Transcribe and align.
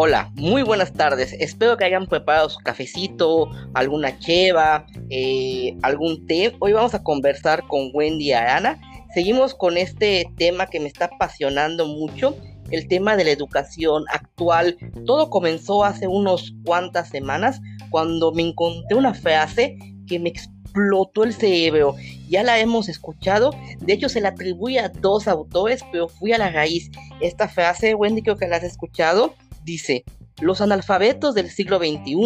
Hola, 0.00 0.30
muy 0.36 0.62
buenas 0.62 0.92
tardes. 0.92 1.32
Espero 1.40 1.76
que 1.76 1.84
hayan 1.84 2.06
preparado 2.06 2.48
su 2.48 2.60
cafecito, 2.60 3.50
alguna 3.74 4.16
cheva, 4.20 4.86
eh, 5.10 5.76
algún 5.82 6.24
té. 6.28 6.54
Hoy 6.60 6.72
vamos 6.72 6.94
a 6.94 7.02
conversar 7.02 7.66
con 7.66 7.90
Wendy 7.92 8.30
Arana. 8.30 8.80
Seguimos 9.12 9.56
con 9.56 9.76
este 9.76 10.30
tema 10.36 10.68
que 10.68 10.78
me 10.78 10.86
está 10.86 11.06
apasionando 11.06 11.88
mucho, 11.88 12.36
el 12.70 12.86
tema 12.86 13.16
de 13.16 13.24
la 13.24 13.32
educación 13.32 14.04
actual. 14.12 14.78
Todo 15.04 15.30
comenzó 15.30 15.82
hace 15.82 16.06
unos 16.06 16.54
cuantas 16.64 17.08
semanas 17.08 17.60
cuando 17.90 18.30
me 18.30 18.42
encontré 18.42 18.96
una 18.96 19.14
frase 19.14 19.78
que 20.06 20.20
me 20.20 20.28
explotó 20.28 21.24
el 21.24 21.34
cerebro. 21.34 21.96
Ya 22.28 22.44
la 22.44 22.60
hemos 22.60 22.88
escuchado. 22.88 23.50
De 23.80 23.94
hecho, 23.94 24.08
se 24.08 24.20
la 24.20 24.28
atribuye 24.28 24.78
a 24.78 24.90
dos 24.90 25.26
autores, 25.26 25.80
pero 25.90 26.08
fui 26.08 26.32
a 26.32 26.38
la 26.38 26.52
raíz. 26.52 26.88
Esta 27.20 27.48
frase, 27.48 27.96
Wendy, 27.96 28.22
creo 28.22 28.36
que 28.36 28.46
la 28.46 28.58
has 28.58 28.62
escuchado 28.62 29.34
Dice, 29.68 30.02
los 30.40 30.62
analfabetos 30.62 31.34
del 31.34 31.50
siglo 31.50 31.76
XXI 31.76 32.16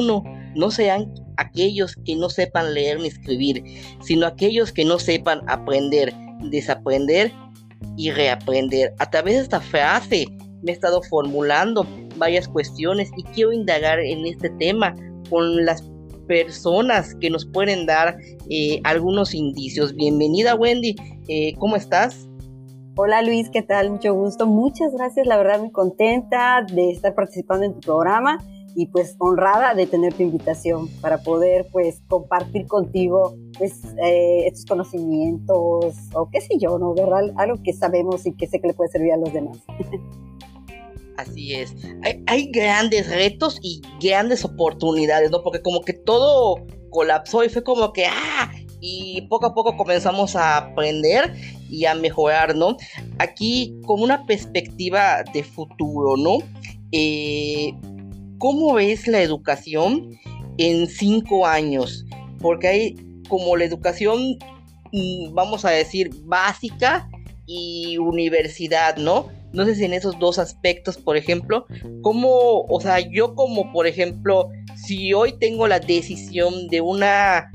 no 0.55 0.71
sean 0.71 1.13
aquellos 1.39 1.97
que 2.05 2.15
no 2.15 2.31
sepan 2.31 2.73
leer 2.73 3.01
ni 3.01 3.09
escribir, 3.09 3.65
sino 4.01 4.29
aquellos 4.29 4.71
que 4.71 4.85
no 4.85 5.01
sepan 5.01 5.41
aprender, 5.49 6.15
desaprender 6.53 7.33
y 7.97 8.13
reaprender. 8.13 8.95
A 9.01 9.11
través 9.11 9.35
de 9.35 9.41
esta 9.41 9.61
frase 9.61 10.27
me 10.63 10.71
he 10.71 10.75
estado 10.75 11.03
formulando 11.03 11.85
varias 12.17 12.47
cuestiones 12.47 13.11
y 13.17 13.25
quiero 13.35 13.53
indagar 13.53 13.99
en 13.99 14.25
este 14.25 14.49
tema 14.61 14.95
con 15.29 15.65
las 15.65 15.83
personas 16.29 17.17
que 17.17 17.29
nos 17.29 17.45
pueden 17.45 17.87
dar 17.87 18.17
eh, 18.51 18.81
algunos 18.85 19.35
indicios. 19.35 19.97
Bienvenida 19.97 20.55
Wendy, 20.55 20.95
eh, 21.27 21.55
¿cómo 21.59 21.75
estás? 21.75 22.29
Hola 22.95 23.23
Luis, 23.23 23.49
¿qué 23.49 23.63
tal? 23.63 23.89
Mucho 23.89 24.13
gusto. 24.13 24.47
Muchas 24.47 24.93
gracias, 24.93 25.27
la 25.27 25.39
verdad 25.39 25.59
muy 25.59 25.71
contenta 25.71 26.63
de 26.71 26.91
estar 26.91 27.15
participando 27.15 27.65
en 27.65 27.73
tu 27.73 27.81
programa 27.81 28.39
y 28.75 28.87
pues 28.87 29.17
honrada 29.19 29.75
de 29.75 29.87
tener 29.87 30.13
tu 30.13 30.23
invitación 30.23 30.89
para 31.01 31.23
poder 31.23 31.67
pues 31.73 32.03
compartir 32.09 32.67
contigo 32.67 33.35
pues 33.57 33.81
eh, 34.05 34.45
estos 34.47 34.67
conocimientos 34.67 35.95
o 36.13 36.29
qué 36.31 36.43
sé 36.43 36.59
yo, 36.61 36.79
¿no? 36.79 36.93
¿Verdad? 36.93 37.33
Algo 37.37 37.63
que 37.63 37.73
sabemos 37.73 38.27
y 38.27 38.33
que 38.33 38.47
sé 38.47 38.61
que 38.61 38.69
le 38.69 38.75
puede 38.75 38.91
servir 38.91 39.13
a 39.13 39.17
los 39.17 39.33
demás. 39.33 39.57
Así 41.17 41.55
es. 41.55 41.75
Hay, 42.03 42.23
hay, 42.27 42.51
grandes 42.51 43.09
retos 43.09 43.59
y 43.63 43.81
grandes 44.03 44.45
oportunidades, 44.45 45.31
¿no? 45.31 45.43
Porque 45.43 45.63
como 45.63 45.81
que 45.81 45.95
todo 45.95 46.57
colapsó 46.91 47.43
y 47.43 47.49
fue 47.49 47.63
como 47.63 47.93
que, 47.93 48.05
ah, 48.07 48.51
y 48.81 49.23
poco 49.29 49.47
a 49.47 49.55
poco 49.55 49.77
comenzamos 49.77 50.37
a 50.37 50.57
aprender 50.59 51.33
y 51.73 51.87
a 51.87 51.95
mejorar, 51.95 52.55
¿no? 52.55 52.77
Aquí 53.19 53.75
con 53.87 54.03
una 54.03 54.27
perspectiva 54.27 55.25
de 55.33 55.43
futuro, 55.43 56.19
¿no? 56.19 56.39
Eh, 56.93 57.73
¿Cómo 58.39 58.75
ves 58.75 59.09
la 59.09 59.23
educación 59.23 60.11
en 60.59 60.87
cinco 60.87 61.47
años? 61.47 62.05
Porque 62.41 62.69
hay 62.69 62.97
como 63.29 63.57
la 63.57 63.65
educación, 63.65 64.37
mm, 64.93 65.33
vamos 65.33 65.65
a 65.65 65.71
decir, 65.71 66.11
básica 66.25 67.09
y 67.47 67.97
universidad, 67.97 68.97
¿no? 68.97 69.29
No 69.55 69.65
sé 69.65 69.75
si 69.75 69.85
en 69.85 69.95
esos 69.95 70.19
dos 70.19 70.39
aspectos, 70.39 70.99
por 70.99 71.17
ejemplo, 71.17 71.67
¿cómo, 72.03 72.67
o 72.69 72.81
sea, 72.83 73.01
yo 73.01 73.35
como, 73.35 73.73
por 73.73 73.87
ejemplo, 73.87 74.51
si 74.77 75.15
hoy 75.15 75.33
tengo 75.39 75.67
la 75.67 75.81
decisión 75.81 76.69
de 76.69 76.83
una 76.83 77.51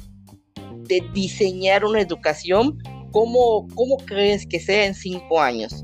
de 0.87 1.03
diseñar 1.13 1.85
una 1.85 1.99
educación, 1.99 2.79
¿cómo, 3.17 3.67
cómo 3.73 3.97
crees 4.05 4.45
que 4.45 4.59
sea 4.59 4.85
en 4.85 4.93
cinco 4.93 5.41
años? 5.41 5.83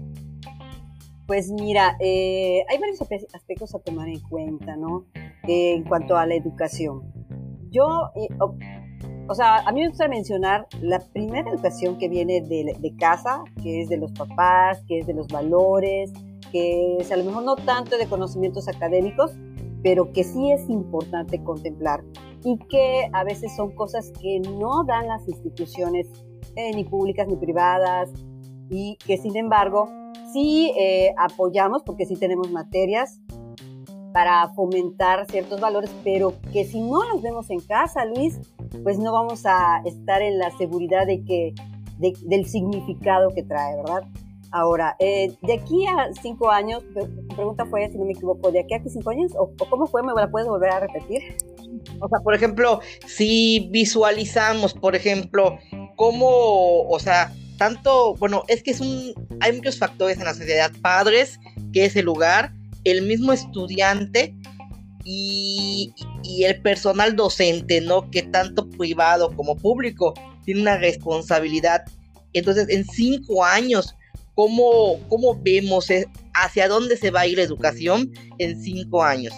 Pues 1.25 1.51
mira, 1.51 1.97
eh, 1.99 2.63
hay 2.69 2.77
varios 2.77 3.01
aspectos 3.33 3.73
a 3.73 3.79
tomar 3.79 4.07
en 4.07 4.19
cuenta, 4.19 4.75
¿no? 4.75 5.07
en 5.47 5.83
cuanto 5.83 6.15
a 6.15 6.27
la 6.27 6.35
educación. 6.35 7.01
Yo, 7.71 8.11
eh, 8.15 8.27
o, 9.27 9.33
sea, 9.33 9.57
a 9.57 9.71
mí 9.71 9.81
me 9.81 9.89
gusta 9.89 10.07
mencionar 10.07 10.67
la 10.79 10.99
primera 10.99 11.49
educación 11.49 11.97
que 11.97 12.07
viene 12.07 12.41
de, 12.41 12.75
de, 12.79 12.95
casa, 12.97 13.43
que 13.63 13.81
es 13.81 13.89
de 13.89 13.97
los 13.97 14.11
papás, 14.11 14.83
que 14.87 14.99
es 14.99 15.07
de 15.07 15.15
los 15.15 15.27
valores, 15.27 16.13
que 16.51 16.97
es 16.99 17.11
a 17.11 17.17
lo 17.17 17.23
mejor 17.23 17.43
no 17.43 17.55
tanto 17.55 17.97
de 17.97 18.05
conocimientos 18.05 18.67
académicos, 18.67 19.31
pero 19.81 20.13
que 20.13 20.23
sí 20.23 20.51
es 20.51 20.69
importante 20.69 21.43
contemplar 21.43 22.03
y 22.45 22.59
que 22.69 23.09
a 23.11 23.23
veces 23.23 23.55
son 23.55 23.71
cosas 23.71 24.11
que 24.21 24.39
no 24.39 24.83
dan 24.85 25.07
las 25.07 25.27
instituciones 25.27 26.07
eh, 26.55 26.71
ni 26.73 26.83
públicas 26.83 27.27
ni 27.27 27.35
privadas 27.35 28.09
y 28.69 28.97
que 29.05 29.17
sin 29.17 29.35
embargo 29.35 29.89
sí 30.31 30.71
eh, 30.77 31.13
apoyamos 31.17 31.83
porque 31.83 32.05
sí 32.05 32.15
tenemos 32.15 32.51
materias 32.51 33.19
para 34.13 34.47
fomentar 34.49 35.25
ciertos 35.29 35.59
valores, 35.59 35.89
pero 36.03 36.33
que 36.51 36.65
si 36.65 36.79
no 36.81 37.03
los 37.11 37.21
vemos 37.21 37.49
en 37.49 37.59
casa, 37.59 38.05
Luis, 38.05 38.39
pues 38.83 38.99
no 38.99 39.11
vamos 39.11 39.43
a 39.45 39.81
estar 39.85 40.21
en 40.21 40.37
la 40.37 40.51
seguridad 40.51 41.07
de 41.07 41.23
que, 41.25 41.53
del 41.97 42.45
significado 42.45 43.29
que 43.29 43.43
trae, 43.43 43.75
¿verdad? 43.75 44.03
Ahora, 44.51 44.95
eh, 44.99 45.35
de 45.41 45.53
aquí 45.53 45.87
a 45.87 46.13
cinco 46.21 46.51
años, 46.51 46.83
la 46.93 47.35
pregunta 47.35 47.65
fue, 47.65 47.89
si 47.89 47.97
no 47.97 48.05
me 48.05 48.11
equivoco, 48.11 48.51
¿de 48.51 48.59
aquí 48.59 48.75
a 48.75 48.83
cinco 48.87 49.09
años? 49.09 49.31
¿O, 49.35 49.45
o 49.45 49.69
cómo 49.69 49.87
fue? 49.87 50.03
¿Me 50.03 50.13
la 50.13 50.29
puedes 50.29 50.47
volver 50.47 50.69
a 50.69 50.79
repetir? 50.79 51.23
O 51.99 52.07
sea, 52.07 52.19
por 52.23 52.35
ejemplo, 52.35 52.79
si 53.07 53.67
visualizamos, 53.71 54.75
por 54.75 54.95
ejemplo, 54.95 55.57
cómo, 55.95 56.87
o 56.87 56.99
sea, 56.99 57.33
tanto, 57.57 58.15
bueno, 58.15 58.43
es 58.47 58.63
que 58.63 58.71
es 58.71 58.81
un, 58.81 59.13
hay 59.39 59.53
muchos 59.53 59.77
factores 59.77 60.17
en 60.17 60.25
la 60.25 60.33
sociedad, 60.33 60.71
padres, 60.81 61.39
que 61.71 61.85
es 61.85 61.95
el 61.95 62.05
lugar, 62.05 62.53
el 62.83 63.03
mismo 63.03 63.31
estudiante 63.31 64.35
y, 65.03 65.93
y 66.23 66.43
el 66.43 66.61
personal 66.61 67.15
docente, 67.15 67.81
¿no? 67.81 68.09
Que 68.09 68.23
tanto 68.23 68.69
privado 68.69 69.35
como 69.35 69.55
público 69.55 70.13
tiene 70.45 70.61
una 70.61 70.77
responsabilidad. 70.77 71.83
Entonces, 72.33 72.67
en 72.69 72.85
cinco 72.85 73.45
años, 73.45 73.95
¿cómo, 74.35 74.99
cómo 75.07 75.35
vemos 75.41 75.89
eh, 75.89 76.05
hacia 76.33 76.67
dónde 76.67 76.97
se 76.97 77.11
va 77.11 77.21
a 77.21 77.27
ir 77.27 77.37
la 77.37 77.43
educación 77.43 78.11
en 78.39 78.61
cinco 78.61 79.03
años? 79.03 79.33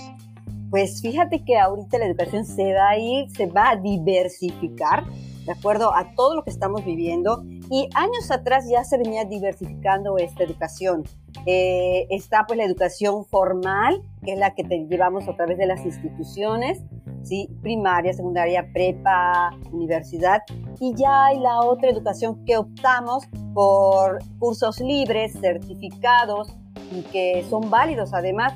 Pues 0.71 1.01
fíjate 1.01 1.43
que 1.45 1.57
ahorita 1.57 1.99
la 1.99 2.07
educación 2.07 2.45
se 2.45 2.73
va 2.73 2.89
a 2.89 2.97
ir, 2.97 3.29
se 3.29 3.45
va 3.45 3.71
a 3.71 3.75
diversificar 3.75 5.05
de 5.45 5.51
acuerdo 5.51 5.95
a 5.95 6.15
todo 6.15 6.35
lo 6.35 6.43
que 6.43 6.49
estamos 6.49 6.83
viviendo 6.83 7.43
y 7.69 7.87
años 7.93 8.31
atrás 8.31 8.65
ya 8.69 8.83
se 8.83 8.97
venía 8.97 9.25
diversificando 9.25 10.17
esta 10.17 10.43
educación. 10.43 11.03
Eh, 11.45 12.07
está 12.09 12.45
pues 12.47 12.57
la 12.57 12.65
educación 12.65 13.25
formal, 13.25 14.01
que 14.23 14.33
es 14.33 14.39
la 14.39 14.55
que 14.55 14.63
te 14.63 14.85
llevamos 14.87 15.27
a 15.27 15.35
través 15.35 15.57
de 15.57 15.67
las 15.67 15.85
instituciones, 15.85 16.81
¿sí? 17.23 17.49
primaria, 17.61 18.13
secundaria, 18.13 18.67
prepa, 18.73 19.51
universidad, 19.71 20.41
y 20.79 20.93
ya 20.95 21.25
hay 21.25 21.39
la 21.39 21.59
otra 21.59 21.89
educación 21.89 22.43
que 22.45 22.57
optamos 22.57 23.25
por 23.53 24.19
cursos 24.39 24.79
libres, 24.79 25.33
certificados 25.39 26.55
y 26.91 27.01
que 27.03 27.45
son 27.49 27.69
válidos 27.69 28.13
además 28.13 28.53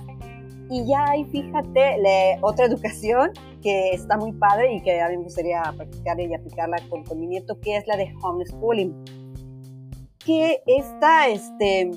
y 0.69 0.85
ya 0.85 1.03
hay, 1.09 1.25
fíjate, 1.25 1.97
otra 2.41 2.65
educación 2.67 3.31
que 3.61 3.91
está 3.91 4.17
muy 4.17 4.31
padre 4.33 4.73
y 4.73 4.81
que 4.81 5.01
a 5.01 5.09
mí 5.09 5.17
me 5.17 5.23
gustaría 5.23 5.61
practicar 5.75 6.19
y 6.19 6.33
aplicarla 6.33 6.77
con, 6.89 7.03
mi 7.19 7.27
nieto, 7.27 7.59
que 7.59 7.77
es 7.77 7.87
la 7.87 7.97
de 7.97 8.13
homeschooling. 8.21 8.93
Que 10.25 10.61
esta, 10.65 11.27
este, 11.27 11.91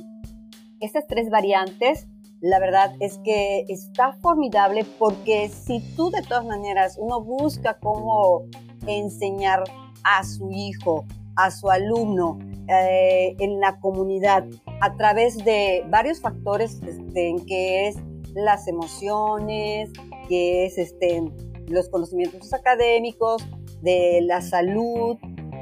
estas 0.81 1.07
tres 1.07 1.31
variantes, 1.31 2.07
la 2.41 2.59
verdad 2.59 2.95
es 3.01 3.19
que 3.25 3.65
está 3.69 4.15
formidable 4.15 4.85
porque 4.99 5.49
si 5.49 5.81
tú 5.97 6.11
de 6.11 6.23
todas 6.23 6.45
maneras 6.45 6.97
uno 6.99 7.23
busca 7.23 7.79
cómo 7.79 8.47
enseñar 8.87 9.65
a 10.03 10.25
su 10.25 10.51
hijo, 10.51 11.05
a 11.37 11.51
su 11.51 11.71
alumno 11.71 12.39
eh, 12.69 13.37
en 13.39 13.61
la 13.61 13.79
comunidad 13.81 14.45
a 14.81 14.97
través 14.97 15.37
de 15.45 15.85
varios 15.89 16.21
factores 16.21 16.81
este, 16.83 17.37
que 17.47 17.89
es 17.89 17.97
las 18.35 18.67
emociones, 18.67 19.91
que 20.29 20.67
es 20.67 20.79
este, 20.79 21.23
los 21.73 21.89
conocimientos 21.89 22.53
académicos, 22.53 23.47
de 23.83 24.21
la 24.23 24.41
salud 24.41 25.19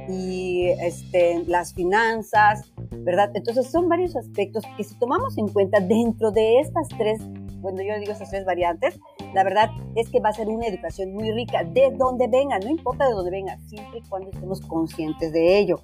y 0.09 0.67
este, 0.83 1.43
las 1.47 1.75
finanzas, 1.75 2.71
¿verdad? 2.99 3.31
Entonces 3.35 3.71
son 3.71 3.89
varios 3.89 4.17
aspectos 4.17 4.63
que 4.77 4.85
si 4.85 4.99
tomamos 4.99 5.37
en 5.39 5.49
cuenta 5.49 5.81
dentro 5.81 6.31
de 6.31 6.61
estas 6.61 6.89
tres, 6.89 7.21
bueno, 7.61 7.83
yo 7.83 7.99
digo 7.99 8.13
estas 8.13 8.31
tres 8.31 8.45
variantes, 8.45 8.99
la 9.35 9.45
verdad 9.45 9.71
es 9.97 10.09
que 10.11 10.21
va 10.21 10.31
a 10.31 10.33
ser 10.33 10.49
una 10.49 10.67
educación 10.67 11.13
muy 11.13 11.31
rica 11.33 11.65
de 11.65 11.91
donde 11.97 12.29
venga, 12.29 12.59
no 12.59 12.69
importa 12.69 13.07
de 13.07 13.13
dónde 13.13 13.31
venga, 13.31 13.59
siempre 13.69 14.01
y 14.01 14.09
cuando 14.09 14.31
estemos 14.31 14.61
conscientes 14.63 15.33
de 15.33 15.59
ello. 15.59 15.81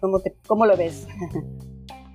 ¿Cómo, 0.00 0.20
te, 0.20 0.34
cómo 0.46 0.66
lo 0.66 0.76
ves? 0.76 1.06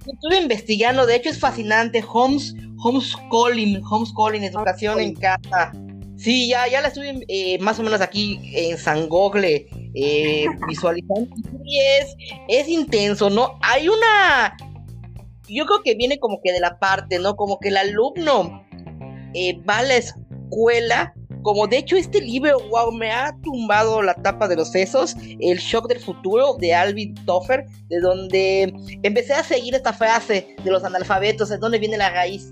Estuve 0.05 0.41
investigando, 0.41 1.05
de 1.05 1.15
hecho 1.15 1.29
es 1.29 1.39
fascinante, 1.39 2.03
homes, 2.11 2.55
homeschooling, 2.83 3.83
homeschooling, 3.83 4.43
educación 4.43 4.99
en 4.99 5.15
casa. 5.15 5.71
Sí, 6.17 6.47
ya, 6.47 6.67
ya 6.67 6.81
la 6.81 6.87
estuve 6.87 7.25
eh, 7.27 7.59
más 7.59 7.79
o 7.79 7.83
menos 7.83 8.01
aquí 8.01 8.39
en 8.53 8.77
San 8.77 9.07
Gogle 9.09 9.67
eh, 9.93 10.45
visualizando. 10.67 11.35
Y 11.63 11.79
es, 11.79 12.15
es 12.47 12.67
intenso, 12.67 13.29
¿no? 13.29 13.59
Hay 13.61 13.87
una. 13.87 14.55
Yo 15.47 15.65
creo 15.65 15.81
que 15.83 15.95
viene 15.95 16.17
como 16.19 16.39
que 16.43 16.51
de 16.51 16.59
la 16.59 16.79
parte, 16.79 17.19
¿no? 17.19 17.35
Como 17.35 17.59
que 17.59 17.69
el 17.69 17.77
alumno 17.77 18.65
eh, 19.33 19.61
va 19.67 19.79
a 19.79 19.83
la 19.83 19.95
escuela 19.95 21.13
como 21.45 21.67
de 21.67 21.77
hecho 21.77 21.95
este 21.95 22.21
libro, 22.21 22.57
wow, 22.71 22.91
me 22.91 23.11
ha 23.11 23.31
tumbado 23.43 24.01
la 24.01 24.15
tapa 24.15 24.47
de 24.47 24.55
los 24.55 24.71
sesos, 24.71 25.15
El 25.39 25.59
shock 25.59 25.87
del 25.87 25.99
futuro 25.99 26.55
de 26.57 26.73
Alvin 26.73 27.13
Toffer, 27.25 27.67
de 27.87 27.99
donde 27.99 28.73
empecé 29.03 29.33
a 29.33 29.43
seguir 29.43 29.75
esta 29.75 29.93
frase 29.93 30.55
de 30.63 30.71
los 30.71 30.83
analfabetos, 30.83 31.49
de 31.49 31.59
dónde 31.59 31.77
viene 31.77 31.97
la 31.97 32.09
raíz. 32.09 32.51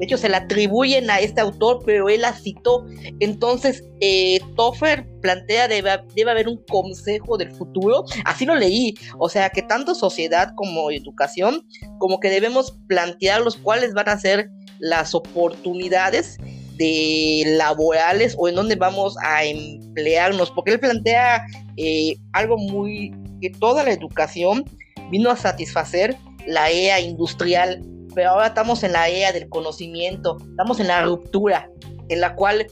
De 0.00 0.06
hecho, 0.06 0.16
se 0.16 0.30
la 0.30 0.38
atribuyen 0.38 1.10
a 1.10 1.20
este 1.20 1.42
autor, 1.42 1.82
pero 1.84 2.08
él 2.08 2.22
la 2.22 2.32
citó. 2.32 2.86
Entonces, 3.20 3.84
eh, 4.00 4.40
Toffer 4.56 5.06
plantea 5.20 5.68
debe, 5.68 5.90
debe 6.16 6.30
haber 6.30 6.48
un 6.48 6.56
consejo 6.68 7.36
del 7.36 7.52
futuro. 7.52 8.04
Así 8.24 8.46
lo 8.46 8.56
leí. 8.56 8.94
O 9.18 9.28
sea, 9.28 9.50
que 9.50 9.60
tanto 9.60 9.94
sociedad 9.94 10.52
como 10.56 10.90
educación, 10.90 11.66
como 11.98 12.18
que 12.18 12.30
debemos 12.30 12.78
plantear 12.88 13.42
los 13.42 13.56
cuáles 13.56 13.92
van 13.92 14.08
a 14.08 14.18
ser 14.18 14.48
las 14.78 15.14
oportunidades 15.14 16.38
de 16.78 17.42
laborales 17.58 18.34
o 18.38 18.48
en 18.48 18.54
dónde 18.54 18.76
vamos 18.76 19.14
a 19.22 19.44
emplearnos, 19.44 20.50
porque 20.50 20.72
él 20.72 20.80
plantea 20.80 21.44
eh, 21.76 22.16
algo 22.32 22.56
muy 22.56 23.12
que 23.42 23.50
toda 23.50 23.84
la 23.84 23.92
educación 23.92 24.64
vino 25.10 25.30
a 25.30 25.36
satisfacer 25.36 26.16
la 26.46 26.70
EA 26.70 27.00
industrial, 27.00 27.82
pero 28.14 28.30
ahora 28.30 28.48
estamos 28.48 28.82
en 28.82 28.92
la 28.92 29.08
EA 29.08 29.32
del 29.32 29.48
conocimiento, 29.48 30.36
estamos 30.50 30.80
en 30.80 30.88
la 30.88 31.02
ruptura, 31.02 31.70
en 32.08 32.20
la 32.20 32.34
cual 32.34 32.66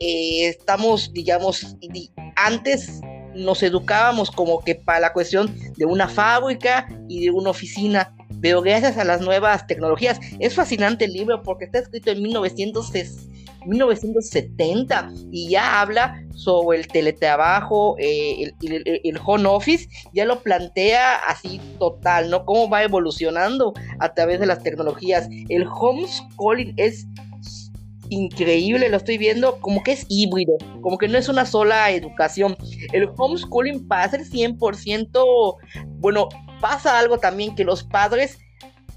eh, 0.00 0.48
estamos, 0.48 1.12
digamos, 1.12 1.76
antes 2.36 3.00
nos 3.34 3.62
educábamos 3.62 4.30
como 4.30 4.60
que 4.64 4.74
para 4.74 5.00
la 5.00 5.12
cuestión 5.12 5.54
de 5.76 5.84
una 5.84 6.08
fábrica 6.08 6.88
y 7.08 7.24
de 7.24 7.30
una 7.30 7.50
oficina, 7.50 8.14
pero 8.40 8.62
gracias 8.62 8.98
a 8.98 9.04
las 9.04 9.20
nuevas 9.20 9.66
tecnologías, 9.66 10.20
es 10.38 10.54
fascinante 10.54 11.04
el 11.04 11.12
libro 11.12 11.42
porque 11.42 11.66
está 11.66 11.78
escrito 11.78 12.10
en 12.10 12.22
1960 12.22 13.47
1970 13.66 15.12
y 15.30 15.50
ya 15.50 15.80
habla 15.80 16.22
sobre 16.34 16.78
el 16.78 16.88
teletrabajo, 16.88 17.96
eh, 17.98 18.52
el, 18.62 19.20
home 19.24 19.48
office, 19.48 19.88
ya 20.12 20.24
lo 20.24 20.40
plantea 20.40 21.16
así 21.26 21.60
total, 21.78 22.30
¿no? 22.30 22.44
Cómo 22.44 22.68
va 22.70 22.82
evolucionando 22.82 23.74
a 23.98 24.14
través 24.14 24.40
de 24.40 24.46
las 24.46 24.62
tecnologías. 24.62 25.28
El 25.48 25.66
homeschooling 25.66 26.74
es 26.76 27.06
increíble, 28.10 28.88
lo 28.88 28.96
estoy 28.96 29.18
viendo, 29.18 29.60
como 29.60 29.82
que 29.82 29.92
es 29.92 30.06
híbrido, 30.08 30.56
como 30.80 30.96
que 30.98 31.08
no 31.08 31.18
es 31.18 31.28
una 31.28 31.44
sola 31.44 31.90
educación. 31.90 32.56
El 32.92 33.08
homeschooling 33.16 33.86
para 33.86 34.08
ser 34.08 34.22
100%, 34.22 35.56
bueno, 36.00 36.28
pasa 36.60 36.98
algo 36.98 37.18
también 37.18 37.54
que 37.54 37.64
los 37.64 37.84
padres 37.84 38.38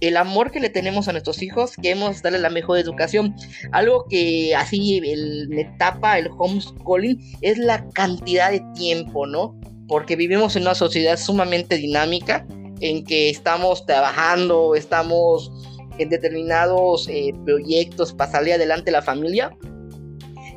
el 0.01 0.17
amor 0.17 0.51
que 0.51 0.59
le 0.59 0.69
tenemos 0.69 1.07
a 1.07 1.11
nuestros 1.11 1.41
hijos, 1.43 1.75
queremos 1.75 2.21
darle 2.23 2.39
la 2.39 2.49
mejor 2.49 2.79
educación. 2.79 3.35
Algo 3.71 4.05
que 4.09 4.53
así 4.55 4.97
el, 4.97 5.47
me 5.49 5.65
tapa 5.77 6.17
el 6.17 6.29
homeschooling 6.37 7.19
es 7.41 7.59
la 7.59 7.87
cantidad 7.89 8.51
de 8.51 8.61
tiempo, 8.73 9.27
¿no? 9.27 9.57
Porque 9.87 10.15
vivimos 10.15 10.55
en 10.55 10.63
una 10.63 10.73
sociedad 10.73 11.17
sumamente 11.17 11.77
dinámica 11.77 12.45
en 12.79 13.03
que 13.03 13.29
estamos 13.29 13.85
trabajando, 13.85 14.73
estamos 14.73 15.51
en 15.99 16.09
determinados 16.09 17.07
eh, 17.07 17.31
proyectos 17.45 18.11
para 18.11 18.31
salir 18.31 18.55
adelante 18.55 18.89
la 18.89 19.03
familia. 19.03 19.55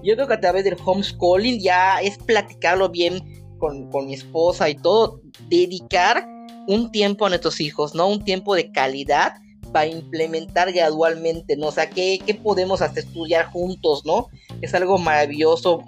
Yo 0.02 0.14
creo 0.14 0.26
que 0.26 0.34
a 0.34 0.40
través 0.40 0.64
del 0.64 0.76
homeschooling 0.82 1.60
ya 1.60 2.00
es 2.00 2.16
platicarlo 2.16 2.88
bien 2.88 3.20
con, 3.58 3.90
con 3.90 4.06
mi 4.06 4.14
esposa 4.14 4.70
y 4.70 4.74
todo, 4.74 5.20
dedicar 5.48 6.26
un 6.66 6.90
tiempo 6.90 7.26
a 7.26 7.28
nuestros 7.28 7.60
hijos, 7.60 7.94
¿no? 7.94 8.08
Un 8.08 8.24
tiempo 8.24 8.54
de 8.54 8.70
calidad 8.72 9.34
para 9.72 9.86
implementar 9.86 10.72
gradualmente, 10.72 11.56
¿no? 11.56 11.66
O 11.66 11.72
sea, 11.72 11.90
¿qué, 11.90 12.20
podemos 12.42 12.80
hasta 12.82 13.00
estudiar 13.00 13.46
juntos, 13.46 14.04
¿no? 14.04 14.28
Es 14.62 14.74
algo 14.74 14.98
maravilloso, 14.98 15.82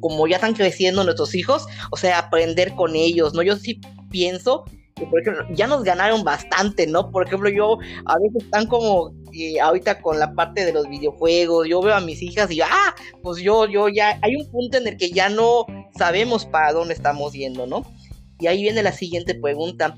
como 0.00 0.26
ya 0.26 0.36
están 0.36 0.54
creciendo 0.54 1.04
nuestros 1.04 1.34
hijos, 1.34 1.66
o 1.90 1.96
sea, 1.96 2.18
aprender 2.18 2.74
con 2.74 2.96
ellos, 2.96 3.34
¿no? 3.34 3.42
Yo 3.42 3.56
sí 3.56 3.80
pienso 4.10 4.64
que, 4.94 5.04
por 5.06 5.20
ejemplo, 5.20 5.46
ya 5.50 5.66
nos 5.66 5.84
ganaron 5.84 6.24
bastante, 6.24 6.86
¿no? 6.86 7.10
Por 7.10 7.26
ejemplo, 7.26 7.50
yo 7.50 7.78
a 8.06 8.18
veces 8.18 8.44
están 8.44 8.66
como 8.66 9.12
eh, 9.34 9.60
ahorita 9.60 10.00
con 10.00 10.18
la 10.18 10.32
parte 10.32 10.64
de 10.64 10.72
los 10.72 10.88
videojuegos, 10.88 11.68
yo 11.68 11.82
veo 11.82 11.94
a 11.94 12.00
mis 12.00 12.22
hijas 12.22 12.50
y, 12.50 12.62
ah, 12.62 12.94
pues 13.22 13.42
yo, 13.42 13.66
yo 13.66 13.88
ya, 13.88 14.18
hay 14.22 14.36
un 14.36 14.50
punto 14.50 14.78
en 14.78 14.88
el 14.88 14.96
que 14.96 15.10
ya 15.10 15.28
no 15.28 15.66
sabemos 15.98 16.46
para 16.46 16.72
dónde 16.72 16.94
estamos 16.94 17.34
yendo, 17.34 17.66
¿no? 17.66 17.84
Y 18.38 18.46
ahí 18.46 18.62
viene 18.62 18.82
la 18.82 18.92
siguiente 18.92 19.34
pregunta. 19.34 19.96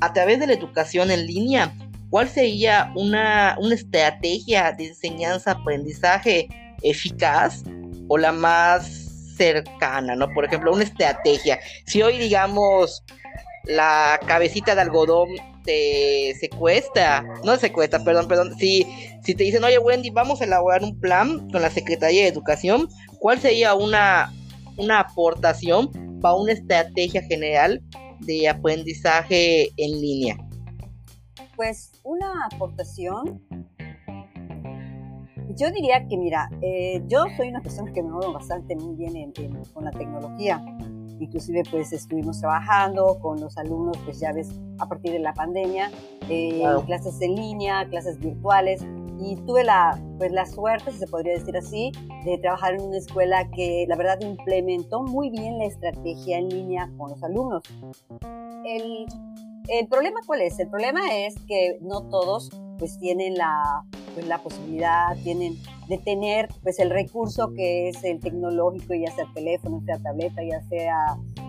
A 0.00 0.12
través 0.12 0.40
de 0.40 0.46
la 0.46 0.54
educación 0.54 1.10
en 1.10 1.26
línea, 1.26 1.74
¿cuál 2.10 2.28
sería 2.28 2.92
una, 2.94 3.56
estrategia 3.72 4.72
de 4.72 4.88
enseñanza-aprendizaje 4.88 6.48
eficaz 6.82 7.62
o 8.08 8.16
la 8.16 8.32
más 8.32 9.10
cercana, 9.36 10.14
¿no? 10.16 10.28
Por 10.32 10.44
ejemplo, 10.44 10.72
una 10.72 10.84
estrategia. 10.84 11.58
Si 11.86 12.02
hoy, 12.02 12.18
digamos, 12.18 13.02
la 13.64 14.18
cabecita 14.26 14.74
de 14.74 14.82
algodón 14.82 15.28
te 15.64 16.34
secuestra, 16.40 17.24
no 17.44 17.56
secuestra, 17.56 18.02
perdón, 18.02 18.28
perdón, 18.28 18.56
si, 18.58 18.86
si 19.22 19.34
te 19.34 19.44
dicen, 19.44 19.62
oye 19.64 19.78
Wendy, 19.78 20.10
vamos 20.10 20.40
a 20.40 20.44
elaborar 20.44 20.82
un 20.82 20.98
plan 20.98 21.50
con 21.50 21.62
la 21.62 21.70
Secretaría 21.70 22.22
de 22.22 22.28
Educación, 22.28 22.88
¿cuál 23.18 23.40
sería 23.40 23.74
una, 23.74 24.32
una 24.80 25.00
aportación 25.00 25.90
para 26.20 26.34
una 26.34 26.52
estrategia 26.52 27.22
general 27.22 27.82
de 28.20 28.48
aprendizaje 28.48 29.68
en 29.76 30.00
línea? 30.00 30.36
Pues 31.56 31.92
una 32.04 32.46
aportación, 32.50 33.42
yo 35.56 35.70
diría 35.70 36.06
que 36.08 36.16
mira, 36.16 36.48
eh, 36.62 37.02
yo 37.06 37.24
soy 37.36 37.48
una 37.48 37.60
persona 37.60 37.92
que 37.92 38.02
me 38.02 38.10
muevo 38.10 38.32
bastante 38.32 38.76
muy 38.76 38.96
bien 38.96 39.32
con 39.74 39.84
la 39.84 39.90
tecnología. 39.90 40.64
Inclusive 41.20 41.62
pues 41.70 41.92
estuvimos 41.92 42.40
trabajando 42.40 43.18
con 43.20 43.40
los 43.40 43.58
alumnos, 43.58 43.98
pues 44.06 44.20
ya 44.20 44.32
ves, 44.32 44.48
a 44.78 44.88
partir 44.88 45.12
de 45.12 45.18
la 45.18 45.34
pandemia, 45.34 45.90
eh, 46.30 46.62
clases 46.86 47.20
en 47.20 47.34
línea, 47.34 47.86
clases 47.90 48.18
virtuales 48.18 48.82
y 49.20 49.36
tuve 49.46 49.64
la, 49.64 50.00
pues, 50.18 50.32
la 50.32 50.46
suerte, 50.46 50.92
si 50.92 50.98
se 50.98 51.06
podría 51.06 51.34
decir 51.34 51.56
así, 51.56 51.92
de 52.24 52.38
trabajar 52.38 52.74
en 52.74 52.82
una 52.82 52.98
escuela 52.98 53.48
que 53.50 53.84
la 53.88 53.96
verdad 53.96 54.18
implementó 54.20 55.02
muy 55.02 55.30
bien 55.30 55.58
la 55.58 55.66
estrategia 55.66 56.38
en 56.38 56.48
línea 56.48 56.90
con 56.96 57.10
los 57.10 57.22
alumnos. 57.22 57.62
El, 58.64 59.06
el 59.68 59.88
problema 59.88 60.20
cuál 60.26 60.42
es? 60.42 60.58
El 60.58 60.68
problema 60.68 61.00
es 61.14 61.34
que 61.46 61.78
no 61.80 62.08
todos 62.08 62.50
pues 62.78 62.98
tienen 62.98 63.34
la, 63.34 63.84
pues, 64.14 64.26
la 64.26 64.38
posibilidad, 64.38 65.14
tienen 65.22 65.56
de 65.88 65.98
tener 65.98 66.48
pues 66.62 66.78
el 66.78 66.88
recurso 66.88 67.52
que 67.52 67.88
es 67.88 68.02
el 68.04 68.20
tecnológico, 68.20 68.94
ya 68.94 69.10
sea 69.10 69.26
teléfono, 69.34 69.82
sea 69.84 69.98
tableta, 69.98 70.42
ya 70.42 70.62
sea 70.62 70.96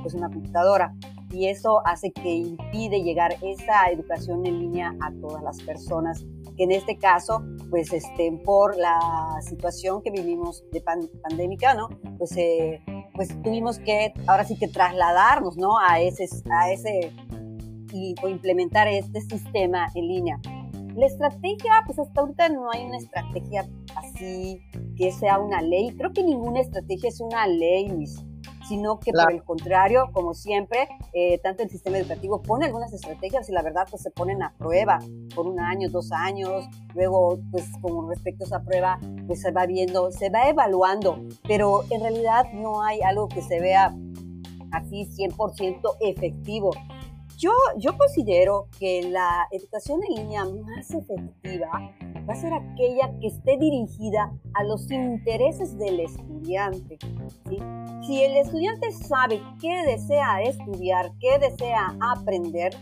pues 0.01 0.13
una 0.13 0.29
computadora. 0.29 0.93
Y 1.31 1.47
eso 1.47 1.81
hace 1.85 2.11
que 2.11 2.29
impide 2.29 3.01
llegar 3.01 3.37
esa 3.41 3.89
educación 3.89 4.45
en 4.45 4.59
línea 4.59 4.93
a 4.99 5.11
todas 5.21 5.41
las 5.41 5.61
personas 5.61 6.25
que 6.61 6.65
en 6.65 6.71
este 6.71 6.95
caso, 6.95 7.43
pues 7.71 7.91
este, 7.91 8.31
por 8.45 8.77
la 8.77 8.99
situación 9.41 10.03
que 10.03 10.11
vivimos 10.11 10.63
de 10.71 10.83
pandémica, 11.23 11.73
¿no? 11.73 11.89
Pues, 12.19 12.37
eh, 12.37 12.83
pues 13.15 13.29
tuvimos 13.41 13.79
que, 13.79 14.13
ahora 14.27 14.43
sí 14.43 14.55
que 14.59 14.67
trasladarnos, 14.67 15.57
¿no? 15.57 15.79
A 15.79 15.99
ese, 15.99 16.27
a 16.51 16.71
ese 16.71 17.11
y, 17.91 18.13
o 18.21 18.27
implementar 18.27 18.87
este 18.87 19.21
sistema 19.21 19.87
en 19.95 20.07
línea. 20.07 20.39
La 20.95 21.07
estrategia, 21.07 21.81
pues 21.87 21.97
hasta 21.97 22.21
ahorita 22.21 22.49
no 22.49 22.69
hay 22.71 22.85
una 22.85 22.97
estrategia 22.97 23.67
así 23.95 24.61
que 24.95 25.11
sea 25.11 25.39
una 25.39 25.63
ley. 25.63 25.95
Creo 25.97 26.13
que 26.13 26.23
ninguna 26.23 26.59
estrategia 26.59 27.09
es 27.09 27.19
una 27.21 27.47
ley, 27.47 27.87
Luis 27.87 28.23
sino 28.67 28.99
que 28.99 29.11
por 29.11 29.31
el 29.31 29.43
contrario, 29.43 30.09
como 30.13 30.33
siempre, 30.33 30.87
eh, 31.13 31.39
tanto 31.39 31.63
el 31.63 31.69
sistema 31.69 31.97
educativo 31.97 32.41
pone 32.41 32.65
algunas 32.65 32.93
estrategias 32.93 33.49
y 33.49 33.51
la 33.51 33.61
verdad 33.61 33.87
pues 33.89 34.01
se 34.01 34.11
ponen 34.11 34.43
a 34.43 34.53
prueba 34.57 34.99
por 35.35 35.47
un 35.47 35.59
año, 35.59 35.89
dos 35.89 36.11
años, 36.11 36.65
luego 36.93 37.39
pues 37.51 37.65
con 37.81 38.09
respecto 38.09 38.43
a 38.43 38.47
esa 38.47 38.63
prueba 38.63 38.99
pues 39.27 39.41
se 39.41 39.51
va 39.51 39.65
viendo, 39.65 40.11
se 40.11 40.29
va 40.29 40.49
evaluando, 40.49 41.19
pero 41.47 41.83
en 41.89 42.01
realidad 42.01 42.51
no 42.53 42.83
hay 42.83 43.01
algo 43.01 43.27
que 43.27 43.41
se 43.41 43.59
vea 43.59 43.93
así 44.71 45.07
100% 45.17 45.97
efectivo. 46.01 46.71
Yo, 47.41 47.97
considero 47.97 48.67
que 48.77 49.09
la 49.09 49.47
educación 49.49 50.01
en 50.07 50.13
línea 50.13 50.45
más 50.45 50.91
efectiva 50.91 51.71
va 52.29 52.33
a 52.33 52.35
ser 52.35 52.53
aquella 52.53 53.17
que 53.19 53.27
esté 53.29 53.57
dirigida 53.57 54.31
a 54.53 54.63
los 54.63 54.91
intereses 54.91 55.75
del 55.79 56.01
estudiante. 56.01 56.99
Si 58.05 58.23
el 58.23 58.37
estudiante 58.37 58.91
sabe 58.91 59.41
qué 59.59 59.75
desea 59.87 60.43
estudiar, 60.43 61.13
qué 61.19 61.39
desea 61.39 61.97
aprender, 62.13 62.75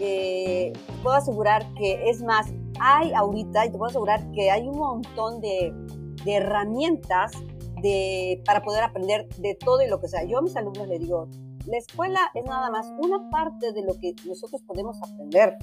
eh, 0.00 0.72
puedo 1.02 1.16
asegurar 1.16 1.66
que 1.74 2.08
es 2.08 2.22
más, 2.22 2.46
hay 2.80 3.12
ahorita, 3.12 3.66
y 3.66 3.70
te 3.70 3.76
puedo 3.76 3.90
asegurar 3.90 4.32
que 4.32 4.50
hay 4.50 4.66
un 4.66 4.78
montón 4.78 5.42
de, 5.42 5.74
herramientas 6.24 7.32
para 8.46 8.62
poder 8.62 8.84
aprender 8.84 9.28
de 9.36 9.56
todo 9.56 9.82
y 9.82 9.88
lo 9.88 10.00
que 10.00 10.08
sea. 10.08 10.24
Yo 10.24 10.38
a 10.38 10.42
mis 10.42 10.56
alumnos 10.56 10.88
les 10.88 11.00
digo, 11.00 11.28
la 11.66 11.78
escuela 11.78 12.20
es 12.34 12.44
nada 12.44 12.70
más 12.70 12.86
una 12.98 13.30
parte 13.30 13.72
de 13.72 13.82
lo 13.82 13.98
que 13.98 14.14
nosotros 14.26 14.62
podemos 14.62 14.96
aprender, 15.02 15.56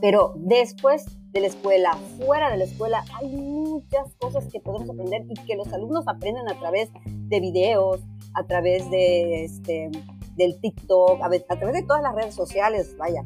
pero 0.00 0.32
después 0.36 1.04
de 1.32 1.40
la 1.40 1.46
escuela, 1.48 1.92
fuera 2.18 2.50
de 2.50 2.56
la 2.58 2.64
escuela, 2.64 3.04
hay 3.20 3.28
muchas 3.28 4.14
cosas 4.14 4.46
que 4.50 4.60
podemos 4.60 4.88
aprender 4.88 5.26
y 5.28 5.34
que 5.46 5.56
los 5.56 5.72
alumnos 5.72 6.06
aprenden 6.08 6.48
a 6.48 6.58
través 6.58 6.90
de 7.04 7.40
videos, 7.40 8.00
a 8.34 8.44
través 8.44 8.90
de 8.90 9.44
este, 9.44 9.90
del 10.36 10.60
TikTok, 10.60 11.20
a, 11.20 11.26
a 11.26 11.56
través 11.58 11.74
de 11.74 11.82
todas 11.82 12.02
las 12.02 12.14
redes 12.14 12.34
sociales, 12.34 12.96
vaya. 12.96 13.24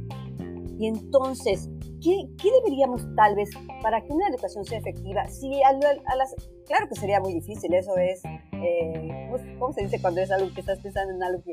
Y 0.78 0.86
entonces, 0.86 1.68
¿qué, 2.02 2.26
¿qué, 2.40 2.50
deberíamos 2.62 3.02
tal 3.14 3.34
vez 3.34 3.50
para 3.82 4.00
que 4.00 4.12
una 4.12 4.28
educación 4.28 4.64
sea 4.64 4.78
efectiva? 4.78 5.28
Si 5.28 5.62
a, 5.62 5.72
las, 5.72 6.34
claro 6.66 6.88
que 6.88 6.94
sería 6.96 7.20
muy 7.20 7.34
difícil, 7.34 7.72
eso 7.74 7.96
es, 7.96 8.22
eh, 8.24 9.30
¿cómo 9.58 9.72
se 9.72 9.82
dice 9.82 10.00
cuando 10.00 10.20
es 10.20 10.30
algo 10.30 10.52
que 10.54 10.60
estás 10.60 10.78
pensando 10.80 11.14
en 11.14 11.22
algo 11.22 11.42
que 11.42 11.52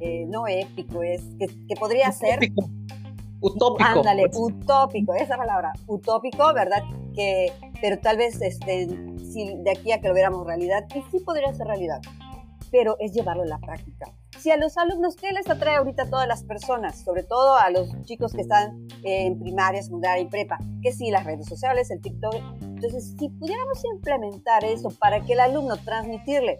eh, 0.00 0.26
no 0.26 0.46
épico, 0.46 1.02
es 1.02 1.22
que, 1.38 1.46
que 1.46 1.76
podría 1.78 2.10
ser... 2.12 2.40
Utópico. 3.38 3.84
Ándale, 3.84 4.24
utópico, 4.34 5.14
esa 5.14 5.36
palabra, 5.36 5.72
utópico, 5.86 6.54
¿verdad? 6.54 6.82
Que, 7.14 7.52
pero 7.82 7.98
tal 7.98 8.16
vez 8.16 8.40
este, 8.40 8.88
si 9.18 9.54
de 9.58 9.70
aquí 9.70 9.92
a 9.92 10.00
que 10.00 10.08
lo 10.08 10.14
viéramos 10.14 10.46
realidad, 10.46 10.86
que 10.88 11.02
sí 11.10 11.20
podría 11.20 11.52
ser 11.52 11.66
realidad, 11.66 12.00
pero 12.70 12.96
es 12.98 13.12
llevarlo 13.12 13.42
a 13.42 13.46
la 13.46 13.58
práctica. 13.58 14.06
Si 14.38 14.50
a 14.50 14.56
los 14.56 14.76
alumnos, 14.76 15.16
¿qué 15.16 15.32
les 15.32 15.48
atrae 15.48 15.76
ahorita 15.76 16.04
a 16.04 16.10
todas 16.10 16.28
las 16.28 16.44
personas? 16.44 17.00
Sobre 17.02 17.22
todo 17.22 17.56
a 17.56 17.70
los 17.70 17.90
chicos 18.02 18.32
que 18.32 18.42
están 18.42 18.86
en 19.02 19.38
primaria, 19.38 19.82
secundaria 19.82 20.22
y 20.22 20.28
prepa, 20.28 20.58
que 20.82 20.92
sí, 20.92 21.10
las 21.10 21.24
redes 21.24 21.46
sociales, 21.46 21.90
el 21.90 22.00
TikTok. 22.00 22.34
Entonces, 22.60 23.14
si 23.18 23.28
pudiéramos 23.28 23.82
implementar 23.84 24.64
eso 24.64 24.90
para 24.98 25.20
que 25.22 25.32
el 25.32 25.40
alumno 25.40 25.76
transmitirle 25.78 26.58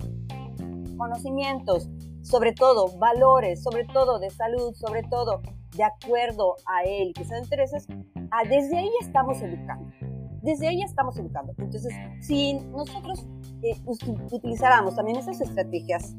conocimientos, 0.96 1.88
sobre 2.22 2.52
todo 2.52 2.96
valores, 2.98 3.62
sobre 3.62 3.84
todo 3.84 4.18
de 4.18 4.30
salud, 4.30 4.74
sobre 4.74 5.02
todo 5.02 5.42
de 5.76 5.84
acuerdo 5.84 6.56
a 6.66 6.82
él, 6.84 7.12
que 7.14 7.24
sean 7.24 7.44
intereses, 7.44 7.86
ah, 8.30 8.42
desde 8.48 8.78
ahí 8.78 8.90
estamos 9.00 9.40
educando. 9.42 9.92
Desde 10.42 10.68
ahí 10.68 10.82
estamos 10.82 11.18
educando. 11.18 11.52
Entonces, 11.58 11.92
si 12.20 12.54
nosotros 12.54 13.26
eh, 13.62 13.76
utilizáramos 14.30 14.94
también 14.94 15.18
esas 15.18 15.40
estrategias 15.40 16.14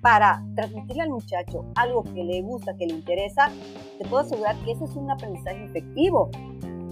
para 0.00 0.44
transmitirle 0.54 1.02
al 1.02 1.10
muchacho 1.10 1.64
algo 1.76 2.02
que 2.04 2.24
le 2.24 2.42
gusta, 2.42 2.76
que 2.76 2.86
le 2.86 2.94
interesa, 2.94 3.50
te 3.98 4.06
puedo 4.06 4.22
asegurar 4.22 4.56
que 4.64 4.72
ese 4.72 4.84
es 4.84 4.94
un 4.96 5.10
aprendizaje 5.10 5.64
efectivo. 5.64 6.30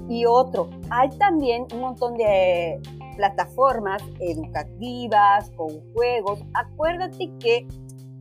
Y 0.08 0.24
otro, 0.24 0.70
hay 0.90 1.10
también 1.18 1.66
un 1.74 1.80
montón 1.80 2.16
de 2.16 2.80
plataformas 3.16 4.02
educativas, 4.18 5.50
con 5.50 5.68
juegos. 5.92 6.40
Acuérdate 6.54 7.30
que 7.38 7.66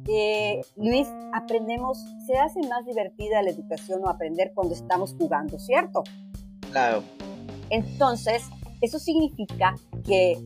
eh, 0.08 0.62
Luis, 0.75 1.08
aprendemos, 1.34 2.03
se 2.25 2.38
hace 2.38 2.60
más 2.68 2.86
divertida 2.86 3.41
la 3.41 3.51
educación 3.51 4.01
o 4.03 4.10
aprender 4.10 4.51
cuando 4.53 4.74
estamos 4.74 5.15
jugando, 5.18 5.60
¿cierto? 5.60 6.03
Claro. 6.72 7.03
Entonces, 7.70 8.44
eso 8.82 9.00
significa 9.00 9.75
que 10.03 10.38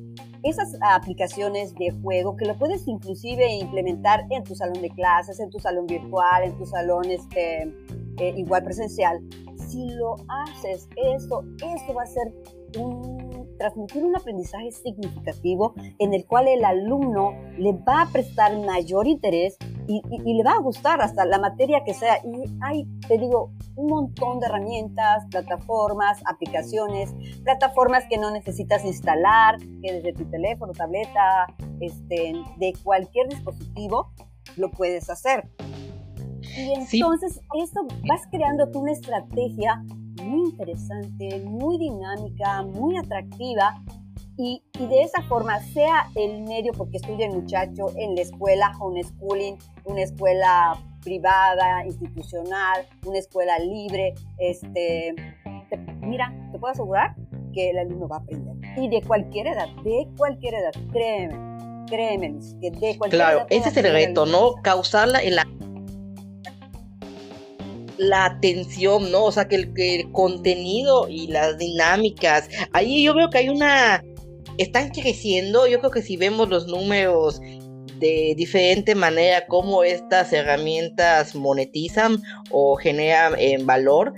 esas 0.45 0.77
aplicaciones 0.81 1.73
de 1.73 1.89
juego 2.03 2.37
que 2.37 2.45
lo 2.45 2.55
puedes 2.57 2.87
inclusive 2.87 3.51
implementar 3.51 4.25
en 4.29 4.43
tu 4.43 4.55
salón 4.55 4.79
de 4.81 4.91
clases, 4.91 5.39
en 5.39 5.49
tu 5.49 5.59
salón 5.59 5.87
virtual, 5.87 6.43
en 6.43 6.55
tu 6.55 6.65
salón 6.65 7.09
este, 7.09 7.63
eh, 8.17 8.33
igual 8.37 8.63
presencial, 8.63 9.21
si 9.57 9.89
lo 9.89 10.15
haces, 10.27 10.87
eso, 10.95 11.43
eso 11.57 11.93
va 11.95 12.03
a 12.03 12.05
ser 12.05 12.31
un 12.77 13.24
transmitir 13.57 14.03
un 14.03 14.15
aprendizaje 14.15 14.71
significativo 14.71 15.73
en 15.99 16.13
el 16.13 16.25
cual 16.25 16.47
el 16.47 16.63
alumno 16.63 17.33
le 17.57 17.73
va 17.73 18.03
a 18.03 18.11
prestar 18.11 18.57
mayor 18.59 19.07
interés 19.07 19.57
y, 19.87 20.01
le 20.33 20.43
va 20.43 20.53
a 20.53 20.59
gustar 20.59 21.01
hasta 21.01 21.25
la 21.25 21.37
materia 21.37 21.83
que 21.85 21.93
sea. 21.93 22.17
Y 22.23 22.43
hay, 22.61 22.85
te 23.07 23.17
digo, 23.17 23.51
un 23.75 23.87
montón 23.87 24.39
de 24.39 24.47
herramientas, 24.47 25.25
plataformas, 25.29 26.21
aplicaciones, 26.25 27.13
plataformas 27.43 28.05
que 28.09 28.17
no 28.17 28.31
necesitas 28.31 28.83
instalar, 28.83 29.57
que 29.59 29.93
desde 29.93 30.13
tu 30.13 30.25
teléfono, 30.29 30.73
tableta, 30.73 31.47
este, 31.79 32.33
de 32.57 32.73
cualquier 32.83 33.27
dispositivo, 33.27 34.11
lo 34.57 34.71
puedes 34.71 35.09
hacer. 35.09 35.49
Y 36.57 36.73
entonces, 36.73 37.41
eso 37.63 37.81
vas 38.07 38.21
creando 38.31 38.69
tú 38.71 38.79
una 38.79 38.91
estrategia 38.91 39.83
muy 40.21 40.49
interesante, 40.49 41.41
muy 41.45 41.77
dinámica, 41.77 42.63
muy 42.63 42.97
atractiva 42.97 43.81
y, 44.37 44.61
y, 44.79 44.87
de 44.87 45.01
esa 45.01 45.21
forma, 45.23 45.59
sea 45.61 46.09
el 46.15 46.43
medio 46.43 46.73
porque 46.73 46.97
estudia 46.97 47.27
el 47.27 47.33
muchacho 47.33 47.87
en 47.95 48.15
la 48.15 48.21
escuela 48.21 48.71
homeschooling, 48.79 49.57
una 49.85 50.01
escuela 50.01 50.77
privada, 51.05 51.85
institucional, 51.85 52.85
una 53.05 53.19
escuela 53.19 53.57
libre, 53.59 54.13
este, 54.39 55.15
mira, 56.01 56.33
te 56.51 56.59
puedo 56.59 56.73
asegurar 56.73 57.15
que 57.53 57.69
el 57.69 57.77
alumno 57.77 58.09
va 58.09 58.17
a 58.17 58.19
aprender. 58.19 58.55
Y 58.77 58.89
de 58.89 59.01
cualquier 59.01 59.47
edad, 59.47 59.69
de 59.83 60.07
cualquier 60.17 60.55
edad, 60.55 60.71
créeme, 60.91 61.85
créeme, 61.87 62.35
que 62.59 62.71
de 62.71 62.97
cualquier 62.97 63.21
claro, 63.21 63.37
edad. 63.39 63.47
Claro, 63.47 63.61
ese 63.61 63.69
es 63.69 63.77
el 63.77 63.91
reto, 63.91 64.25
¿no? 64.25 64.55
Causarla 64.61 65.21
en 65.21 65.35
la 65.35 65.47
la 67.97 68.25
atención, 68.25 69.11
¿no? 69.11 69.25
O 69.25 69.31
sea, 69.31 69.47
que 69.47 69.55
el, 69.55 70.11
contenido 70.11 71.07
y 71.09 71.27
las 71.27 71.57
dinámicas, 71.57 72.49
ahí 72.73 73.03
yo 73.03 73.13
veo 73.13 73.29
que 73.29 73.39
hay 73.39 73.49
una, 73.49 74.03
están 74.57 74.89
creciendo, 74.89 75.67
yo 75.67 75.79
creo 75.79 75.91
que 75.91 76.01
si 76.01 76.17
vemos 76.17 76.49
los 76.49 76.67
números 76.67 77.39
de 77.99 78.33
diferente 78.35 78.93
manera 78.93 79.45
cómo 79.47 79.83
estas 79.83 80.33
herramientas 80.33 81.33
monetizan 81.33 82.21
o 82.51 82.75
generan 82.75 83.35
eh, 83.39 83.57
valor, 83.61 84.13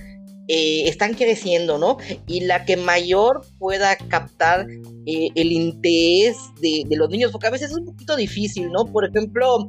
eh, 0.48 0.88
están 0.88 1.14
creciendo, 1.14 1.78
¿no? 1.78 1.98
Y 2.26 2.42
la 2.42 2.64
que 2.64 2.78
mayor 2.78 3.46
pueda 3.60 3.98
captar 3.98 4.66
eh, 5.06 5.30
el 5.36 5.52
interés 5.52 6.38
de, 6.62 6.84
de, 6.88 6.96
los 6.96 7.10
niños, 7.10 7.32
porque 7.32 7.48
a 7.48 7.52
veces 7.52 7.72
es 7.72 7.78
un 7.78 7.86
poquito 7.86 8.16
difícil, 8.16 8.72
¿no? 8.72 8.86
Por 8.86 9.06
ejemplo, 9.06 9.68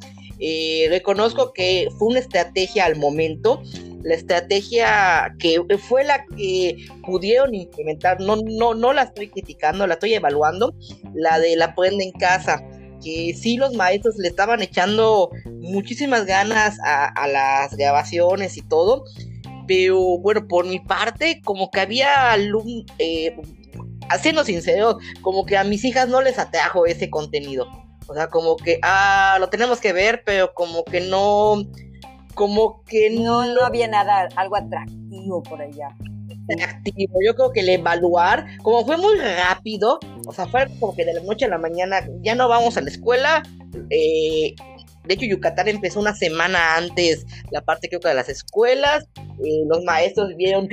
reconozco 0.89 1.53
que 1.53 1.89
fue 1.99 2.09
una 2.09 2.21
estrategia 2.21 2.85
al 2.85 2.95
momento 2.95 3.61
la 4.09 4.15
estrategia 4.15 5.37
que 5.39 5.63
fue 5.77 6.03
la 6.03 6.25
que 6.25 6.87
pudieron 7.05 7.55
implementar, 7.55 8.19
no, 8.21 8.37
no, 8.37 8.73
no 8.73 8.95
la 8.95 9.03
estoy 9.03 9.29
criticando, 9.29 9.87
la 9.87 9.95
estoy 9.95 10.15
evaluando, 10.15 10.75
la 11.15 11.39
de 11.39 11.57
la 11.57 11.67
aprende 11.67 12.05
en 12.05 12.13
casa, 12.13 12.63
que 13.05 13.35
sí 13.35 13.59
los 13.59 13.75
maestros 13.75 14.17
le 14.17 14.29
estaban 14.29 14.63
echando 14.63 15.31
muchísimas 15.61 16.25
ganas 16.25 16.79
a, 16.83 17.29
las 17.29 17.77
grabaciones 17.77 18.57
y 18.57 18.63
todo, 18.63 19.05
pero 19.67 20.19
bueno, 20.21 20.49
por 20.49 20.67
mi 20.67 20.81
parte, 20.81 21.43
como 21.45 21.71
que 21.71 21.81
había 21.81 22.33
alumnos, 22.33 22.87
eh, 22.99 23.37
siendo 24.23 24.43
sincero, 24.43 24.97
como 25.21 25.45
que 25.45 25.59
a 25.59 25.65
mis 25.65 25.85
hijas 25.85 26.09
no 26.09 26.23
les 26.23 26.39
atrajo 26.39 26.87
ese 26.87 27.11
contenido. 27.11 27.67
O 28.07 28.15
sea, 28.15 28.29
como 28.31 28.57
que, 28.57 28.79
ah, 28.83 29.37
lo 29.39 29.51
tenemos 29.51 29.81
que 29.81 29.93
ver, 29.93 30.23
pero 30.25 30.55
como 30.55 30.83
que 30.83 31.03
no, 31.03 31.63
como 32.39 32.85
que 32.85 33.11
no, 33.11 33.45
no 33.53 33.63
había 33.63 33.89
nada, 33.89 34.29
algo 34.37 34.55
atractivo 34.55 35.43
por 35.43 35.61
allá. 35.61 35.89
Atractivo, 36.55 37.15
yo 37.27 37.35
creo 37.35 37.53
que 37.53 37.61
el 37.61 37.69
evaluar, 37.69 38.47
como 38.63 38.87
fue 38.87 38.97
muy 38.97 39.19
rápido, 39.19 39.99
o 40.25 40.33
sea, 40.33 40.47
fue 40.47 40.69
como 40.79 40.95
que 40.95 41.05
de 41.05 41.15
la 41.15 41.21
noche 41.23 41.47
a 41.47 41.49
la 41.49 41.59
mañana 41.59 42.09
ya 42.23 42.37
no 42.37 42.49
vamos 42.49 42.77
a 42.77 42.81
la 42.81 42.91
escuela. 42.91 43.43
Eh, 43.91 44.55
de 45.05 45.15
hecho, 45.15 45.27
Yucatán 45.27 45.67
empezó 45.67 45.99
una 45.99 46.15
semana 46.15 46.77
antes 46.77 47.27
la 47.51 47.61
parte 47.61 47.89
creo 47.89 48.01
que 48.01 48.09
de 48.09 48.15
las 48.15 48.29
escuelas. 48.29 49.09
Eh, 49.45 49.65
los 49.67 49.83
maestros 49.83 50.37
vieron, 50.37 50.69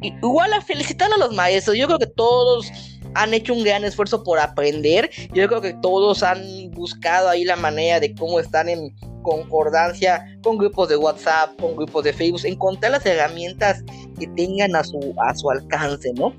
igual 0.00 0.52
a 0.52 0.60
felicitar 0.60 1.12
a 1.12 1.18
los 1.18 1.34
maestros, 1.34 1.76
yo 1.76 1.86
creo 1.86 1.98
que 1.98 2.06
todos 2.06 2.70
han 3.14 3.34
hecho 3.34 3.54
un 3.54 3.64
gran 3.64 3.84
esfuerzo 3.84 4.22
por 4.22 4.38
aprender. 4.38 5.10
Yo 5.32 5.46
creo 5.48 5.60
que 5.60 5.74
todos 5.74 6.22
han 6.22 6.70
buscado 6.70 7.28
ahí 7.28 7.44
la 7.44 7.56
manera 7.56 8.00
de 8.00 8.14
cómo 8.14 8.40
están 8.40 8.68
en 8.68 8.94
concordancia 9.22 10.24
con 10.42 10.56
grupos 10.56 10.88
de 10.88 10.96
WhatsApp, 10.96 11.58
con 11.60 11.76
grupos 11.76 12.04
de 12.04 12.12
Facebook, 12.12 12.40
encontrar 12.44 12.92
las 12.92 13.06
herramientas 13.06 13.82
que 14.18 14.26
tengan 14.28 14.74
a 14.76 14.84
su, 14.84 15.14
a 15.26 15.34
su 15.34 15.50
alcance, 15.50 16.12
¿no? 16.14 16.34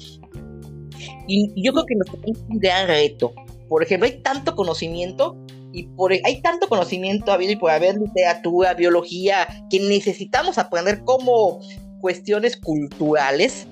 Y, 1.28 1.52
yo 1.62 1.72
creo 1.74 1.86
que 1.86 1.96
nos 1.96 2.08
tenemos 2.12 2.44
un 2.50 2.60
gran 2.60 2.88
reto. 2.88 3.34
Por 3.70 3.84
ejemplo, 3.84 4.08
hay 4.08 4.22
tanto 4.22 4.56
conocimiento 4.56 5.38
y 5.74 5.84
por, 5.84 6.12
hay 6.12 6.42
tanto 6.42 6.68
conocimiento 6.68 7.32
habido 7.32 7.54
y 7.54 7.56
por 7.56 7.72
haber 7.72 7.96
literatura, 7.96 8.74
biología, 8.74 9.48
que 9.70 9.80
necesitamos 9.80 10.58
aprender 10.58 11.04
como 11.04 11.60
cuestiones 12.02 12.58
culturales. 12.58 13.68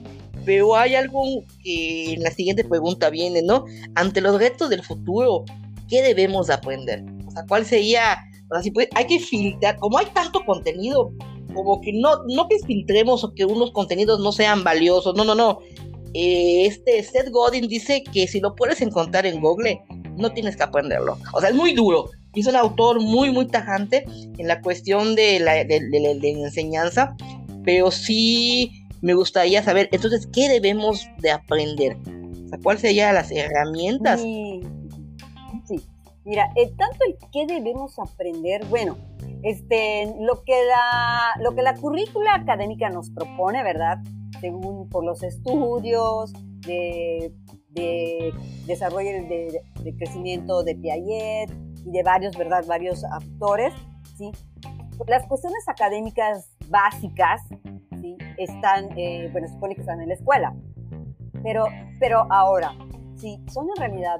Pero 0.46 0.75
hay 0.75 0.96
algo 0.96 1.43
que 1.63 2.13
en 2.13 2.24
la 2.24 2.31
siguiente 2.31 2.63
pregunta 2.63 3.10
viene, 3.10 3.41
¿no? 3.41 3.65
Ante 3.96 4.22
los 4.22 4.39
retos 4.39 4.69
del 4.69 4.84
futuro, 4.84 5.46
¿qué 5.88 6.01
debemos 6.01 6.50
aprender? 6.50 7.03
O 7.27 7.31
sea, 7.31 7.46
¿cuál 7.48 7.65
sería 7.65 8.19
Así 8.51 8.72
pues, 8.72 8.88
hay 8.96 9.05
que 9.05 9.19
filtrar, 9.19 9.77
como 9.77 9.98
hay 9.98 10.08
tanto 10.08 10.43
contenido, 10.46 11.12
como 11.53 11.81
que 11.81 11.93
no, 11.93 12.24
no 12.27 12.48
que 12.48 12.58
filtremos 12.60 13.24
o 13.24 13.34
que 13.34 13.46
unos 13.46 13.72
contenidos 13.72 14.19
no 14.19 14.31
sean 14.31 14.63
valiosos, 14.63 15.15
no, 15.15 15.24
no, 15.24 15.36
no. 15.36 15.60
Eh, 16.15 16.65
este 16.65 17.03
Seth 17.03 17.29
Godin 17.29 17.67
dice 17.67 18.03
que 18.03 18.27
si 18.27 18.39
lo 18.39 18.55
puedes 18.55 18.81
encontrar 18.81 19.27
en 19.27 19.39
Google, 19.39 19.79
no 20.17 20.31
tienes 20.31 20.55
que 20.55 20.63
aprenderlo. 20.63 21.17
O 21.34 21.39
sea, 21.39 21.50
es 21.50 21.55
muy 21.55 21.74
duro. 21.74 22.10
Es 22.36 22.48
un 22.48 22.55
autor 22.55 23.01
muy, 23.01 23.31
muy 23.31 23.48
tajante 23.48 24.05
en 24.38 24.48
la 24.48 24.62
cuestión 24.62 25.15
de 25.15 25.39
la, 25.39 25.63
de, 25.63 25.65
de, 25.65 26.29
enseñanza, 26.29 27.15
pero 27.63 27.91
sí 27.91 28.78
me 29.01 29.13
gustaría 29.13 29.63
saber, 29.63 29.89
entonces, 29.91 30.27
¿qué 30.27 30.50
debemos 30.50 31.08
de 31.20 31.32
aprender? 31.32 31.98
O 32.46 32.50
sea, 32.50 32.60
¿cuáles 32.62 32.82
serían 32.82 33.15
las 33.15 33.32
herramientas? 33.32 34.22
Sí, 34.22 34.62
sí. 35.68 35.82
Mira, 36.25 36.51
eh, 36.56 36.72
tanto 36.77 36.98
el 37.08 37.18
qué 37.32 37.46
debemos 37.46 37.98
aprender, 37.98 38.65
bueno, 38.65 38.98
este, 39.44 40.13
lo 40.20 40.44
que 40.44 40.53
la, 40.65 41.41
lo 41.41 41.56
que 41.56 41.62
la 41.62 41.75
currícula 41.75 42.36
académica 42.36 42.89
nos 42.89 43.10
propone, 43.10 43.63
¿verdad? 43.63 44.00
Según 44.41 44.89
por 44.89 45.06
los 45.06 45.24
estudios 45.24 46.34
de, 46.65 47.34
de 47.70 48.34
desarrollo 48.68 49.10
de, 49.10 49.62
de, 49.82 49.96
crecimiento 49.96 50.63
de 50.63 50.75
Piaget 50.75 51.51
y 51.86 51.91
de 51.91 52.03
varios, 52.03 52.38
¿verdad? 52.38 52.65
Varios 52.68 53.03
autores, 53.06 53.74
¿sí? 54.18 54.32
Las 55.08 55.25
cuestiones 55.27 55.68
académicas 55.68 56.51
básicas, 56.68 57.41
¿sí? 58.01 58.18
Están, 58.38 58.89
eh, 58.98 59.29
bueno, 59.32 59.48
supone 59.48 59.75
que 59.75 59.82
están 59.82 60.01
en 60.01 60.10
la 60.10 60.13
escuela, 60.13 60.53
pero, 61.44 61.65
pero 62.00 62.27
ahora, 62.29 62.74
sí, 63.15 63.41
son 63.51 63.68
en 63.70 63.75
realidad 63.77 64.20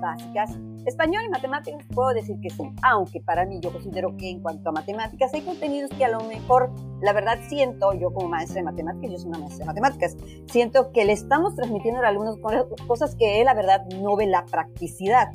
básicas. 0.00 0.56
Español 0.86 1.24
y 1.26 1.28
matemáticas 1.28 1.84
puedo 1.94 2.14
decir 2.14 2.38
que 2.40 2.50
sí, 2.50 2.62
aunque 2.82 3.20
para 3.20 3.44
mí 3.44 3.58
yo 3.60 3.72
considero 3.72 4.16
que 4.16 4.30
en 4.30 4.40
cuanto 4.40 4.70
a 4.70 4.72
matemáticas 4.72 5.34
hay 5.34 5.42
contenidos 5.42 5.90
que 5.90 6.04
a 6.04 6.08
lo 6.08 6.20
mejor, 6.20 6.70
la 7.02 7.12
verdad 7.12 7.38
siento, 7.48 7.92
yo 7.94 8.12
como 8.12 8.28
maestra 8.28 8.60
de 8.60 8.62
matemáticas, 8.62 9.10
yo 9.10 9.18
soy 9.18 9.28
una 9.28 9.38
maestra 9.38 9.64
de 9.64 9.66
matemáticas, 9.66 10.16
siento 10.46 10.92
que 10.92 11.04
le 11.04 11.12
estamos 11.12 11.56
transmitiendo 11.56 12.00
a 12.00 12.08
algunos 12.08 12.38
cosas 12.86 13.16
que 13.16 13.42
la 13.44 13.54
verdad, 13.54 13.84
no 14.00 14.16
ve 14.16 14.26
la 14.26 14.44
practicidad 14.46 15.32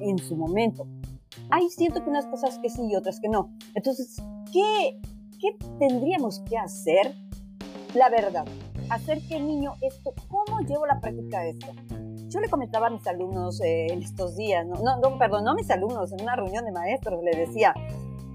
en 0.00 0.18
su 0.18 0.36
momento. 0.36 0.86
Ahí 1.50 1.68
siento 1.70 2.02
que 2.02 2.10
unas 2.10 2.26
cosas 2.26 2.58
que 2.58 2.68
sí 2.68 2.82
y 2.88 2.96
otras 2.96 3.20
que 3.20 3.28
no. 3.28 3.50
Entonces, 3.74 4.22
¿qué, 4.52 5.00
qué 5.40 5.56
tendríamos 5.78 6.40
que 6.40 6.56
hacer? 6.56 7.14
La 7.94 8.08
verdad, 8.08 8.44
hacer 8.90 9.20
que 9.26 9.36
el 9.36 9.46
niño 9.46 9.74
esto, 9.80 10.12
¿cómo 10.28 10.60
llevo 10.60 10.86
la 10.86 11.00
práctica 11.00 11.40
de 11.40 11.50
esto? 11.50 11.66
Yo 12.28 12.40
le 12.40 12.48
comentaba 12.48 12.88
a 12.88 12.90
mis 12.90 13.06
alumnos 13.06 13.60
eh, 13.62 13.86
en 13.90 14.02
estos 14.02 14.36
días, 14.36 14.66
no, 14.66 14.98
no, 14.98 15.18
perdón, 15.18 15.44
no 15.44 15.52
a 15.52 15.54
mis 15.54 15.70
alumnos, 15.70 16.12
en 16.12 16.22
una 16.22 16.36
reunión 16.36 16.64
de 16.64 16.72
maestros 16.72 17.22
le 17.22 17.30
decía, 17.30 17.72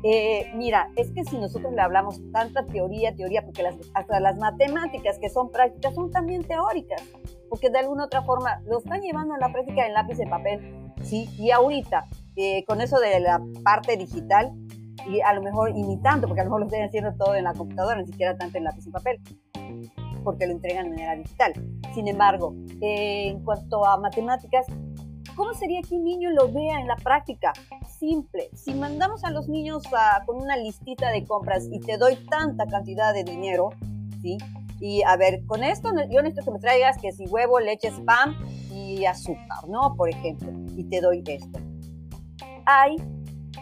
eh, 0.03 0.51
mira, 0.55 0.89
es 0.96 1.12
que 1.12 1.24
si 1.24 1.38
nosotros 1.38 1.74
le 1.74 1.81
hablamos 1.81 2.20
tanta 2.31 2.65
teoría, 2.65 3.15
teoría, 3.15 3.43
porque 3.43 3.62
las, 3.62 3.75
hasta 3.93 4.20
las 4.20 4.38
matemáticas 4.38 5.20
que 5.20 5.29
son 5.29 5.51
prácticas 5.51 5.93
son 5.93 6.10
también 6.10 6.43
teóricas, 6.43 7.03
porque 7.50 7.70
de 7.70 7.79
alguna 7.79 8.05
otra 8.05 8.24
forma 8.24 8.62
lo 8.65 8.79
están 8.79 9.01
llevando 9.01 9.36
a 9.36 9.38
la 9.38 9.51
práctica 9.51 9.86
en 9.86 9.93
lápiz 9.93 10.17
de 10.17 10.25
papel, 10.25 10.91
¿sí? 11.03 11.29
Y 11.38 11.51
ahorita, 11.51 12.05
eh, 12.41 12.65
con 12.67 12.81
eso 12.81 13.00
de 13.00 13.19
la 13.19 13.41
parte 13.63 13.95
digital, 13.95 14.51
y 15.07 15.21
a 15.21 15.33
lo 15.33 15.41
mejor 15.41 15.69
imitando, 15.75 16.27
porque 16.27 16.41
a 16.41 16.43
lo 16.43 16.50
mejor 16.50 16.62
lo 16.62 16.67
están 16.67 16.83
haciendo 16.83 17.13
todo 17.15 17.36
en 17.36 17.43
la 17.43 17.53
computadora, 17.53 18.01
ni 18.01 18.07
siquiera 18.07 18.38
tanto 18.38 18.57
en 18.57 18.65
lápiz 18.65 18.86
y 18.86 18.91
papel 18.91 19.19
porque 20.24 20.45
lo 20.45 20.53
entregan 20.53 20.86
de 20.86 20.89
manera 20.91 21.15
digital. 21.15 21.53
Sin 21.93 22.07
embargo, 22.07 22.55
eh, 22.81 23.29
en 23.29 23.43
cuanto 23.43 23.86
a 23.86 23.98
matemáticas, 23.98 24.65
¿cómo 25.36 25.53
sería 25.53 25.81
que 25.81 25.95
un 25.95 26.03
niño 26.03 26.29
lo 26.31 26.51
vea 26.51 26.79
en 26.79 26.88
la 26.88 26.95
práctica? 26.95 27.53
Simple. 28.00 28.50
Si 28.53 28.74
mandamos 28.74 29.24
a 29.24 29.31
los 29.31 29.48
niños 29.48 29.83
con 30.25 30.38
una 30.38 30.57
listita 30.57 31.12
de 31.12 31.25
compras 31.25 31.67
y 31.71 31.79
te 31.79 31.98
doy 31.98 32.15
tanta 32.29 32.65
cantidad 32.65 33.13
de 33.13 33.24
dinero, 33.24 33.69
¿sí? 34.21 34.38
Y 34.79 35.03
a 35.03 35.15
ver, 35.15 35.45
con 35.45 35.63
esto 35.63 35.89
yo 36.10 36.21
necesito 36.24 36.45
que 36.45 36.51
me 36.51 36.60
traigas 36.60 36.98
que 36.98 37.12
si 37.12 37.25
huevo, 37.27 37.60
leche, 37.60 37.89
spam 37.89 38.36
y 38.71 39.05
azúcar, 39.05 39.67
¿no? 39.67 39.95
Por 39.95 40.10
ejemplo, 40.10 40.51
y 40.75 40.83
te 40.86 41.01
doy 41.01 41.24
esto. 41.27 41.60
Hay, 42.65 42.98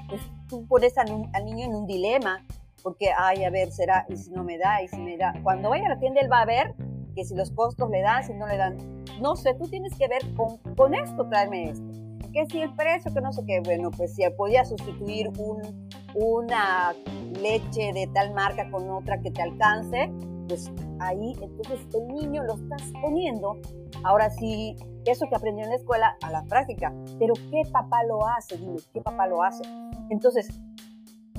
pues 0.07 0.21
tú 0.47 0.65
pones 0.67 0.97
al 0.97 1.45
niño 1.45 1.65
en 1.65 1.75
un 1.75 1.87
dilema 1.87 2.43
porque, 2.83 3.09
ay, 3.17 3.43
a 3.43 3.49
ver, 3.49 3.71
será, 3.71 4.05
y 4.09 4.15
si 4.15 4.31
no 4.31 4.43
me 4.43 4.57
da, 4.57 4.81
y 4.81 4.87
si 4.87 4.97
me 4.97 5.17
da. 5.17 5.33
Cuando 5.43 5.69
vaya 5.69 5.85
a 5.85 5.89
la 5.89 5.99
tienda, 5.99 6.21
él 6.21 6.31
va 6.31 6.41
a 6.41 6.45
ver 6.45 6.73
que 7.15 7.25
si 7.25 7.35
los 7.35 7.51
costos 7.51 7.89
le 7.89 8.01
dan, 8.01 8.23
si 8.23 8.33
no 8.33 8.47
le 8.47 8.57
dan. 8.57 8.77
No 9.21 9.35
sé, 9.35 9.53
tú 9.55 9.67
tienes 9.67 9.93
que 9.95 10.07
ver 10.07 10.21
con, 10.35 10.57
con 10.75 10.93
esto, 10.93 11.27
tráeme 11.27 11.71
esto. 11.71 11.85
Que 12.31 12.45
si 12.45 12.61
el 12.61 12.73
precio, 12.75 13.13
que 13.13 13.21
no 13.21 13.33
sé 13.33 13.43
qué, 13.45 13.59
bueno, 13.61 13.89
pues 13.91 14.15
si 14.15 14.23
podía 14.37 14.63
sustituir 14.63 15.29
un, 15.37 15.89
una 16.15 16.93
leche 17.41 17.91
de 17.93 18.07
tal 18.13 18.33
marca 18.33 18.69
con 18.69 18.89
otra 18.89 19.19
que 19.19 19.31
te 19.31 19.41
alcance, 19.41 20.11
pues 20.49 20.71
ahí 20.99 21.33
entonces 21.41 21.79
el 21.93 22.07
niño 22.07 22.43
lo 22.43 22.55
estás 22.55 22.81
poniendo, 23.01 23.57
ahora 24.03 24.29
sí, 24.31 24.75
eso 25.05 25.27
que 25.29 25.35
aprendió 25.35 25.63
en 25.63 25.69
la 25.69 25.77
escuela 25.77 26.17
a 26.21 26.31
la 26.31 26.43
práctica, 26.43 26.93
pero 27.19 27.33
¿qué 27.51 27.61
papá 27.71 28.03
lo 28.03 28.27
hace? 28.27 28.57
Dime, 28.57 28.79
¿qué 28.91 29.01
papá 29.01 29.27
lo 29.27 29.43
hace? 29.43 29.63
Entonces, 30.09 30.49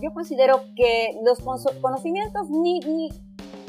yo 0.00 0.12
considero 0.14 0.62
que 0.76 1.20
los 1.24 1.40
conocimientos 1.80 2.48
ni, 2.48 3.10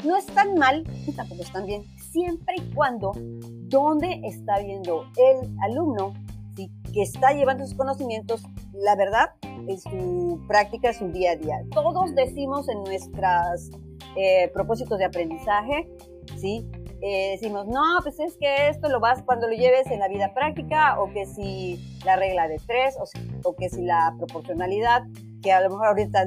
no 0.04 0.16
están 0.16 0.54
mal 0.54 0.84
y 1.06 1.12
tampoco 1.12 1.42
están 1.42 1.66
bien, 1.66 1.82
siempre 2.12 2.54
y 2.58 2.74
cuando 2.74 3.12
donde 3.14 4.20
está 4.24 4.60
viendo 4.60 5.04
el 5.16 5.56
alumno 5.60 6.14
¿sí? 6.56 6.70
que 6.92 7.02
está 7.02 7.32
llevando 7.32 7.66
sus 7.66 7.74
conocimientos, 7.74 8.42
la 8.72 8.96
verdad, 8.96 9.30
en 9.42 9.78
su 9.78 10.40
práctica, 10.48 10.88
en 10.88 10.94
su 10.94 11.08
día 11.08 11.32
a 11.32 11.36
día. 11.36 11.62
Todos 11.72 12.14
decimos 12.14 12.68
en 12.68 12.82
nuestros 12.82 13.70
eh, 14.16 14.50
propósitos 14.52 14.98
de 14.98 15.04
aprendizaje, 15.04 15.88
¿sí? 16.36 16.68
Eh, 17.00 17.32
decimos, 17.32 17.66
no, 17.66 17.82
pues 18.02 18.20
es 18.20 18.36
que 18.36 18.68
esto 18.68 18.88
lo 18.88 19.00
vas 19.00 19.22
cuando 19.24 19.48
lo 19.48 19.54
lleves 19.54 19.86
en 19.88 19.98
la 19.98 20.08
vida 20.08 20.32
práctica, 20.34 21.00
o 21.00 21.12
que 21.12 21.26
si 21.26 21.98
la 22.04 22.16
regla 22.16 22.46
de 22.46 22.60
tres, 22.64 22.96
o, 22.98 23.04
o 23.48 23.56
que 23.56 23.68
si 23.68 23.82
la 23.82 24.14
proporcionalidad, 24.18 25.02
que 25.42 25.52
a 25.52 25.60
lo 25.60 25.70
mejor 25.70 25.88
ahorita 25.88 26.26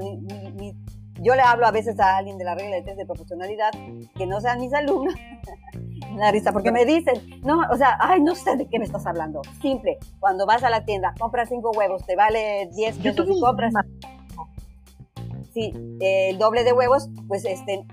yo 1.22 1.36
le 1.36 1.42
hablo 1.42 1.66
a 1.66 1.72
veces 1.72 2.00
a 2.00 2.18
alguien 2.18 2.38
de 2.38 2.44
la 2.44 2.56
regla 2.56 2.76
de 2.76 2.82
test 2.82 2.98
de 2.98 3.06
proporcionalidad, 3.06 3.72
que 4.16 4.26
no 4.28 4.42
sean 4.42 4.60
mis 4.60 4.74
alumnos, 4.74 5.16
la 6.18 6.32
risa, 6.32 6.52
porque 6.52 6.72
me 6.72 6.86
dicen, 6.86 7.42
no, 7.44 7.62
o 7.72 7.78
sea, 7.78 7.98
ay, 8.02 8.22
no 8.22 8.36
sé 8.36 8.56
de 8.58 8.68
qué 8.68 8.80
me 8.80 8.86
estás 8.86 9.06
hablando. 9.06 9.42
Simple, 9.62 9.98
cuando 10.20 10.46
vas 10.46 10.64
a 10.64 10.70
la 10.70 10.84
tienda, 10.84 11.14
compras 11.20 11.50
cinco 11.50 11.72
huevos, 11.72 12.06
te 12.06 12.16
vale 12.16 12.70
10 12.76 12.98
pesos 12.98 13.28
y 13.30 13.40
compras. 15.56 15.84
Sí, 15.98 15.98
el 16.02 16.38
doble 16.38 16.64
de 16.64 16.74
huevos, 16.74 17.10
pues 17.28 17.46
este, 17.46 17.86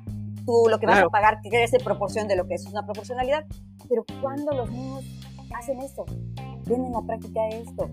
tú 0.44 0.66
lo 0.68 0.79
que 0.79 0.87
vas 0.87 1.03
a 1.03 1.09
pagar 1.09 1.40
crece 1.42 1.77
en 1.77 1.85
proporción 1.85 2.29
de 2.29 2.37
lo 2.37 2.46
que 2.46 2.55
es 2.55 2.66
una 2.66 2.85
proporcionalidad. 2.85 3.44
Pero 3.88 4.05
cuando 4.20 4.53
los 4.53 4.70
niños 4.70 5.05
hacen 5.55 5.81
esto, 5.81 6.05
vienen 6.66 6.94
a 6.94 7.03
práctica 7.03 7.48
esto, 7.48 7.88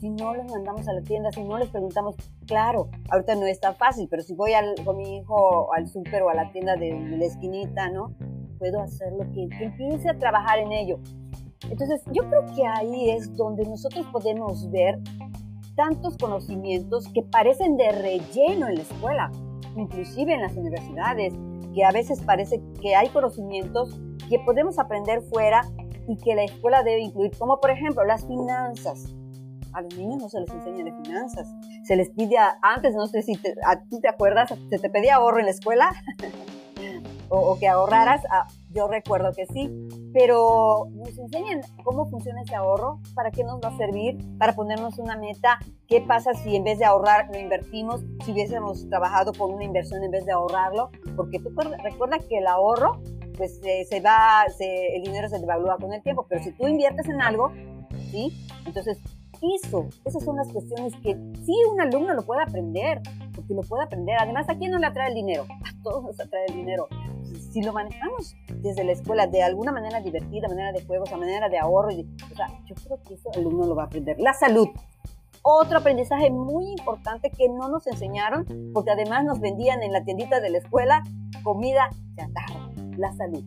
si 0.00 0.10
no 0.10 0.34
los 0.34 0.50
mandamos 0.50 0.86
a 0.88 0.92
la 0.92 1.02
tienda, 1.02 1.30
si 1.32 1.42
no 1.42 1.58
les 1.58 1.68
preguntamos, 1.70 2.16
claro, 2.46 2.90
ahorita 3.10 3.34
no 3.34 3.46
es 3.46 3.60
tan 3.60 3.74
fácil, 3.76 4.08
pero 4.10 4.22
si 4.22 4.34
voy 4.34 4.52
al, 4.52 4.74
con 4.84 4.96
mi 4.96 5.18
hijo 5.18 5.72
al 5.72 5.88
súper 5.88 6.22
o 6.22 6.28
a 6.28 6.34
la 6.34 6.50
tienda 6.52 6.76
de 6.76 6.92
la 6.92 7.24
esquinita, 7.24 7.88
¿no? 7.90 8.14
Puedo 8.58 8.80
hacerlo, 8.80 9.24
que, 9.32 9.48
que 9.48 9.64
empiece 9.64 10.10
a 10.10 10.18
trabajar 10.18 10.58
en 10.58 10.72
ello. 10.72 10.98
Entonces, 11.70 12.02
yo 12.12 12.28
creo 12.28 12.44
que 12.54 12.66
ahí 12.66 13.10
es 13.10 13.34
donde 13.36 13.64
nosotros 13.64 14.06
podemos 14.12 14.70
ver 14.70 14.98
tantos 15.76 16.16
conocimientos 16.16 17.08
que 17.14 17.22
parecen 17.22 17.76
de 17.76 17.92
relleno 17.92 18.68
en 18.68 18.76
la 18.76 18.82
escuela, 18.82 19.30
inclusive 19.76 20.34
en 20.34 20.42
las 20.42 20.56
universidades, 20.56 21.34
que 21.74 21.84
a 21.84 21.92
veces 21.92 22.22
parece 22.22 22.60
que 22.80 22.96
hay 22.96 23.08
conocimientos 23.10 23.98
que 24.28 24.38
podemos 24.40 24.78
aprender 24.78 25.22
fuera 25.22 25.62
y 26.08 26.16
que 26.16 26.34
la 26.34 26.44
escuela 26.44 26.82
debe 26.82 27.00
incluir, 27.00 27.32
como 27.38 27.60
por 27.60 27.70
ejemplo 27.70 28.04
las 28.04 28.26
finanzas 28.26 29.14
a 29.76 29.82
los 29.82 29.94
niños 29.94 30.22
no 30.22 30.28
se 30.30 30.40
les 30.40 30.50
enseña 30.50 30.84
de 30.84 30.92
finanzas. 31.02 31.54
Se 31.84 31.96
les 31.96 32.08
pide 32.10 32.36
antes, 32.62 32.94
no 32.94 33.06
sé 33.06 33.22
si 33.22 33.38
a 33.64 33.80
ti 33.80 34.00
te 34.00 34.08
acuerdas, 34.08 34.52
se 34.70 34.78
te 34.78 34.88
pedía 34.88 35.16
ahorro 35.16 35.38
en 35.38 35.44
la 35.44 35.50
escuela 35.50 35.90
o, 37.28 37.58
que 37.58 37.68
ahorraras. 37.68 38.22
Ah, 38.30 38.46
yo 38.76 38.86
recuerdo 38.88 39.32
que 39.32 39.46
sí, 39.46 39.70
pero 40.12 40.88
nos 40.92 41.16
enseñan 41.16 41.62
cómo 41.82 42.06
funciona 42.10 42.42
ese 42.42 42.54
ahorro, 42.54 43.00
para 43.14 43.30
qué 43.30 43.42
nos 43.42 43.58
va 43.60 43.68
a 43.68 43.76
servir, 43.78 44.18
para 44.38 44.54
ponernos 44.54 44.98
una 44.98 45.16
meta, 45.16 45.58
qué 45.88 46.02
pasa 46.02 46.34
si 46.34 46.54
en 46.54 46.64
vez 46.64 46.78
de 46.78 46.84
ahorrar 46.84 47.28
lo 47.32 47.38
invertimos, 47.38 48.04
si 48.24 48.32
hubiésemos 48.32 48.88
trabajado 48.90 49.32
con 49.32 49.54
una 49.54 49.64
inversión 49.64 50.02
en 50.04 50.10
vez 50.10 50.26
de 50.26 50.32
ahorrarlo, 50.32 50.90
porque 51.16 51.38
tú 51.38 51.50
recuerda 51.82 52.18
que 52.18 52.38
el 52.38 52.46
ahorro, 52.46 53.00
pues 53.36 53.60
se 53.60 54.00
va, 54.00 54.44
el 54.60 55.02
dinero 55.02 55.28
se 55.28 55.38
devalúa 55.38 55.76
con 55.78 55.92
el 55.92 56.02
tiempo, 56.02 56.26
pero 56.28 56.42
si 56.42 56.52
tú 56.52 56.68
inviertes 56.68 57.08
en 57.08 57.20
algo, 57.22 57.52
¿sí? 58.10 58.32
Entonces 58.66 58.98
eso, 59.42 59.86
esas 60.04 60.24
son 60.24 60.36
las 60.36 60.48
cuestiones 60.48 60.94
que 61.02 61.14
sí 61.44 61.54
un 61.70 61.80
alumno 61.80 62.14
lo 62.14 62.22
puede 62.22 62.42
aprender, 62.42 63.00
porque 63.34 63.54
lo 63.54 63.62
puede 63.62 63.84
aprender. 63.84 64.16
Además, 64.18 64.48
¿a 64.48 64.54
quién 64.54 64.70
no 64.70 64.78
le 64.78 64.86
atrae 64.86 65.08
el 65.08 65.14
dinero? 65.14 65.44
A 65.50 65.82
todos 65.82 66.04
nos 66.04 66.18
atrae 66.18 66.46
el 66.48 66.54
dinero. 66.54 66.88
Si 67.56 67.62
lo 67.62 67.72
manejamos 67.72 68.36
desde 68.56 68.84
la 68.84 68.92
escuela 68.92 69.26
de 69.26 69.42
alguna 69.42 69.72
manera 69.72 70.02
divertida, 70.02 70.46
manera 70.46 70.72
de 70.72 70.84
juegos, 70.84 71.10
a 71.10 71.16
manera 71.16 71.48
de 71.48 71.58
ahorro, 71.58 71.88
o 71.88 72.36
sea, 72.36 72.48
yo 72.66 72.74
creo 72.74 73.02
que 73.02 73.14
eso 73.14 73.30
el 73.32 73.40
alumno 73.40 73.64
lo 73.64 73.74
va 73.74 73.84
a 73.84 73.86
aprender. 73.86 74.20
La 74.20 74.34
salud. 74.34 74.68
Otro 75.40 75.78
aprendizaje 75.78 76.28
muy 76.30 76.72
importante 76.72 77.30
que 77.30 77.48
no 77.48 77.70
nos 77.70 77.86
enseñaron, 77.86 78.44
porque 78.74 78.90
además 78.90 79.24
nos 79.24 79.40
vendían 79.40 79.82
en 79.82 79.92
la 79.92 80.04
tiendita 80.04 80.38
de 80.40 80.50
la 80.50 80.58
escuela 80.58 81.02
comida 81.42 81.88
chatarra, 82.14 82.68
la 82.98 83.10
salud. 83.12 83.42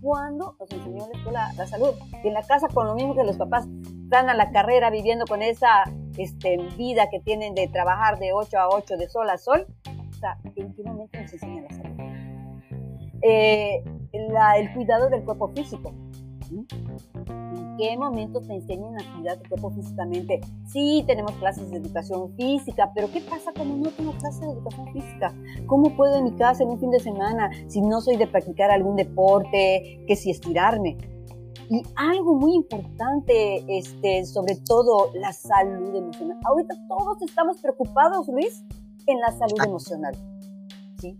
¿Cuándo 0.00 0.54
nos 0.60 0.70
enseñó 0.70 1.08
la 1.08 1.18
escuela 1.18 1.52
la 1.56 1.66
salud? 1.66 1.94
Y 2.22 2.28
en 2.28 2.34
la 2.34 2.44
casa 2.44 2.68
con 2.68 2.86
lo 2.86 2.94
mismo 2.94 3.16
que 3.16 3.24
los 3.24 3.36
papás 3.36 3.66
están 4.04 4.30
a 4.30 4.34
la 4.34 4.52
carrera 4.52 4.90
viviendo 4.90 5.24
con 5.26 5.42
esa 5.42 5.82
este, 6.16 6.56
vida 6.78 7.10
que 7.10 7.18
tienen 7.18 7.56
de 7.56 7.66
trabajar 7.66 8.20
de 8.20 8.32
8 8.32 8.60
a 8.60 8.68
8, 8.68 8.96
de 8.96 9.08
sol 9.08 9.28
a 9.28 9.38
sol, 9.38 9.66
o 10.08 10.14
sea, 10.14 10.38
¿en 10.54 10.72
qué 10.72 10.84
momento 10.84 11.18
nos 11.18 11.32
enseñan 11.32 11.64
la 11.64 11.70
salud? 11.70 11.89
Eh, 13.22 13.82
el 14.12 14.72
cuidado 14.74 15.08
del 15.08 15.24
cuerpo 15.24 15.48
físico. 15.48 15.92
¿En 16.50 17.76
qué 17.76 17.96
momentos 17.96 18.46
te 18.46 18.54
enseñan 18.54 19.00
a 19.00 19.14
cuidar 19.14 19.38
tu 19.38 19.48
cuerpo 19.48 19.70
físicamente? 19.70 20.40
Sí, 20.66 21.04
tenemos 21.06 21.32
clases 21.32 21.70
de 21.70 21.76
educación 21.76 22.34
física, 22.36 22.90
pero 22.94 23.10
¿qué 23.12 23.20
pasa 23.20 23.52
cuando 23.54 23.76
no 23.76 23.90
tengo 23.90 24.12
clases 24.12 24.40
de 24.40 24.52
educación 24.52 24.92
física? 24.92 25.34
¿Cómo 25.66 25.96
puedo 25.96 26.16
en 26.16 26.24
mi 26.24 26.32
casa 26.32 26.64
en 26.64 26.70
un 26.70 26.80
fin 26.80 26.90
de 26.90 27.00
semana 27.00 27.50
si 27.68 27.80
no 27.80 28.00
soy 28.00 28.16
de 28.16 28.26
practicar 28.26 28.70
algún 28.70 28.96
deporte, 28.96 30.04
que 30.06 30.16
si 30.16 30.30
estirarme? 30.30 30.96
Y 31.70 31.82
algo 31.94 32.34
muy 32.34 32.56
importante, 32.56 33.64
este, 33.68 34.24
sobre 34.26 34.56
todo 34.56 35.12
la 35.14 35.32
salud 35.32 35.94
emocional. 35.94 36.36
Ahorita 36.44 36.74
todos 36.88 37.22
estamos 37.22 37.60
preocupados, 37.60 38.26
Luis, 38.26 38.64
en 39.06 39.20
la 39.20 39.30
salud 39.30 39.64
emocional. 39.64 40.14
¿sí? 40.98 41.16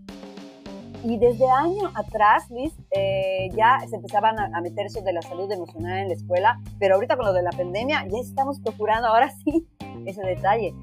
Y 1.03 1.17
desde 1.17 1.49
año 1.49 1.91
atrás, 1.95 2.49
Luis, 2.51 2.73
eh, 2.91 3.49
ya 3.55 3.79
se 3.89 3.95
empezaban 3.95 4.37
a, 4.39 4.51
a, 4.55 4.61
meter 4.61 4.85
eso 4.85 5.01
de 5.01 5.13
la 5.13 5.21
salud 5.21 5.51
emocional 5.51 5.97
en 5.97 6.09
la 6.09 6.13
escuela, 6.13 6.61
pero 6.79 6.95
ahorita 6.95 7.17
con 7.17 7.25
lo 7.25 7.33
de 7.33 7.41
la 7.41 7.51
pandemia 7.51 8.05
ya 8.07 8.19
estamos 8.19 8.59
procurando 8.59 9.07
ahora 9.07 9.31
sí 9.43 9.67
ese 10.05 10.21
detalle. 10.21 10.75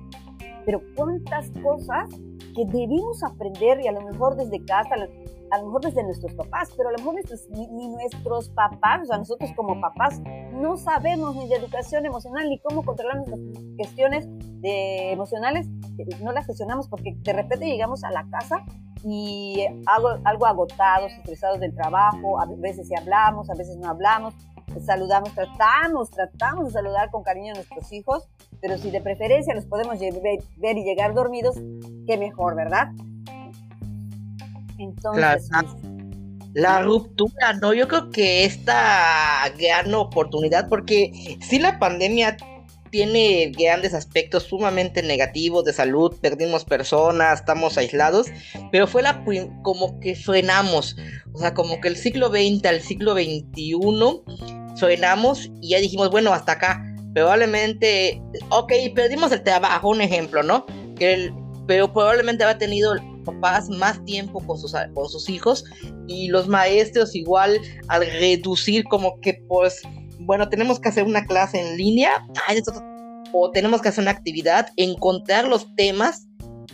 Pero 0.65 0.83
cuántas 0.97 1.51
cosas 1.63 2.11
que 2.55 2.65
debimos 2.65 3.23
aprender 3.23 3.81
y 3.81 3.87
a 3.87 3.93
lo 3.93 4.01
mejor 4.01 4.37
desde 4.37 4.65
casa, 4.65 4.97
a 5.51 5.59
lo 5.59 5.67
mejor 5.67 5.83
desde 5.83 6.03
nuestros 6.03 6.35
papás, 6.35 6.71
pero 6.77 6.89
a 6.89 6.93
lo 6.93 6.99
mejor 6.99 7.15
nuestros, 7.15 7.49
ni, 7.51 7.67
ni, 7.69 7.89
nuestros 7.89 8.51
papás, 8.51 9.03
o 9.03 9.07
sea, 9.07 9.19
nosotros 9.19 9.51
como 9.57 9.81
papás, 9.81 10.21
no 10.53 10.77
sabemos 10.77 11.37
ni 11.37 11.49
de 11.49 11.57
educación 11.57 12.05
emocional 12.05 12.49
ni 12.49 12.59
cómo 12.59 12.85
controlar 12.85 13.17
nuestras 13.17 13.41
cuestiones 13.77 14.27
de 14.61 15.13
emocionales, 15.13 15.69
no 16.21 16.33
las 16.33 16.47
gestionamos 16.47 16.89
porque 16.89 17.17
de 17.17 17.33
repente 17.33 17.67
llegamos 17.67 18.05
a 18.05 18.11
la 18.11 18.27
casa 18.29 18.65
y 19.05 19.67
algo, 19.87 20.19
algo 20.25 20.47
agotados, 20.47 21.13
estresados 21.13 21.61
del 21.61 21.75
trabajo, 21.75 22.41
a 22.41 22.47
veces 22.47 22.89
sí 22.89 22.95
hablamos, 22.97 23.49
a 23.51 23.55
veces 23.55 23.77
no 23.77 23.89
hablamos, 23.89 24.35
saludamos, 24.85 25.33
tratamos, 25.35 26.11
tratamos 26.11 26.67
de 26.67 26.73
saludar 26.73 27.11
con 27.11 27.23
cariño 27.23 27.53
a 27.53 27.57
nuestros 27.57 27.93
hijos, 27.93 28.29
pero 28.61 28.79
si 28.79 28.91
de 28.91 29.01
preferencia 29.01 29.55
los 29.55 29.67
podemos 29.67 29.99
ver 29.99 30.77
y 30.77 30.85
llegar 30.85 31.15
dormidos, 31.15 31.57
qué 32.07 32.17
mejor, 32.17 32.55
¿verdad? 32.57 32.89
Entonces, 34.79 35.49
claro. 35.49 35.69
Pues, 35.81 35.99
la 36.55 36.83
ruptura, 36.83 37.53
¿no? 37.61 37.73
Yo 37.75 37.89
creo 37.89 38.11
que 38.11 38.45
esta 38.45 39.45
gran 39.59 39.95
oportunidad, 39.95 40.69
porque 40.69 41.39
si 41.41 41.59
la 41.59 41.79
pandemia 41.79 42.37
tiene 42.91 43.53
grandes 43.57 43.95
aspectos 43.95 44.45
sumamente 44.45 45.03
negativos 45.03 45.65
de 45.65 45.73
salud, 45.73 46.15
perdimos 46.21 46.65
personas, 46.65 47.41
estamos 47.41 47.79
aislados, 47.79 48.29
pero 48.73 48.87
fue 48.87 49.03
la 49.03 49.25
como 49.63 49.99
que 50.01 50.15
frenamos, 50.15 50.97
o 51.33 51.39
sea, 51.39 51.55
como 51.55 51.81
que 51.81 51.89
el 51.89 51.97
siglo 51.97 52.29
XX 52.29 52.65
al 52.67 52.81
siglo 52.81 53.15
XXI 53.15 53.75
frenamos 54.77 55.51
y 55.61 55.71
ya 55.71 55.79
dijimos, 55.79 56.11
bueno, 56.11 56.33
hasta 56.33 56.53
acá, 56.53 56.83
probablemente, 57.15 58.23
ok, 58.51 58.73
perdimos 58.95 59.33
el 59.33 59.43
trabajo, 59.43 59.89
un 59.89 60.01
ejemplo, 60.01 60.43
¿no? 60.43 60.67
Que 60.97 61.15
el, 61.15 61.33
pero 61.67 61.93
probablemente 61.93 62.45
había 62.45 62.59
tenido 62.59 62.95
papás 63.25 63.69
más 63.69 64.03
tiempo 64.05 64.45
con 64.47 64.59
sus, 64.59 64.73
con 64.95 65.09
sus 65.09 65.29
hijos 65.29 65.65
y 66.07 66.29
los 66.29 66.49
maestros 66.49 67.15
igual 67.15 67.61
al 67.89 68.07
reducir 68.07 68.85
como 68.85 69.21
que 69.21 69.35
pues 69.49 69.83
bueno, 70.21 70.49
tenemos 70.49 70.81
que 70.81 70.89
hacer 70.89 71.05
una 71.05 71.25
clase 71.25 71.61
en 71.61 71.77
línea, 71.77 72.11
o 73.33 73.51
tenemos 73.51 73.83
que 73.83 73.89
hacer 73.89 74.03
una 74.03 74.11
actividad, 74.11 74.69
encontrar 74.77 75.47
los 75.47 75.75
temas 75.75 76.27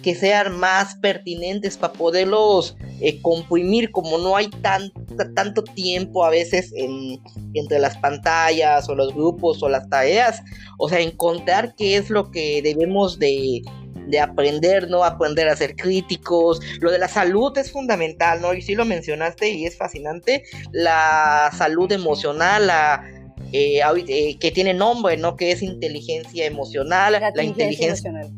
que 0.02 0.14
sean 0.14 0.58
más 0.58 0.96
pertinentes 0.96 1.78
para 1.78 1.94
poderlos 1.94 2.76
eh, 3.00 3.22
comprimir, 3.22 3.90
como 3.90 4.18
no 4.18 4.36
hay 4.36 4.48
tan, 4.48 4.92
tanto 5.34 5.64
tiempo 5.64 6.24
a 6.24 6.30
veces 6.30 6.72
en, 6.76 7.20
entre 7.54 7.78
las 7.78 7.96
pantallas 7.96 8.88
o 8.88 8.94
los 8.94 9.14
grupos 9.14 9.62
o 9.62 9.68
las 9.68 9.88
tareas, 9.88 10.42
o 10.78 10.88
sea, 10.88 11.00
encontrar 11.00 11.74
qué 11.76 11.96
es 11.96 12.10
lo 12.10 12.30
que 12.30 12.60
debemos 12.62 13.18
de, 13.18 13.62
de 14.08 14.20
aprender, 14.20 14.90
¿no? 14.90 15.04
Aprender 15.04 15.48
a 15.48 15.56
ser 15.56 15.74
críticos. 15.74 16.60
Lo 16.80 16.90
de 16.90 16.98
la 16.98 17.08
salud 17.08 17.56
es 17.56 17.72
fundamental, 17.72 18.40
¿no? 18.40 18.52
Y 18.54 18.62
sí 18.62 18.74
lo 18.74 18.84
mencionaste 18.84 19.50
y 19.50 19.64
es 19.64 19.78
fascinante. 19.78 20.44
La 20.72 21.50
salud 21.56 21.90
emocional, 21.90 22.66
la 22.66 23.23
eh, 23.56 23.80
eh, 24.08 24.36
que 24.40 24.50
tiene 24.50 24.74
nombre, 24.74 25.16
¿no? 25.16 25.36
Que 25.36 25.52
es 25.52 25.62
inteligencia 25.62 26.44
emocional, 26.44 27.12
la, 27.12 27.44
inteligencia, 27.44 27.86
emocional. 27.86 28.32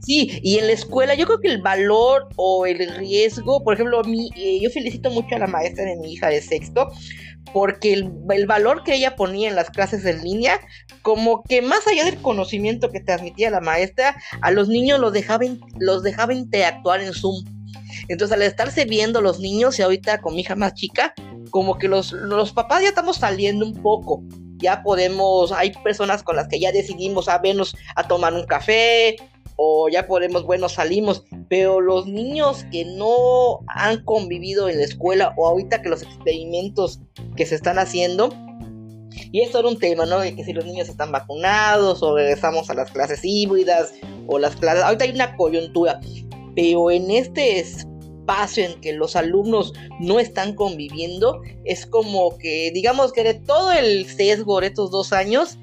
Sí, 0.00 0.40
y 0.42 0.56
en 0.56 0.68
la 0.68 0.72
escuela 0.72 1.14
yo 1.14 1.26
creo 1.26 1.38
que 1.38 1.48
el 1.48 1.60
valor 1.60 2.30
o 2.36 2.64
el 2.64 2.78
riesgo, 2.96 3.62
por 3.62 3.74
ejemplo, 3.74 4.02
mi, 4.04 4.30
eh, 4.36 4.58
yo 4.62 4.70
felicito 4.70 5.10
mucho 5.10 5.36
a 5.36 5.40
la 5.40 5.48
maestra 5.48 5.84
de 5.84 5.96
mi 5.96 6.14
hija 6.14 6.28
de 6.28 6.40
sexto, 6.40 6.88
porque 7.52 7.92
el, 7.92 8.10
el, 8.30 8.46
valor 8.46 8.84
que 8.84 8.94
ella 8.94 9.16
ponía 9.16 9.50
en 9.50 9.54
las 9.54 9.68
clases 9.68 10.06
en 10.06 10.22
línea, 10.22 10.58
como 11.02 11.42
que 11.42 11.60
más 11.60 11.86
allá 11.86 12.06
del 12.06 12.16
conocimiento 12.16 12.90
que 12.90 13.00
transmitía 13.00 13.50
la 13.50 13.60
maestra, 13.60 14.16
a 14.40 14.50
los 14.50 14.68
niños 14.68 14.98
los 14.98 15.12
dejaba, 15.12 15.44
los 15.78 16.02
dejaba 16.02 16.32
interactuar 16.32 17.02
en 17.02 17.12
Zoom. 17.12 17.44
Entonces, 18.08 18.34
al 18.34 18.42
estarse 18.42 18.86
viendo 18.86 19.20
los 19.20 19.40
niños, 19.40 19.78
y 19.78 19.82
ahorita 19.82 20.22
con 20.22 20.34
mi 20.34 20.40
hija 20.40 20.56
más 20.56 20.72
chica, 20.72 21.12
como 21.50 21.78
que 21.78 21.88
los, 21.88 22.12
los 22.12 22.52
papás 22.52 22.82
ya 22.82 22.88
estamos 22.88 23.16
saliendo 23.16 23.66
un 23.66 23.74
poco. 23.74 24.22
Ya 24.58 24.82
podemos, 24.82 25.52
hay 25.52 25.72
personas 25.84 26.22
con 26.22 26.36
las 26.36 26.48
que 26.48 26.58
ya 26.58 26.72
decidimos 26.72 27.28
a 27.28 27.38
vernos 27.38 27.76
a 27.94 28.08
tomar 28.08 28.34
un 28.34 28.44
café, 28.44 29.16
o 29.60 29.88
ya 29.88 30.06
podemos, 30.06 30.44
bueno, 30.44 30.68
salimos, 30.68 31.24
pero 31.48 31.80
los 31.80 32.06
niños 32.06 32.64
que 32.70 32.84
no 32.84 33.58
han 33.66 34.04
convivido 34.04 34.68
en 34.68 34.78
la 34.78 34.84
escuela 34.84 35.34
o 35.36 35.48
ahorita 35.48 35.82
que 35.82 35.88
los 35.88 36.02
experimentos 36.02 37.00
que 37.36 37.44
se 37.44 37.56
están 37.56 37.76
haciendo, 37.76 38.32
y 39.32 39.40
esto 39.40 39.58
era 39.58 39.68
un 39.68 39.78
tema, 39.78 40.06
¿no? 40.06 40.20
De 40.20 40.36
que 40.36 40.44
si 40.44 40.52
los 40.52 40.64
niños 40.64 40.88
están 40.88 41.10
vacunados 41.10 42.04
o 42.04 42.14
regresamos 42.14 42.70
a 42.70 42.74
las 42.74 42.92
clases 42.92 43.20
híbridas 43.24 43.92
o 44.28 44.38
las 44.38 44.54
clases, 44.54 44.84
ahorita 44.84 45.04
hay 45.04 45.10
una 45.10 45.36
coyuntura, 45.36 45.98
pero 46.54 46.92
en 46.92 47.10
este 47.10 47.58
espacio 48.28 48.64
en 48.64 48.80
que 48.80 48.92
los 48.92 49.16
alumnos 49.16 49.72
no 50.00 50.20
están 50.20 50.54
conviviendo, 50.54 51.40
es 51.64 51.86
como 51.86 52.36
que, 52.36 52.70
digamos 52.74 53.12
que 53.12 53.24
de 53.24 53.34
todo 53.34 53.72
el 53.72 54.06
sesgo 54.06 54.60
de 54.60 54.66
estos 54.68 54.90
dos 54.90 55.12
años, 55.12 55.58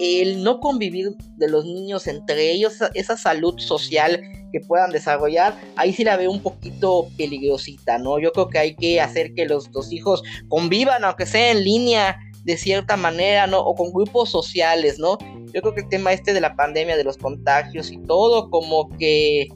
el 0.00 0.42
no 0.42 0.58
convivir 0.58 1.10
de 1.36 1.48
los 1.48 1.64
niños 1.64 2.08
entre 2.08 2.50
ellos, 2.50 2.74
esa 2.94 3.16
salud 3.16 3.56
social 3.58 4.20
que 4.52 4.60
puedan 4.60 4.90
desarrollar, 4.90 5.56
ahí 5.76 5.92
sí 5.92 6.02
la 6.02 6.16
veo 6.16 6.30
un 6.30 6.42
poquito 6.42 7.06
peligrosita, 7.16 7.98
¿no? 7.98 8.18
Yo 8.18 8.32
creo 8.32 8.48
que 8.48 8.58
hay 8.58 8.74
que 8.74 9.00
hacer 9.00 9.32
que 9.34 9.46
los 9.46 9.70
dos 9.70 9.92
hijos 9.92 10.22
convivan, 10.48 11.04
aunque 11.04 11.24
sea 11.24 11.52
en 11.52 11.62
línea, 11.62 12.18
de 12.44 12.56
cierta 12.56 12.96
manera, 12.96 13.46
¿no? 13.46 13.60
O 13.60 13.76
con 13.76 13.92
grupos 13.92 14.28
sociales, 14.28 14.98
¿no? 14.98 15.16
Yo 15.54 15.60
creo 15.60 15.74
que 15.74 15.82
el 15.82 15.88
tema 15.88 16.12
este 16.12 16.32
de 16.32 16.40
la 16.40 16.56
pandemia, 16.56 16.96
de 16.96 17.04
los 17.04 17.16
contagios 17.16 17.92
y 17.92 17.98
todo, 17.98 18.50
como 18.50 18.88
que 18.98 19.46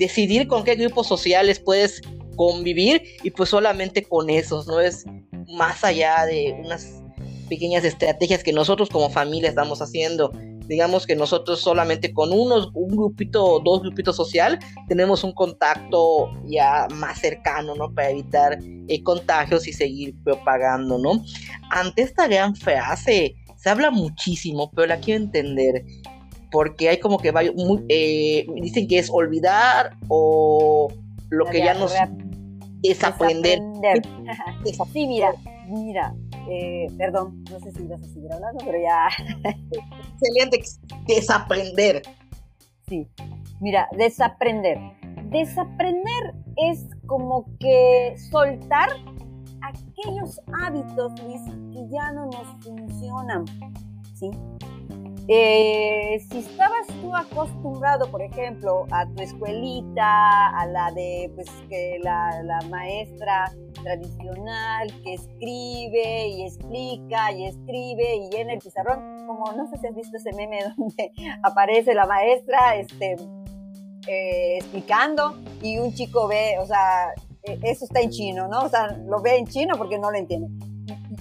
decidir 0.00 0.48
con 0.48 0.64
qué 0.64 0.74
grupos 0.74 1.06
sociales 1.06 1.60
puedes 1.60 2.00
convivir 2.34 3.02
y 3.22 3.30
pues 3.30 3.50
solamente 3.50 4.02
con 4.02 4.30
esos, 4.30 4.66
no 4.66 4.80
es 4.80 5.04
más 5.54 5.84
allá 5.84 6.24
de 6.24 6.58
unas 6.64 7.02
pequeñas 7.50 7.84
estrategias 7.84 8.42
que 8.42 8.52
nosotros 8.52 8.88
como 8.88 9.10
familia 9.10 9.50
estamos 9.50 9.82
haciendo. 9.82 10.32
Digamos 10.66 11.06
que 11.06 11.16
nosotros 11.16 11.60
solamente 11.60 12.14
con 12.14 12.32
unos, 12.32 12.70
un 12.74 12.96
grupito, 12.96 13.60
dos 13.62 13.82
grupitos 13.82 14.16
social, 14.16 14.58
tenemos 14.88 15.22
un 15.22 15.32
contacto 15.32 16.30
ya 16.46 16.86
más 16.94 17.18
cercano, 17.18 17.74
¿no? 17.74 17.92
Para 17.92 18.10
evitar 18.10 18.58
eh, 18.88 19.02
contagios 19.02 19.66
y 19.66 19.72
seguir 19.72 20.14
propagando, 20.22 20.96
¿no? 20.96 21.22
Ante 21.70 22.02
esta 22.02 22.26
gran 22.26 22.54
frase, 22.54 23.34
se 23.56 23.68
habla 23.68 23.90
muchísimo, 23.90 24.70
pero 24.70 24.86
la 24.86 25.00
quiero 25.00 25.24
entender 25.24 25.84
porque 26.50 26.88
hay 26.88 26.98
como 26.98 27.18
que 27.18 27.30
varios, 27.30 27.54
eh, 27.88 28.46
dicen 28.62 28.88
que 28.88 28.98
es 28.98 29.10
olvidar 29.10 29.96
o 30.08 30.88
lo 31.30 31.46
que 31.46 31.58
ya 31.58 31.74
nos 31.74 31.94
desaprender. 32.82 33.60
Sí, 34.92 35.06
mira, 35.06 35.32
mira, 35.68 36.14
eh, 36.48 36.86
perdón, 36.98 37.44
no 37.50 37.60
sé 37.60 37.72
si 37.72 37.86
vas 37.86 38.02
a 38.02 38.06
seguir 38.06 38.32
hablando, 38.32 38.62
pero 38.64 38.78
ya. 38.80 39.08
Excelente, 40.20 40.62
desaprender. 41.06 42.02
Sí, 42.88 43.06
mira, 43.60 43.88
desaprender. 43.96 44.78
Desaprender 45.30 46.34
es 46.56 46.86
como 47.06 47.46
que 47.58 48.14
soltar 48.30 48.90
aquellos 49.62 50.40
hábitos, 50.62 51.12
que 51.14 51.88
ya 51.90 52.12
no 52.12 52.26
nos 52.26 52.64
funcionan, 52.64 53.44
¿sí? 54.14 54.30
Eh, 55.32 56.26
si 56.28 56.38
estabas 56.38 56.88
tú 57.00 57.14
acostumbrado, 57.14 58.10
por 58.10 58.20
ejemplo, 58.20 58.86
a 58.90 59.06
tu 59.06 59.22
escuelita, 59.22 60.48
a 60.48 60.66
la 60.66 60.90
de 60.90 61.30
pues 61.36 61.48
que 61.68 62.00
la, 62.02 62.42
la, 62.42 62.60
maestra 62.68 63.52
tradicional 63.80 64.92
que 65.04 65.14
escribe 65.14 66.26
y 66.26 66.42
explica 66.42 67.30
y 67.30 67.46
escribe 67.46 68.16
y 68.16 68.30
llena 68.30 68.54
el 68.54 68.58
pizarrón, 68.58 69.24
como 69.28 69.52
no 69.52 69.68
sé 69.68 69.78
si 69.78 69.86
has 69.86 69.94
visto 69.94 70.16
ese 70.16 70.32
meme 70.32 70.64
donde 70.76 71.12
aparece 71.44 71.94
la 71.94 72.06
maestra 72.06 72.74
este, 72.74 73.14
eh, 74.08 74.56
explicando 74.56 75.36
y 75.62 75.78
un 75.78 75.94
chico 75.94 76.26
ve, 76.26 76.58
o 76.58 76.66
sea, 76.66 77.14
eh, 77.44 77.56
eso 77.62 77.84
está 77.84 78.00
en 78.00 78.10
chino, 78.10 78.48
¿no? 78.48 78.62
O 78.62 78.68
sea, 78.68 78.98
lo 79.06 79.22
ve 79.22 79.36
en 79.36 79.46
chino 79.46 79.76
porque 79.78 79.96
no 79.96 80.10
lo 80.10 80.18
entiende. 80.18 80.48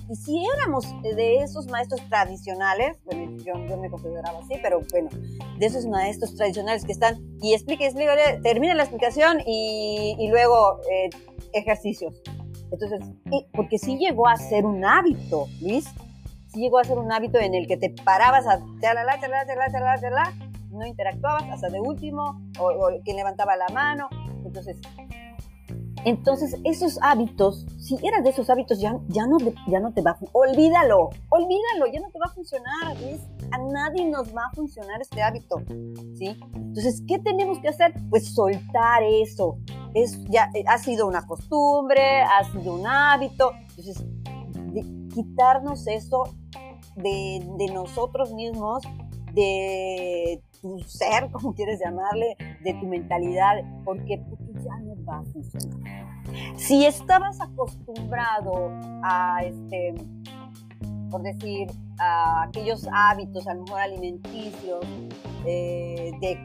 Y, 0.09 0.15
si 0.15 0.43
éramos 0.57 0.85
de 1.01 1.37
esos 1.37 1.67
maestros 1.67 2.01
tradicionales, 2.09 2.97
bueno, 3.05 3.37
yo, 3.43 3.53
yo, 3.67 3.77
me 3.77 3.89
consideraba 3.89 4.39
así, 4.39 4.55
pero 4.61 4.81
bueno, 4.91 5.09
de 5.57 5.65
esos 5.65 5.85
maestros 5.85 6.35
tradicionales 6.35 6.83
que 6.85 6.91
están 6.91 7.17
y 7.41 7.53
explique, 7.53 7.85
explique, 7.85 8.09
termina 8.43 8.73
la 8.73 8.83
explicación 8.83 9.39
y, 9.45 10.15
y 10.19 10.27
luego 10.29 10.79
eh, 10.91 11.09
ejercicios. 11.53 12.21
Entonces, 12.71 13.01
porque 13.53 13.77
sí 13.77 13.97
llegó 13.97 14.27
a 14.27 14.35
ser 14.35 14.65
un 14.65 14.85
hábito, 14.85 15.47
Luis, 15.61 15.85
sí 16.47 16.61
llegó 16.61 16.79
a 16.79 16.83
ser 16.83 16.97
un 16.97 17.11
hábito 17.11 17.39
en 17.39 17.55
el 17.55 17.67
que 17.67 17.77
te 17.77 17.89
parabas 17.89 18.45
a 18.47 18.59
chalala, 18.81 19.19
chalala, 19.19 19.45
chalala, 19.45 19.71
chalala, 19.71 20.01
chalala, 20.01 20.33
no 20.71 20.85
interactuabas 20.85 21.43
hasta 21.51 21.69
de 21.69 21.79
último, 21.79 22.41
o, 22.59 22.65
o 22.65 23.01
quien 23.03 23.15
levantaba 23.15 23.55
la 23.55 23.67
mano. 23.73 24.07
Entonces, 24.45 24.79
entonces, 26.05 26.55
esos 26.63 26.97
hábitos, 27.01 27.65
si 27.77 27.95
eras 28.05 28.23
de 28.23 28.29
esos 28.29 28.49
hábitos, 28.49 28.79
ya, 28.79 28.97
ya, 29.07 29.25
no, 29.27 29.37
ya 29.67 29.79
no 29.79 29.93
te 29.93 30.01
va 30.01 30.11
a 30.11 30.19
Olvídalo, 30.31 31.09
olvídalo, 31.29 31.91
ya 31.91 31.99
no 31.99 32.09
te 32.09 32.19
va 32.19 32.25
a 32.25 32.33
funcionar. 32.33 32.97
A 33.51 33.57
nadie 33.57 34.05
nos 34.05 34.35
va 34.35 34.45
a 34.45 34.55
funcionar 34.55 35.01
este 35.01 35.21
hábito. 35.21 35.61
¿sí? 36.15 36.39
Entonces, 36.53 37.03
¿qué 37.07 37.19
tenemos 37.19 37.59
que 37.59 37.69
hacer? 37.69 37.93
Pues 38.09 38.33
soltar 38.33 39.03
eso. 39.03 39.57
Es, 39.93 40.23
ya, 40.25 40.49
eh, 40.53 40.63
ha 40.67 40.77
sido 40.77 41.07
una 41.07 41.25
costumbre, 41.25 42.21
ha 42.21 42.43
sido 42.51 42.75
un 42.75 42.87
hábito. 42.87 43.51
Entonces, 43.69 44.05
quitarnos 45.13 45.87
eso 45.87 46.23
de, 46.95 47.45
de 47.57 47.73
nosotros 47.73 48.33
mismos, 48.33 48.83
de 49.33 50.41
tu 50.61 50.79
ser, 50.79 51.29
como 51.31 51.53
quieres 51.53 51.79
llamarle, 51.79 52.37
de 52.63 52.73
tu 52.75 52.85
mentalidad, 52.85 53.55
porque, 53.83 54.23
funcionar. 55.33 56.07
Si 56.55 56.85
estabas 56.85 57.39
acostumbrado 57.41 58.71
a, 59.03 59.43
este, 59.43 59.95
por 61.09 61.21
decir, 61.23 61.67
a 61.99 62.43
aquellos 62.43 62.87
hábitos, 62.91 63.47
a 63.47 63.53
lo 63.53 63.63
mejor 63.63 63.81
alimenticios, 63.81 64.85
eh, 65.45 66.11
de, 66.21 66.35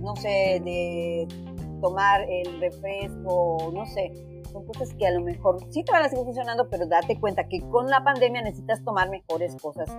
no 0.00 0.14
sé, 0.16 0.60
de 0.64 1.28
tomar 1.80 2.22
el 2.28 2.60
refresco, 2.60 3.70
no 3.72 3.86
sé, 3.86 4.12
son 4.52 4.64
cosas 4.66 4.94
que 4.94 5.06
a 5.06 5.10
lo 5.10 5.20
mejor 5.20 5.58
sí 5.70 5.82
te 5.82 5.92
van 5.92 6.04
a 6.04 6.08
seguir 6.08 6.24
funcionando, 6.24 6.68
pero 6.70 6.86
date 6.86 7.18
cuenta 7.18 7.48
que 7.48 7.60
con 7.60 7.88
la 7.88 8.04
pandemia 8.04 8.42
necesitas 8.42 8.84
tomar 8.84 9.10
mejores 9.10 9.56
cosas, 9.56 9.90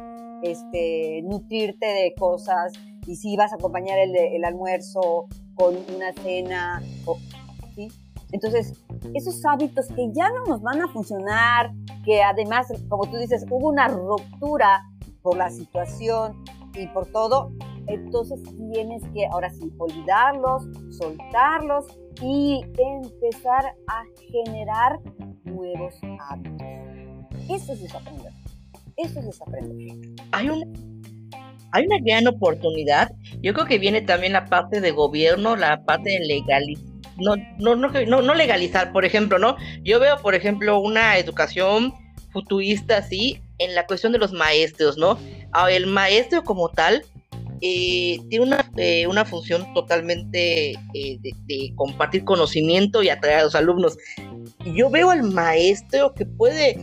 este, 0.41 1.21
nutrirte 1.23 1.86
de 1.86 2.13
cosas, 2.17 2.71
y 3.06 3.17
si 3.17 3.36
vas 3.36 3.51
a 3.51 3.56
acompañar 3.56 3.99
el, 3.99 4.15
el 4.15 4.43
almuerzo 4.45 5.28
con 5.56 5.75
una 5.95 6.13
cena, 6.23 6.82
¿sí? 7.75 7.89
Entonces, 8.31 8.73
esos 9.13 9.43
hábitos 9.45 9.88
que 9.88 10.11
ya 10.13 10.29
no 10.29 10.45
nos 10.45 10.61
van 10.61 10.81
a 10.81 10.88
funcionar, 10.88 11.71
que 12.03 12.21
además, 12.21 12.67
como 12.89 13.09
tú 13.09 13.17
dices, 13.17 13.45
hubo 13.49 13.69
una 13.69 13.88
ruptura 13.88 14.83
por 15.21 15.38
la 15.38 15.49
situación 15.49 16.43
y 16.73 16.88
por 16.88 17.07
todo, 17.07 17.51
entonces 17.88 18.41
tienes 18.73 19.03
que 19.13 19.25
ahora 19.27 19.49
sí 19.49 19.71
olvidarlos, 19.77 20.67
soltarlos 20.89 21.85
y 22.21 22.61
empezar 22.77 23.75
a 23.88 24.03
generar 24.31 24.99
nuevos 25.43 25.93
hábitos. 26.29 26.67
Eso 27.49 27.73
es 27.73 27.81
desaprender. 27.81 28.31
Eso 28.97 29.19
es 29.19 29.25
desaprender. 29.25 29.99
Hay 30.31 30.49
un 30.49 30.95
hay 31.71 31.85
una 31.88 31.97
gran 31.99 32.25
oportunidad. 32.27 33.11
Yo 33.41 33.53
creo 33.53 33.65
que 33.65 33.79
viene 33.79 34.01
también 34.01 34.31
la 34.31 34.45
parte 34.45 34.79
de 34.79 34.91
gobierno, 34.91 35.57
la 35.57 35.83
parte 35.83 36.09
de 36.09 36.19
legalizar. 36.25 36.94
No, 37.17 37.36
no, 37.58 37.75
no, 37.75 38.21
no, 38.21 38.34
legalizar, 38.34 38.91
por 38.91 39.06
ejemplo, 39.06 39.39
¿no? 39.39 39.56
Yo 39.84 39.99
veo, 39.99 40.17
por 40.17 40.36
ejemplo, 40.36 40.80
una 40.80 41.17
educación 41.17 41.93
futurista 42.32 42.97
así 42.97 43.41
en 43.58 43.73
la 43.73 43.86
cuestión 43.86 44.12
de 44.12 44.19
los 44.19 44.34
maestros, 44.34 44.97
¿no? 44.97 45.17
El 45.69 45.88
maestro 45.88 46.43
como 46.43 46.69
tal 46.69 47.04
eh, 47.62 48.19
tiene 48.30 48.45
una, 48.45 48.71
eh, 48.75 49.08
una, 49.08 49.23
función 49.23 49.73
totalmente 49.73 50.71
eh, 50.71 51.17
de, 51.21 51.32
de, 51.45 51.73
compartir 51.75 52.25
conocimiento 52.25 53.01
y 53.01 53.10
atraer 53.10 53.39
a 53.39 53.43
los 53.43 53.56
alumnos. 53.56 53.97
Yo 54.65 54.89
veo 54.89 55.10
al 55.10 55.23
maestro 55.23 56.13
que 56.13 56.25
puede, 56.25 56.78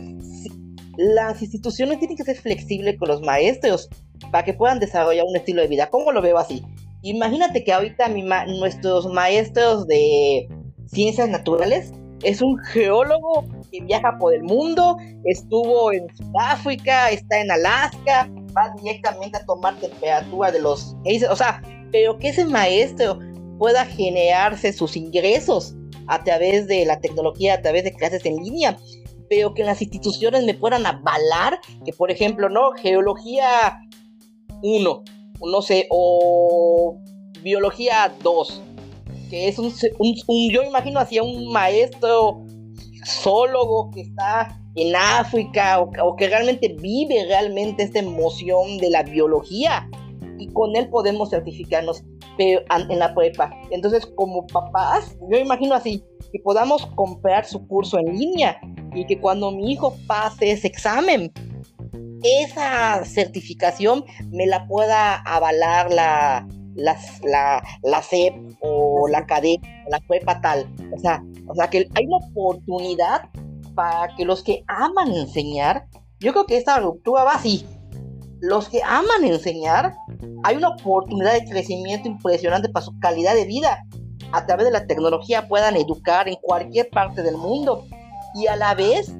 las 0.97 1.41
instituciones 1.41 1.99
tienen 1.99 2.17
que 2.17 2.23
ser 2.23 2.37
flexibles 2.37 2.97
con 2.97 3.09
los 3.09 3.21
maestros 3.21 3.87
para 4.31 4.43
que 4.43 4.53
puedan 4.53 4.79
desarrollar 4.79 5.25
un 5.25 5.35
estilo 5.35 5.61
de 5.61 5.67
vida. 5.67 5.89
¿Cómo 5.89 6.11
lo 6.11 6.21
veo 6.21 6.39
así? 6.39 6.63
Imagínate 7.03 7.65
que 7.65 7.73
ahorita 7.73 8.07
mi 8.07 8.23
nuestros 8.59 9.07
maestros 9.07 9.85
de 9.87 10.47
ciencias 10.87 11.27
naturales 11.27 11.91
es 12.23 12.41
un 12.41 12.57
geólogo 12.57 13.45
que 13.69 13.81
viaja 13.81 14.17
por 14.17 14.33
el 14.33 14.43
mundo, 14.43 14.97
estuvo 15.25 15.91
en 15.91 16.07
Sudáfrica, 16.15 17.09
está 17.11 17.41
en 17.41 17.51
Alaska, 17.51 18.29
va 18.57 18.73
directamente 18.81 19.37
a 19.37 19.45
tomar 19.45 19.75
temperatura 19.79 20.51
de 20.51 20.61
los 20.61 20.95
o 21.29 21.35
sea, 21.35 21.61
pero 21.91 22.17
que 22.17 22.29
ese 22.29 22.45
maestro 22.45 23.19
pueda 23.59 23.85
generarse 23.85 24.71
sus 24.71 24.95
ingresos 24.95 25.75
a 26.07 26.23
través 26.23 26.67
de 26.67 26.85
la 26.85 27.01
tecnología, 27.01 27.55
a 27.55 27.61
través 27.61 27.83
de 27.83 27.91
clases 27.91 28.25
en 28.25 28.37
línea, 28.37 28.77
pero 29.29 29.53
que 29.53 29.63
las 29.63 29.81
instituciones 29.81 30.45
me 30.45 30.53
puedan 30.53 30.85
avalar 30.85 31.59
que, 31.83 31.91
por 31.91 32.11
ejemplo, 32.11 32.49
no, 32.49 32.71
geología 32.71 33.77
uno, 34.61 35.03
no 35.49 35.61
sé, 35.61 35.87
o 35.89 36.97
biología 37.41 38.13
2, 38.23 38.61
que 39.29 39.47
es 39.47 39.59
un, 39.59 39.71
yo 40.49 40.63
imagino 40.63 40.99
hacia 40.99 41.23
un 41.23 41.51
maestro 41.51 42.43
zoólogo 43.05 43.91
que 43.91 44.01
está 44.01 44.59
en 44.75 44.95
África 44.95 45.79
o, 45.79 46.15
que 46.15 46.27
realmente 46.27 46.75
vive 46.79 47.25
realmente 47.25 47.83
esta 47.83 47.99
emoción 47.99 48.77
de 48.77 48.89
la 48.89 49.03
biología 49.03 49.89
y 50.39 50.47
con 50.53 50.75
él 50.75 50.89
podemos 50.89 51.29
certificarnos 51.29 52.03
en 52.37 52.99
la 52.99 53.13
prepa. 53.13 53.51
Entonces, 53.69 54.05
como 54.15 54.47
papás, 54.47 55.15
yo 55.29 55.37
imagino 55.37 55.75
así, 55.75 56.03
que 56.31 56.39
podamos 56.39 56.87
comprar 56.95 57.45
su 57.45 57.67
curso 57.67 57.99
en 57.99 58.17
línea 58.17 58.59
y 58.95 59.05
que 59.05 59.19
cuando 59.19 59.51
mi 59.51 59.71
hijo 59.71 59.95
pase 60.07 60.51
ese 60.51 60.67
examen, 60.67 61.31
esa 62.23 63.03
certificación 63.05 64.05
me 64.31 64.47
la 64.47 64.67
pueda 64.67 65.15
avalar 65.15 65.91
la, 65.91 66.47
la, 66.75 66.97
la, 67.83 68.01
CEP 68.01 68.33
o 68.61 69.07
la 69.07 69.25
CADE 69.25 69.59
o 69.85 69.89
la 69.89 69.99
CUEPA 70.01 70.41
tal. 70.41 70.67
O 70.95 70.99
sea, 70.99 71.23
o 71.47 71.55
sea 71.55 71.69
que 71.69 71.89
hay 71.95 72.05
una 72.05 72.17
oportunidad 72.17 73.29
para 73.75 74.15
que 74.15 74.25
los 74.25 74.43
que 74.43 74.63
aman 74.67 75.11
enseñar, 75.11 75.87
yo 76.19 76.31
creo 76.31 76.45
que 76.45 76.57
esta 76.57 76.79
ruptura 76.79 77.23
va 77.23 77.33
así. 77.33 77.65
Los 78.39 78.69
que 78.69 78.81
aman 78.83 79.23
enseñar, 79.23 79.93
hay 80.43 80.57
una 80.57 80.69
oportunidad 80.69 81.33
de 81.33 81.45
crecimiento 81.45 82.07
impresionante 82.07 82.69
para 82.69 82.85
su 82.85 82.97
calidad 82.99 83.35
de 83.35 83.45
vida. 83.45 83.85
A 84.31 84.45
través 84.45 84.65
de 84.65 84.71
la 84.71 84.87
tecnología 84.87 85.47
puedan 85.47 85.75
educar 85.75 86.27
en 86.27 86.35
cualquier 86.41 86.89
parte 86.89 87.21
del 87.21 87.37
mundo 87.37 87.85
y 88.35 88.47
a 88.47 88.55
la 88.55 88.73
vez 88.73 89.13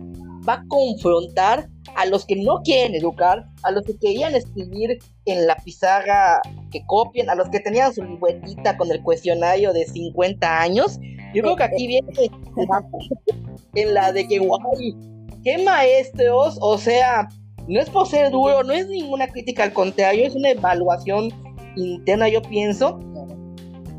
va 0.47 0.53
a 0.53 0.63
confrontar 0.67 1.69
a 1.95 2.05
los 2.05 2.25
que 2.25 2.35
no 2.35 2.61
quieren 2.63 2.95
educar, 2.95 3.45
a 3.63 3.71
los 3.71 3.83
que 3.83 3.97
querían 3.97 4.35
escribir 4.35 4.99
en 5.25 5.47
la 5.47 5.55
pizarra 5.55 6.41
que 6.71 6.85
copian, 6.85 7.29
a 7.29 7.35
los 7.35 7.49
que 7.49 7.59
tenían 7.59 7.93
su 7.93 8.03
libretita 8.03 8.77
con 8.77 8.91
el 8.91 9.01
cuestionario 9.01 9.73
de 9.73 9.85
50 9.85 10.61
años. 10.61 10.99
Yo 11.33 11.43
creo 11.43 11.55
que 11.55 11.63
aquí 11.63 11.87
viene 11.87 12.07
en 13.75 13.93
la 13.93 14.11
de 14.11 14.27
que, 14.27 14.39
guay, 14.39 14.95
qué 15.43 15.57
maestros, 15.63 16.57
o 16.61 16.77
sea, 16.77 17.27
no 17.67 17.79
es 17.79 17.89
por 17.89 18.07
ser 18.07 18.31
duro, 18.31 18.63
no 18.63 18.73
es 18.73 18.87
ninguna 18.87 19.27
crítica, 19.27 19.63
al 19.63 19.73
contrario, 19.73 20.25
es 20.25 20.35
una 20.35 20.51
evaluación 20.51 21.29
interna, 21.75 22.29
yo 22.29 22.41
pienso, 22.41 22.99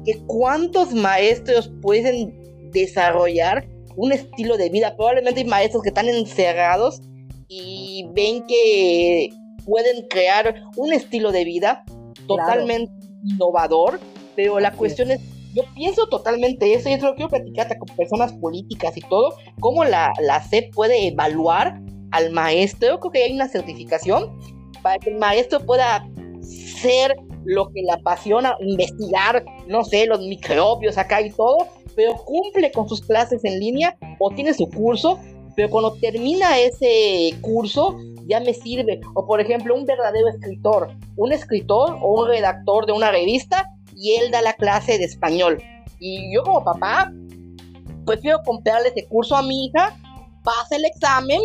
que 0.05 0.19
cuántos 0.27 0.93
maestros 0.95 1.73
pueden 1.81 2.71
desarrollar 2.73 3.67
un 3.97 4.13
estilo 4.13 4.57
de 4.57 4.69
vida. 4.69 4.97
Probablemente 4.97 5.41
hay 5.41 5.47
maestros 5.47 5.83
que 5.83 5.89
están 5.89 6.09
encerrados 6.09 7.01
y 7.57 8.07
ven 8.13 8.45
que 8.47 9.31
pueden 9.65 10.07
crear 10.09 10.63
un 10.77 10.93
estilo 10.93 11.33
de 11.33 11.45
vida 11.45 11.85
totalmente 12.27 12.93
innovador, 13.25 14.01
pero 14.35 14.59
la 14.61 14.73
cuestión 14.73 15.11
es, 15.11 15.21
yo 15.55 15.63
pienso 15.75 16.07
totalmente 16.09 16.75
eso 16.75 16.89
y 16.89 16.95
eso 16.95 17.07
lo 17.07 17.15
quiero 17.15 17.31
platicar 17.31 17.69
con 17.79 17.97
personas 17.97 18.33
políticas 18.35 18.97
y 18.97 19.01
todo, 19.03 19.35
cómo 19.61 19.85
la, 19.85 20.13
la 20.21 20.43
SEP 20.43 20.75
puede 20.75 21.09
evaluar 21.09 21.81
al 22.11 22.33
maestro, 22.33 22.99
creo 23.01 23.13
que 23.13 23.23
hay 23.23 23.33
una 23.33 23.49
certificación 23.49 24.37
para 24.83 24.99
que 24.99 25.11
el 25.11 25.19
maestro 25.19 25.61
pueda 25.61 26.07
ser 26.43 27.17
lo 27.45 27.69
que 27.69 27.83
le 27.83 27.93
apasiona, 27.93 28.57
investigar, 28.61 29.45
no 29.69 29.85
sé, 29.85 30.07
los 30.07 30.21
microbios 30.21 30.99
acá 30.99 31.21
y 31.21 31.31
todo, 31.31 31.69
pero 31.95 32.15
cumple 32.17 32.71
con 32.73 32.89
sus 32.89 33.01
clases 33.01 33.45
en 33.45 33.61
línea 33.61 33.97
o 34.19 34.31
tiene 34.31 34.55
su 34.55 34.69
curso, 34.69 35.19
pero 35.57 35.71
cuando 35.71 35.95
termina 35.95 36.59
ese 36.59 37.37
curso 37.41 37.97
ya 38.27 38.41
me 38.41 38.55
sirve. 38.55 39.01
O 39.15 39.27
por 39.27 39.41
ejemplo, 39.41 39.75
un 39.75 39.85
verdadero 39.85 40.29
escritor, 40.29 40.91
un 41.17 41.33
escritor 41.33 41.99
o 42.01 42.23
un 42.23 42.29
redactor 42.29 42.87
de 42.87 42.93
una 42.93 43.11
revista 43.11 43.71
y 43.95 44.13
él 44.17 44.31
da 44.31 44.43
la 44.43 44.55
clase 44.55 44.99
de 44.99 45.05
español. 45.05 45.63
Y 45.99 46.35
yo 46.35 46.43
como 46.43 46.65
papá, 46.65 47.13
prefiero 48.07 48.41
comprarle 48.45 48.89
ese 48.89 49.07
curso 49.07 49.37
a 49.37 49.43
mi 49.43 49.67
hija, 49.67 49.97
pasa 50.43 50.77
el 50.77 50.85
examen 50.85 51.41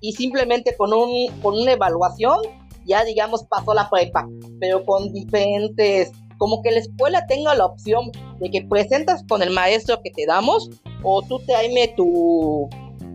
y 0.00 0.12
simplemente 0.12 0.76
con, 0.76 0.92
un, 0.92 1.28
con 1.40 1.54
una 1.54 1.72
evaluación 1.72 2.40
ya 2.86 3.04
digamos 3.04 3.44
pasó 3.44 3.74
la 3.74 3.88
prepa, 3.88 4.28
pero 4.60 4.84
con 4.84 5.12
diferentes, 5.12 6.12
como 6.38 6.62
que 6.62 6.70
la 6.70 6.78
escuela 6.78 7.26
tenga 7.26 7.54
la 7.54 7.66
opción 7.66 8.10
de 8.40 8.50
que 8.50 8.62
presentas 8.62 9.24
con 9.28 9.42
el 9.42 9.50
maestro 9.50 10.00
que 10.02 10.10
te 10.10 10.26
damos 10.26 10.70
o 11.02 11.22
tú 11.22 11.38
traeme 11.46 11.88
tu 11.96 12.68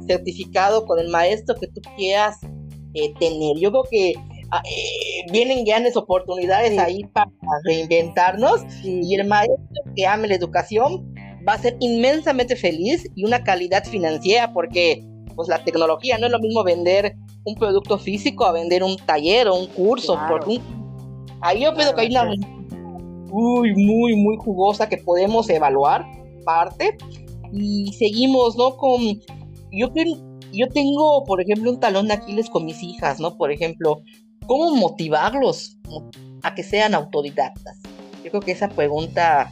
certificado 0.08 0.86
con 0.86 1.00
el 1.00 1.10
maestro 1.10 1.56
que 1.56 1.68
tú 1.68 1.82
quieras 1.96 2.38
eh, 2.94 3.14
tener. 3.20 3.58
Yo 3.60 3.72
creo 3.72 3.84
que 3.90 4.14
ah, 4.52 4.62
eh, 4.66 5.32
vienen 5.32 5.66
grandes 5.66 5.96
oportunidades 5.96 6.78
ahí 6.80 7.04
para 7.14 7.32
reinventarnos 7.66 8.62
y 8.84 9.14
el 9.16 9.28
maestro 9.28 9.84
que 9.96 10.06
ame 10.06 10.28
la 10.28 10.36
educación 10.36 11.14
va 11.48 11.54
a 11.54 11.58
ser 11.58 11.78
inmensamente 11.80 12.56
feliz 12.56 13.10
y 13.16 13.24
una 13.24 13.44
calidad 13.44 13.86
financiera 13.86 14.52
porque 14.54 15.04
pues 15.36 15.48
la 15.48 15.64
tecnología 15.64 16.18
no 16.18 16.26
es 16.26 16.32
lo 16.32 16.40
mismo 16.40 16.64
vender 16.64 17.16
un 17.46 17.56
producto 17.56 17.98
físico 17.98 18.46
a 18.46 18.52
vender 18.52 18.84
un 18.84 18.98
taller 18.98 19.48
o 19.48 19.56
un 19.56 19.68
curso. 19.68 20.18
Ahí 21.42 21.62
yo 21.62 21.74
creo 21.74 21.96
que 21.96 22.02
hay 22.02 22.10
una 22.10 22.26
muy, 23.32 23.74
muy, 23.76 24.16
muy 24.16 24.38
jugosa 24.38 24.90
que 24.90 24.98
podemos 24.98 25.50
evaluar 25.50 26.06
parte 26.44 26.98
y 27.54 27.94
seguimos, 27.94 28.58
¿no? 28.58 28.76
Con, 28.76 29.22
yo, 29.72 29.90
yo 30.54 30.68
tengo, 30.70 31.24
por 31.26 31.42
ejemplo, 31.42 31.72
un 31.72 31.80
talón 31.80 32.08
de 32.08 32.14
Aquiles 32.14 32.50
con 32.50 32.66
mis 32.66 32.82
hijas, 32.84 33.20
¿no? 33.20 33.38
Por 33.38 33.52
ejemplo, 33.52 34.02
¿cómo 34.46 34.76
motivarlos 34.76 35.78
a 36.44 36.56
que 36.56 36.64
sean 36.64 36.94
autodidactas? 36.94 37.80
Yo 38.24 38.32
creo 38.32 38.42
que 38.42 38.52
esa 38.52 38.70
pregunta, 38.70 39.52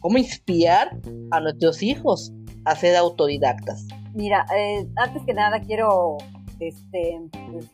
¿cómo 0.00 0.18
inspirar 0.18 0.98
a 1.30 1.40
nuestros 1.40 1.82
hijos 1.82 2.32
a 2.64 2.74
ser 2.76 2.96
autodidactas? 2.96 3.86
Mira, 4.14 4.46
eh, 4.56 4.86
antes 4.96 5.22
que 5.24 5.34
nada 5.34 5.60
quiero 5.60 6.18
este, 6.60 7.20
pues, 7.50 7.70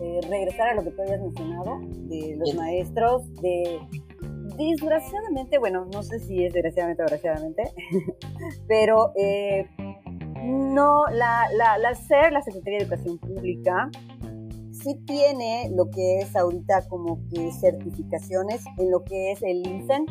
eh, 0.00 0.20
regresar 0.28 0.68
a 0.68 0.74
lo 0.74 0.84
que 0.84 0.90
tú 0.90 1.02
habías 1.02 1.20
mencionado, 1.20 1.80
de 2.08 2.36
los 2.36 2.54
maestros, 2.54 3.32
de 3.40 3.80
desgraciadamente, 4.56 5.58
bueno, 5.58 5.86
no 5.92 6.02
sé 6.02 6.18
si 6.18 6.44
es 6.44 6.52
desgraciadamente 6.52 7.02
o 7.02 7.06
desgraciadamente, 7.06 7.62
pero 8.68 9.12
eh, 9.16 9.66
no, 10.44 11.04
la, 11.12 11.46
la, 11.56 11.78
la 11.78 11.94
SER, 11.94 12.32
la 12.32 12.42
Secretaría 12.42 12.78
de 12.78 12.84
Educación 12.84 13.18
Pública, 13.18 13.90
sí 14.72 14.94
tiene 15.06 15.70
lo 15.74 15.90
que 15.90 16.18
es 16.18 16.34
ahorita 16.36 16.88
como 16.88 17.20
que 17.28 17.50
certificaciones 17.52 18.64
en 18.78 18.90
lo 18.90 19.04
que 19.04 19.32
es 19.32 19.42
el 19.42 19.66
INSEN, 19.66 20.06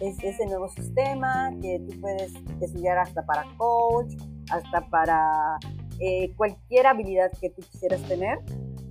es 0.00 0.22
ese 0.22 0.46
nuevo 0.46 0.68
sistema 0.68 1.50
que 1.60 1.80
tú 1.80 2.00
puedes 2.00 2.32
estudiar 2.60 2.98
hasta 2.98 3.24
para 3.26 3.44
coach, 3.56 4.14
hasta 4.50 4.88
para 4.88 5.58
eh, 5.98 6.32
cualquier 6.36 6.86
habilidad 6.86 7.30
que 7.40 7.50
tú 7.50 7.62
quisieras 7.70 8.02
tener, 8.02 8.38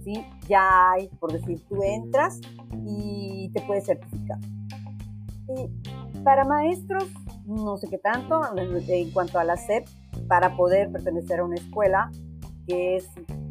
¿sí? 0.03 0.23
ya 0.47 0.91
hay, 0.91 1.07
por 1.19 1.31
decir, 1.31 1.59
tú 1.67 1.81
entras 1.83 2.39
y 2.85 3.49
te 3.53 3.61
puedes 3.61 3.85
certificar. 3.85 4.37
para 6.23 6.43
maestros, 6.45 7.05
no 7.45 7.77
sé 7.77 7.87
qué 7.89 7.97
tanto, 7.97 8.41
en 8.55 9.11
cuanto 9.11 9.39
a 9.39 9.43
la 9.43 9.57
SEP, 9.57 9.87
para 10.27 10.55
poder 10.55 10.91
pertenecer 10.91 11.39
a 11.39 11.45
una 11.45 11.55
escuela, 11.55 12.11
que 12.67 12.97
es, 12.97 13.07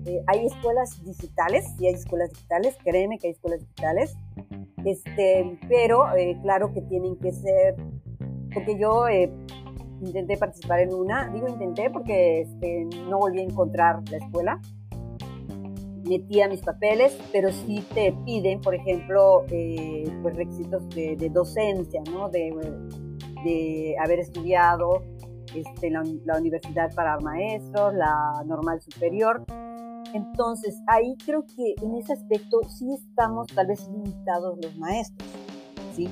eh, 0.07 0.23
hay 0.27 0.47
escuelas 0.47 1.03
digitales, 1.05 1.67
y 1.79 1.87
hay 1.87 1.95
escuelas 1.95 2.31
digitales, 2.31 2.77
créeme 2.85 3.19
que 3.19 3.29
hay 3.29 3.33
escuelas 3.33 3.61
digitales, 3.61 4.17
este, 4.85 5.59
pero 5.69 6.15
eh, 6.17 6.39
claro 6.43 6.73
que 6.73 6.83
tienen 6.83 7.17
que 7.17 7.33
ser, 7.33 7.77
porque 8.53 8.79
yo 8.79 9.05
intenté 10.03 10.37
participar 10.37 10.81
en 10.81 10.95
una, 10.95 11.29
digo 11.29 11.49
intenté 11.49 11.91
porque 11.91 12.43
este, 12.43 12.85
no 13.09 13.19
volví 13.19 13.41
a 13.41 13.45
encontrar 13.45 14.03
la 14.11 14.19
escuela, 14.19 14.61
metía 16.09 16.49
mis 16.49 16.61
papeles, 16.61 17.17
pero 17.33 17.53
sí 17.53 17.85
te 17.95 18.13
piden, 18.25 18.61
por 18.61 18.75
ejemplo, 18.75 19.45
eh, 19.51 20.05
pues 20.23 20.37
requisitos 20.37 20.89
de, 20.91 21.31
docencia, 21.33 22.03
¿no? 22.11 22.29
De, 22.29 22.55
haber 24.03 24.19
estudiado 24.19 25.03
este, 25.55 25.91
la, 25.91 26.03
la, 26.25 26.39
universidad 26.39 26.95
para 26.95 27.19
maestros, 27.21 27.95
la 27.95 28.43
normal 28.47 28.81
superior. 28.81 29.45
Entonces, 30.15 30.77
ahí 30.87 31.17
creo 31.25 31.45
que 31.45 31.75
en 31.83 31.97
ese 31.97 32.15
aspecto 32.15 32.63
sí 32.65 32.95
estamos 32.95 33.47
tal 33.49 33.67
vez 33.67 33.87
limitados 33.89 34.59
los 34.63 34.77
maestros, 34.77 35.29
¿sí? 35.95 36.09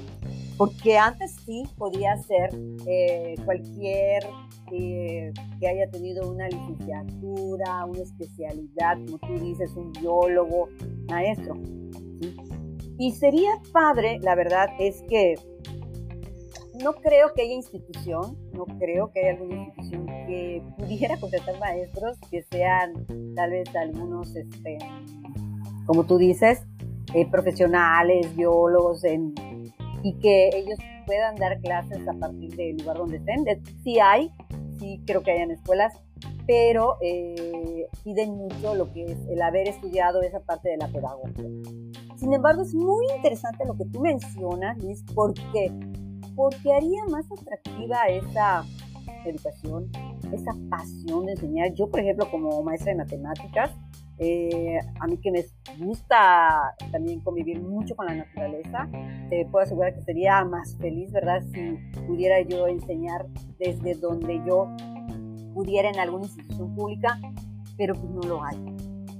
porque 0.57 0.97
antes 0.97 1.37
sí 1.45 1.65
podía 1.77 2.17
ser 2.23 2.51
eh, 2.87 3.35
cualquier 3.45 4.25
eh, 4.73 5.33
que 5.61 5.69
haya 5.69 5.91
tenido 5.91 6.31
una 6.31 6.49
licenciatura, 6.49 7.85
una 7.85 8.01
especialidad, 8.01 8.97
como 9.05 9.19
tú 9.19 9.45
dices, 9.45 9.73
un 9.77 9.93
biólogo, 9.93 10.69
maestro. 11.09 11.57
Y 12.99 13.13
sería 13.13 13.51
padre, 13.73 14.19
la 14.23 14.35
verdad 14.35 14.69
es 14.79 15.03
que 15.09 15.35
no 16.83 16.95
creo 16.95 17.33
que 17.35 17.43
haya 17.43 17.55
institución, 17.55 18.37
no 18.53 18.67
creo 18.79 19.11
que 19.13 19.21
haya 19.21 19.31
alguna 19.39 19.57
institución 19.57 20.07
que 20.27 20.63
pudiera 20.79 21.17
contratar 21.21 21.59
maestros 21.59 22.19
que 22.31 22.43
sean 22.43 23.07
tal 23.35 23.51
vez 23.51 23.75
algunos, 23.75 24.35
este, 24.35 24.79
como 25.87 26.05
tú 26.05 26.19
dices, 26.19 26.63
eh, 27.15 27.29
profesionales, 27.31 28.35
biólogos 28.37 29.03
y 30.03 30.15
que 30.15 30.51
ellos 30.53 30.79
puedan 31.07 31.37
dar 31.37 31.61
clases 31.61 32.07
a 32.09 32.13
partir 32.15 32.55
del 32.57 32.77
lugar 32.77 32.99
donde 32.99 33.19
estén. 33.19 33.45
Sí 33.83 33.99
hay, 34.01 34.33
sí 34.79 35.01
creo 35.07 35.23
que 35.23 35.31
hay 35.33 35.43
en 35.43 35.53
escuelas, 35.53 35.95
pero 36.47 36.97
eh, 37.01 37.87
piden 38.05 38.37
mucho 38.37 38.75
lo 38.75 38.93
que 38.93 39.05
es 39.05 39.19
el 39.29 39.41
haber 39.43 39.69
estudiado 39.69 40.23
esa 40.23 40.41
parte 40.41 40.71
de 40.71 40.77
la 40.77 40.89
pedagogía. 40.89 41.49
Sin 42.17 42.33
embargo, 42.33 42.63
es 42.63 42.75
muy 42.75 43.07
interesante 43.17 43.65
lo 43.67 43.77
que 43.77 43.85
tú 43.87 44.01
mencionas, 44.01 44.79
Liz, 44.79 45.05
¿por 45.15 45.35
qué? 45.35 45.73
Porque 46.37 46.73
haría 46.73 47.05
más 47.11 47.27
atractiva 47.33 48.05
esa 48.09 48.65
educación, 49.25 49.91
esa 50.33 50.53
pasión 50.71 51.27
de 51.27 51.33
enseñar. 51.33 51.73
Yo, 51.75 51.89
por 51.91 52.01
ejemplo, 52.01 52.31
como 52.31 52.63
maestra 52.63 52.93
de 52.93 52.99
matemáticas, 52.99 53.71
eh, 54.19 54.79
a 55.01 55.07
mí 55.07 55.19
que 55.19 55.31
me 55.31 55.45
gusta 55.79 56.75
también 56.91 57.21
convivir 57.21 57.61
mucho 57.61 57.95
con 57.97 58.07
la 58.07 58.15
naturaleza, 58.15 58.89
te 59.29 59.45
puedo 59.47 59.65
asegurar 59.65 59.95
que 59.95 60.03
sería 60.03 60.45
más 60.45 60.77
feliz, 60.79 61.13
¿verdad? 61.13 61.43
Si 61.53 62.01
pudiera 62.07 62.41
yo 62.43 62.67
enseñar 62.67 63.27
desde 63.59 63.95
donde 63.95 64.41
yo 64.47 64.69
pudiera 65.53 65.91
en 65.91 65.99
alguna 65.99 66.25
institución 66.25 66.75
pública, 66.75 67.19
pero 67.77 67.95
pues 67.95 68.11
no 68.11 68.23
lo 68.23 68.45
hay. 68.45 68.57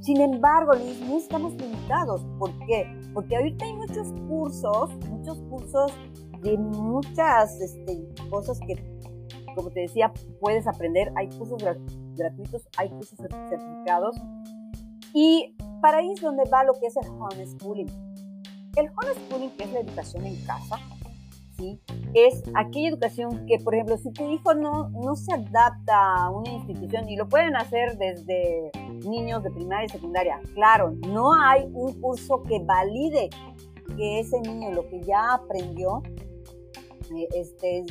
Sin 0.01 0.21
embargo, 0.21 0.73
Liz, 0.75 1.01
no 1.01 1.19
estamos 1.19 1.55
limitados. 1.55 2.25
¿Por 2.39 2.57
qué? 2.67 2.87
Porque 3.13 3.37
ahorita 3.37 3.65
hay 3.65 3.75
muchos 3.75 4.13
cursos, 4.29 4.95
muchos 5.09 5.39
cursos 5.51 5.93
de 6.43 6.59
muchas 6.59 7.61
este, 7.61 8.09
cosas 8.31 8.59
que, 8.61 8.77
como 9.55 9.71
te 9.71 9.81
decía, 9.81 10.13
puedes 10.41 10.67
aprender. 10.67 11.13
Hay 11.17 11.29
cursos 11.31 11.63
gratuitos, 12.15 12.69
hay 12.77 12.91
cursos 12.91 13.19
certificados 13.19 14.17
y 15.13 15.57
para 15.81 15.99
ahí 15.99 16.11
es 16.13 16.21
donde 16.21 16.45
va 16.51 16.65
lo 16.65 16.75
que 16.75 16.87
es 16.87 16.97
el 16.97 17.09
homeschooling. 17.09 17.89
El 18.77 18.91
homeschooling, 18.91 19.51
que 19.57 19.65
es 19.65 19.73
la 19.73 19.81
educación 19.81 20.27
en 20.27 20.37
casa, 20.45 20.79
¿sí? 21.57 21.81
es 22.15 22.43
aquella 22.55 22.89
educación 22.89 23.47
que, 23.47 23.59
por 23.59 23.75
ejemplo, 23.75 23.97
si 23.99 24.11
tu 24.11 24.31
hijo 24.31 24.55
no, 24.55 24.89
no 24.91 25.17
se 25.17 25.33
adapta 25.33 26.15
a 26.17 26.31
una 26.31 26.51
institución, 26.51 27.09
y 27.09 27.17
lo 27.17 27.29
pueden 27.29 27.57
hacer 27.57 27.97
desde 27.99 28.71
niños 29.05 29.43
de 29.43 29.51
primaria 29.51 29.87
y 29.87 29.89
secundaria, 29.89 30.41
claro, 30.55 30.93
no 31.09 31.33
hay 31.35 31.65
un 31.73 32.01
curso 32.01 32.43
que 32.43 32.59
valide 32.65 33.31
que 33.97 34.21
ese 34.21 34.41
niño 34.41 34.71
lo 34.73 34.89
que 34.89 35.03
ya 35.03 35.35
aprendió, 35.35 36.03
eh, 37.15 37.29
este, 37.35 37.85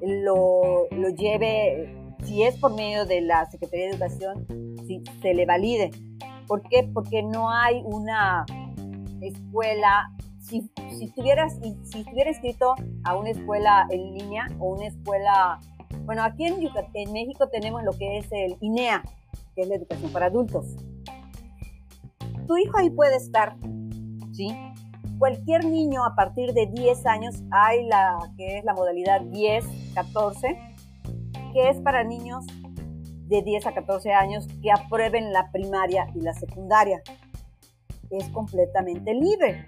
lo, 0.00 0.86
lo 0.90 1.08
lleve, 1.10 1.94
si 2.24 2.42
es 2.42 2.56
por 2.56 2.74
medio 2.74 3.06
de 3.06 3.20
la 3.20 3.50
Secretaría 3.50 3.86
de 3.86 3.92
Educación, 3.92 4.46
si 4.86 5.02
se 5.20 5.34
le 5.34 5.46
valide 5.46 5.90
¿Por 6.46 6.62
qué? 6.68 6.88
Porque 6.92 7.22
no 7.22 7.50
hay 7.50 7.82
una 7.84 8.44
escuela, 9.22 10.10
si, 10.38 10.70
si, 10.98 11.04
estuvieras, 11.04 11.58
si 11.82 12.00
inscrito 12.00 12.74
a 13.04 13.16
una 13.16 13.30
escuela 13.30 13.86
en 13.90 14.12
línea 14.12 14.46
o 14.58 14.74
una 14.74 14.88
escuela, 14.88 15.60
bueno, 16.04 16.22
aquí 16.22 16.44
en, 16.44 16.56
en 16.94 17.12
México 17.12 17.48
tenemos 17.48 17.82
lo 17.84 17.92
que 17.92 18.18
es 18.18 18.26
el 18.32 18.56
INEA, 18.60 19.02
que 19.54 19.62
es 19.62 19.68
la 19.68 19.76
educación 19.76 20.12
para 20.12 20.26
adultos. 20.26 20.76
Tu 22.46 22.56
hijo 22.58 22.76
ahí 22.76 22.90
puede 22.90 23.16
estar, 23.16 23.56
¿sí? 24.32 24.54
Cualquier 25.18 25.64
niño 25.64 26.04
a 26.04 26.14
partir 26.14 26.52
de 26.52 26.66
10 26.66 27.06
años, 27.06 27.42
hay 27.50 27.86
la 27.86 28.18
que 28.36 28.58
es 28.58 28.64
la 28.64 28.74
modalidad 28.74 29.20
10, 29.20 29.64
14, 29.94 30.58
que 31.52 31.68
es 31.68 31.80
para 31.80 32.02
niños 32.02 32.44
de 33.28 33.42
10 33.42 33.66
a 33.66 33.72
14 33.72 34.12
años 34.12 34.46
que 34.62 34.70
aprueben 34.70 35.32
la 35.32 35.50
primaria 35.52 36.06
y 36.14 36.20
la 36.20 36.34
secundaria. 36.34 37.02
Es 38.10 38.28
completamente 38.30 39.14
libre. 39.14 39.66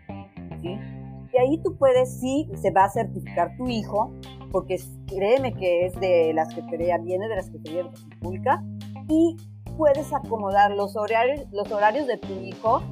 Y 0.63 1.39
ahí 1.39 1.59
tú 1.63 1.77
puedes, 1.77 2.21
sí, 2.21 2.51
se 2.61 2.71
va 2.71 2.85
a 2.85 2.91
certificar 2.91 3.57
tu 3.57 3.69
hijo, 3.69 4.13
porque 4.53 4.79
créeme 5.07 5.53
que 5.53 5.87
es 5.87 5.95
de 5.99 6.33
la 6.33 6.47
Secretaría, 6.47 6.99
viene 6.99 7.29
de 7.29 7.37
la 7.37 7.43
Secretaría 7.43 7.83
de 7.83 7.89
Educación 7.89 8.11
Pública, 8.21 8.65
y 9.09 9.37
puedes 9.77 10.13
acomodar 10.13 10.71
los 10.71 10.97
horarios, 10.97 11.47
los 11.51 11.71
horarios 11.73 12.07
de 12.07 12.19
tu 12.19 12.33
hijo. 12.35 12.83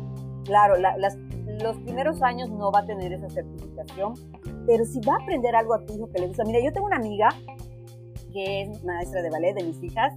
Claro, 0.45 0.75
los 1.47 1.77
primeros 1.79 2.23
años 2.23 2.51
no 2.51 2.71
va 2.71 2.81
a 2.81 2.87
tener 2.87 3.13
esa 3.13 3.29
certificación, 3.29 4.15
pero 4.67 4.85
si 4.85 5.01
va 5.01 5.15
a 5.15 5.23
aprender 5.23 5.55
algo 5.55 5.75
a 5.75 5.85
tu 5.85 5.95
hijo 5.95 6.11
que 6.11 6.21
le 6.21 6.29
gusta. 6.29 6.45
Mira, 6.45 6.61
yo 6.61 6.73
tengo 6.73 6.87
una 6.87 6.97
amiga 6.97 7.29
que 8.33 8.63
es 8.63 8.85
maestra 8.85 9.23
de 9.23 9.31
ballet 9.31 9.55
de 9.55 9.65
mis 9.65 9.83
hijas, 9.83 10.15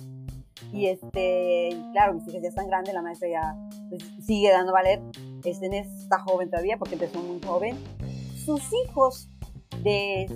y 0.72 0.88
este, 0.88 1.70
claro, 1.94 2.16
mis 2.16 2.28
hijas 2.28 2.42
ya 2.42 2.50
están 2.50 2.68
grandes, 2.68 2.94
la 2.94 3.02
maestra 3.02 3.30
ya 3.30 3.56
pues, 3.90 4.04
sigue 4.26 4.52
dando 4.52 4.74
ballet, 4.74 5.02
este, 5.44 5.78
está 5.78 6.20
joven 6.20 6.50
todavía 6.50 6.78
porque 6.78 6.96
empezó 6.96 7.22
muy 7.22 7.40
joven. 7.42 7.78
Sus 8.36 8.62
hijos 8.86 9.30
de 9.84 10.28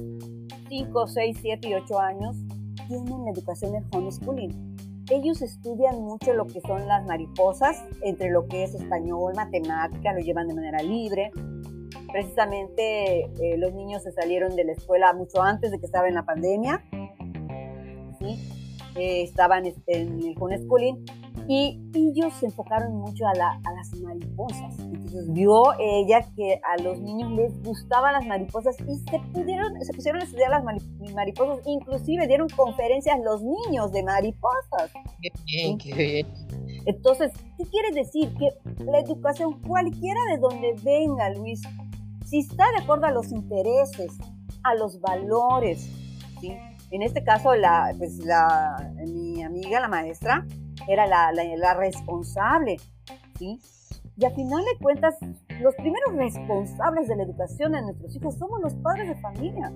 5, 0.69 1.07
6, 1.07 1.37
7 1.41 1.67
y 1.67 1.73
8 1.73 1.99
años 1.99 2.35
tienen 2.87 3.25
la 3.25 3.31
educación 3.31 3.75
en 3.75 3.85
homeschooling. 3.91 4.68
Ellos 5.09 5.41
estudian 5.41 6.01
mucho 6.03 6.33
lo 6.33 6.45
que 6.45 6.61
son 6.61 6.87
las 6.87 7.05
mariposas, 7.05 7.83
entre 8.01 8.29
lo 8.29 8.47
que 8.47 8.63
es 8.63 8.75
español, 8.75 9.33
matemática, 9.35 10.13
lo 10.13 10.19
llevan 10.19 10.47
de 10.47 10.53
manera 10.53 10.83
libre. 10.83 11.31
Precisamente 12.11 13.21
eh, 13.21 13.57
los 13.57 13.73
niños 13.73 14.03
se 14.03 14.11
salieron 14.11 14.55
de 14.55 14.65
la 14.65 14.73
escuela 14.73 15.13
mucho 15.13 15.41
antes 15.41 15.71
de 15.71 15.79
que 15.79 15.85
estaba 15.85 16.07
en 16.07 16.15
la 16.15 16.25
pandemia. 16.25 16.83
¿sí? 18.19 18.37
Eh, 18.95 19.23
estaban 19.23 19.65
en 19.65 19.75
el 19.87 20.35
homeschooling 20.39 21.05
y 21.51 21.81
ellos 21.95 22.31
se 22.35 22.45
enfocaron 22.45 22.93
mucho 22.93 23.25
a, 23.25 23.33
las 23.33 23.99
mariposas. 24.03 24.77
Entonces 24.77 25.33
vio 25.33 25.63
ella 25.79 26.23
que 26.35 26.61
a 26.63 26.79
los 26.83 26.99
niños 26.99 27.31
les 27.31 27.63
gustaban 27.63 28.13
las 28.13 28.27
mariposas 28.27 28.77
y 28.81 28.97
se, 28.97 29.19
pudieron, 29.33 29.73
se 29.81 29.91
pusieron 29.93 30.21
a 30.21 30.25
estudiar 30.25 30.51
las 30.51 30.63
mariposas. 31.11 31.65
Inclusive 31.65 32.27
dieron 32.27 32.49
conferencias 32.49 33.17
los 33.25 33.41
niños 33.41 33.91
de 33.91 34.03
mariposas. 34.03 34.91
Qué 35.23 35.31
bien, 35.47 35.77
qué 35.79 35.93
bien. 35.95 36.27
Entonces, 36.85 37.33
¿qué 37.57 37.63
quiere 37.65 37.93
decir? 37.95 38.31
Que 38.37 38.49
la 38.83 38.99
educación, 38.99 39.59
cualquiera 39.61 40.19
de 40.31 40.37
donde 40.37 40.75
venga, 40.83 41.31
Luis, 41.31 41.63
si 42.27 42.41
está 42.41 42.65
de 42.77 42.83
acuerdo 42.83 43.07
a 43.07 43.11
los 43.11 43.31
intereses, 43.31 44.19
a 44.61 44.75
los 44.75 45.01
valores, 45.01 45.89
¿sí? 46.41 46.55
En 46.91 47.01
este 47.01 47.23
caso, 47.23 47.55
la, 47.55 47.91
pues 47.97 48.19
la, 48.19 48.93
mi 49.07 49.41
amiga, 49.41 49.79
la 49.79 49.87
maestra, 49.87 50.45
era 50.89 51.05
la, 51.05 51.31
la, 51.31 51.73
responsable, 51.75 52.77
¿sí? 53.37 53.59
Y 54.17 54.25
al 54.25 54.33
final 54.33 54.65
de 54.65 54.83
cuentas, 54.83 55.15
los 55.61 55.75
primeros 55.75 56.15
responsables 56.15 57.07
de 57.07 57.15
la 57.15 57.23
educación 57.23 57.73
de 57.73 57.81
nuestros 57.83 58.15
hijos 58.15 58.35
somos 58.35 58.59
los 58.59 58.73
padres 58.75 59.07
de 59.07 59.15
familia. 59.15 59.71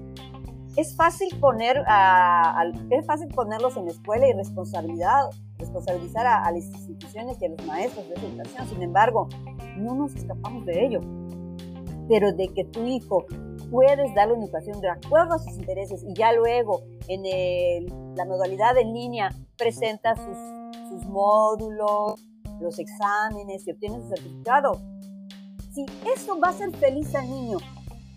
Es 0.76 0.96
fácil 0.96 1.30
poner 1.40 1.84
a, 1.88 2.64
es 2.90 3.06
fácil 3.06 3.28
ponerlos 3.30 3.78
en 3.78 3.86
la 3.86 3.92
escuela 3.92 4.28
y 4.28 4.34
responsabilidad, 4.34 5.30
responsabilizar 5.60 6.26
a, 6.26 6.44
a, 6.44 6.52
las 6.52 6.66
instituciones 6.66 7.40
y 7.40 7.46
a 7.46 7.50
los 7.50 7.66
maestros 7.68 8.10
de 8.10 8.16
educación. 8.16 8.68
Sin 8.68 8.82
embargo, 8.82 9.30
no 9.78 9.94
nos 9.94 10.16
escapamos 10.16 10.66
de 10.66 10.84
ello. 10.84 11.02
Pero 12.10 12.34
de 12.34 12.48
que 12.48 12.66
tu 12.66 12.86
hijo 12.86 13.26
puedes 13.70 14.14
darle 14.16 14.34
una 14.34 14.46
educación 14.46 14.82
de 14.82 14.90
acuerdo 14.90 15.36
a 15.36 15.40
sus 15.40 15.54
intereses 15.54 16.04
y 16.04 16.14
ya 16.16 16.34
luego 16.34 16.82
en 17.08 18.16
la 18.16 18.26
modalidad 18.26 18.78
en 18.78 18.94
línea 18.94 19.30
presenta 19.58 20.16
sus 20.16 20.63
módulos, 21.06 22.22
los 22.60 22.80
exámenes 22.80 23.68
y 23.68 23.72
obtiene 23.72 24.02
su 24.02 24.10
certificado. 24.10 24.82
Si 25.74 25.86
eso 26.16 26.40
va 26.40 26.50
a 26.50 26.52
hacer 26.52 26.72
feliz 26.78 27.14
al 27.16 27.30
niño 27.30 27.58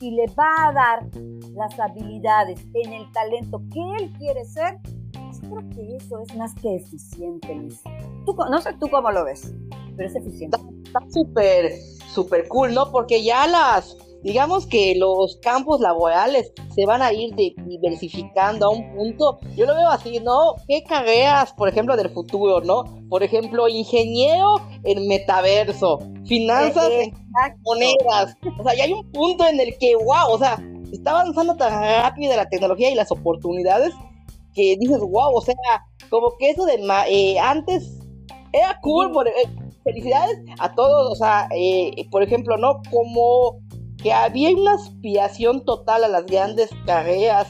y 0.00 0.10
le 0.10 0.26
va 0.38 0.68
a 0.68 0.72
dar 0.72 1.10
las 1.54 1.78
habilidades 1.80 2.60
en 2.74 2.92
el 2.92 3.10
talento 3.12 3.62
que 3.72 3.80
él 3.98 4.12
quiere 4.18 4.44
ser, 4.44 4.78
pues 5.12 5.40
creo 5.40 5.68
que 5.70 5.96
eso 5.96 6.20
es 6.20 6.36
más 6.36 6.54
que 6.54 6.76
eficiente, 6.76 7.54
Luis. 7.54 7.80
Tú, 8.26 8.36
no 8.50 8.60
sé 8.60 8.74
tú 8.78 8.88
cómo 8.88 9.10
lo 9.10 9.24
ves, 9.24 9.52
pero 9.96 10.08
es 10.08 10.14
eficiente. 10.14 10.58
Está 10.84 11.00
súper, 11.10 11.72
súper 12.12 12.46
cool, 12.48 12.74
¿no? 12.74 12.92
Porque 12.92 13.24
ya 13.24 13.46
las 13.46 13.96
digamos 14.26 14.66
que 14.66 14.96
los 14.96 15.38
campos 15.40 15.80
laborales 15.80 16.52
se 16.74 16.84
van 16.84 17.00
a 17.00 17.12
ir 17.12 17.32
diversificando 17.36 18.66
a 18.66 18.70
un 18.70 18.92
punto, 18.96 19.38
yo 19.54 19.66
lo 19.66 19.76
veo 19.76 19.88
así, 19.88 20.18
¿no? 20.18 20.56
¿Qué 20.66 20.82
carreras, 20.82 21.52
por 21.52 21.68
ejemplo, 21.68 21.96
del 21.96 22.10
futuro, 22.10 22.60
¿no? 22.60 22.82
Por 23.08 23.22
ejemplo, 23.22 23.68
ingeniero 23.68 24.56
en 24.82 25.06
metaverso, 25.06 26.00
finanzas 26.24 26.90
en 26.90 27.14
monedas. 27.62 28.36
O 28.58 28.64
sea, 28.64 28.74
ya 28.74 28.84
hay 28.84 28.94
un 28.94 29.08
punto 29.12 29.46
en 29.46 29.60
el 29.60 29.78
que, 29.78 29.94
wow, 29.94 30.32
o 30.32 30.38
sea, 30.38 30.58
está 30.92 31.12
avanzando 31.12 31.54
tan 31.54 31.80
rápido 31.80 32.34
la 32.34 32.48
tecnología 32.48 32.90
y 32.90 32.96
las 32.96 33.12
oportunidades 33.12 33.94
que 34.54 34.76
dices, 34.80 34.98
wow, 34.98 35.36
o 35.36 35.40
sea, 35.40 35.54
como 36.10 36.36
que 36.36 36.50
eso 36.50 36.64
de 36.64 36.80
eh, 37.10 37.38
antes 37.38 38.00
era 38.52 38.76
cool, 38.80 39.12
eh, 39.28 39.48
felicidades 39.84 40.36
a 40.58 40.74
todos, 40.74 41.12
o 41.12 41.14
sea, 41.14 41.48
eh, 41.54 42.08
por 42.10 42.24
ejemplo, 42.24 42.56
¿no? 42.56 42.82
Como 42.90 43.60
que 44.06 44.12
había 44.12 44.50
una 44.50 44.74
aspiración 44.74 45.64
total 45.64 46.04
a 46.04 46.08
las 46.08 46.26
grandes 46.26 46.70
carreras, 46.86 47.48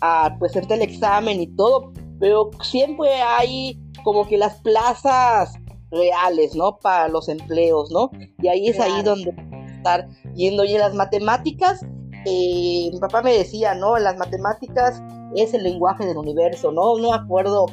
a 0.00 0.34
pues 0.40 0.56
hacer 0.56 0.72
el 0.72 0.82
examen 0.82 1.40
y 1.40 1.46
todo, 1.54 1.92
pero 2.18 2.50
siempre 2.60 3.08
hay 3.22 3.80
como 4.02 4.26
que 4.26 4.36
las 4.36 4.56
plazas 4.62 5.54
reales, 5.92 6.56
¿no? 6.56 6.76
Para 6.80 7.06
los 7.06 7.28
empleos, 7.28 7.92
¿no? 7.92 8.10
Y 8.40 8.48
ahí 8.48 8.66
es 8.66 8.80
ahí 8.80 9.04
donde 9.04 9.32
estar 9.76 10.08
yendo. 10.34 10.64
Y 10.64 10.72
en 10.72 10.80
las 10.80 10.92
matemáticas, 10.92 11.86
eh, 12.26 12.90
mi 12.92 12.98
papá 12.98 13.22
me 13.22 13.38
decía, 13.38 13.76
¿no? 13.76 13.96
Las 13.96 14.16
matemáticas 14.16 15.00
es 15.36 15.54
el 15.54 15.62
lenguaje 15.62 16.04
del 16.04 16.16
universo, 16.16 16.72
¿no? 16.72 16.98
No 16.98 17.10
me 17.10 17.16
acuerdo 17.16 17.66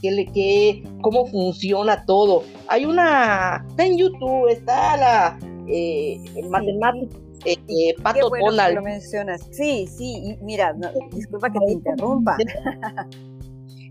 qué, 0.00 0.24
qué, 0.32 0.82
cómo 1.02 1.26
funciona 1.26 2.06
todo. 2.06 2.42
Hay 2.68 2.86
una, 2.86 3.66
está 3.68 3.84
en 3.84 3.98
YouTube, 3.98 4.48
está 4.48 4.96
la 4.96 5.38
eh, 5.68 6.24
matemática 6.48 7.25
eh, 7.44 7.56
eh, 7.68 7.94
Pato 8.02 8.28
bueno 8.28 8.70
lo 8.70 8.82
mencionas. 8.82 9.42
Sí, 9.50 9.86
sí, 9.86 10.36
mira, 10.42 10.74
disculpa 11.12 11.50
que 11.50 11.58
te 11.58 11.72
interrumpa. 11.72 12.36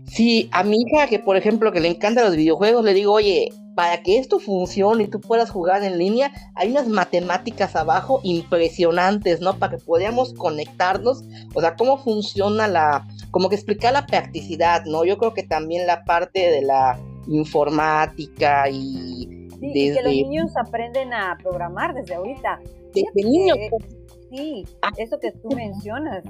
Sí, 0.08 0.48
a 0.52 0.62
mi 0.62 0.78
hija 0.80 1.08
que 1.08 1.18
por 1.18 1.36
ejemplo 1.36 1.72
que 1.72 1.80
le 1.80 1.88
encantan 1.88 2.24
los 2.24 2.36
videojuegos, 2.36 2.84
le 2.84 2.94
digo, 2.94 3.12
oye, 3.12 3.50
para 3.74 4.02
que 4.02 4.18
esto 4.18 4.40
funcione 4.40 5.04
y 5.04 5.08
tú 5.08 5.20
puedas 5.20 5.50
jugar 5.50 5.84
en 5.84 5.98
línea, 5.98 6.32
hay 6.54 6.70
unas 6.70 6.88
matemáticas 6.88 7.76
abajo 7.76 8.20
impresionantes, 8.22 9.42
¿no? 9.42 9.58
Para 9.58 9.76
que 9.76 9.84
podamos 9.84 10.32
conectarnos, 10.32 11.24
o 11.54 11.60
sea, 11.60 11.76
cómo 11.76 11.98
funciona 11.98 12.68
la, 12.68 13.06
como 13.30 13.50
que 13.50 13.56
explicar 13.56 13.92
la 13.92 14.06
practicidad, 14.06 14.84
¿no? 14.86 15.04
Yo 15.04 15.18
creo 15.18 15.34
que 15.34 15.42
también 15.42 15.86
la 15.86 16.04
parte 16.04 16.50
de 16.50 16.62
la 16.62 16.98
informática 17.26 18.70
y... 18.70 19.28
Sí, 19.60 19.70
y 19.72 19.94
que 19.94 20.02
los 20.02 20.12
niños 20.12 20.56
aprenden 20.56 21.12
a 21.12 21.36
programar 21.42 21.94
desde 21.94 22.14
ahorita 22.14 22.60
desde 23.02 23.28
niño. 23.28 23.54
Sí, 24.30 24.64
ah. 24.82 24.90
eso 24.96 25.18
que 25.18 25.32
tú 25.32 25.48
mencionas, 25.50 26.24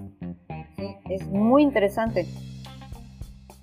es 1.09 1.27
muy 1.29 1.63
interesante. 1.63 2.27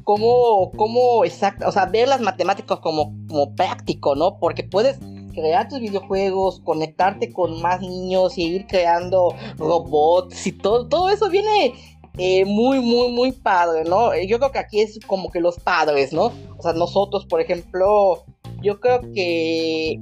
Cómo, 0.03 0.71
cómo, 0.75 1.23
exacto, 1.23 1.67
o 1.67 1.71
sea, 1.71 1.85
ver 1.85 2.09
las 2.09 2.19
matemáticas 2.19 2.79
como, 2.79 3.15
como 3.27 3.55
práctico, 3.55 4.15
¿no? 4.15 4.37
Porque 4.37 4.63
puedes 4.63 4.99
crear 5.33 5.69
tus 5.69 5.79
videojuegos, 5.79 6.59
conectarte 6.59 7.31
con 7.31 7.61
más 7.61 7.79
niños 7.79 8.37
y 8.37 8.43
ir 8.43 8.67
creando 8.67 9.33
robots 9.57 10.45
y 10.45 10.51
todo, 10.51 10.87
todo 10.89 11.09
eso 11.09 11.29
viene 11.29 11.73
eh, 12.17 12.43
muy, 12.43 12.81
muy, 12.81 13.13
muy 13.13 13.31
padre, 13.31 13.85
¿no? 13.85 14.11
Yo 14.27 14.39
creo 14.39 14.51
que 14.51 14.59
aquí 14.59 14.81
es 14.81 14.99
como 15.07 15.31
que 15.31 15.39
los 15.39 15.57
padres, 15.57 16.11
¿no? 16.11 16.33
O 16.57 16.61
sea, 16.61 16.73
nosotros, 16.73 17.25
por 17.25 17.39
ejemplo, 17.39 18.25
yo 18.61 18.79
creo 18.81 18.99
que 19.13 20.01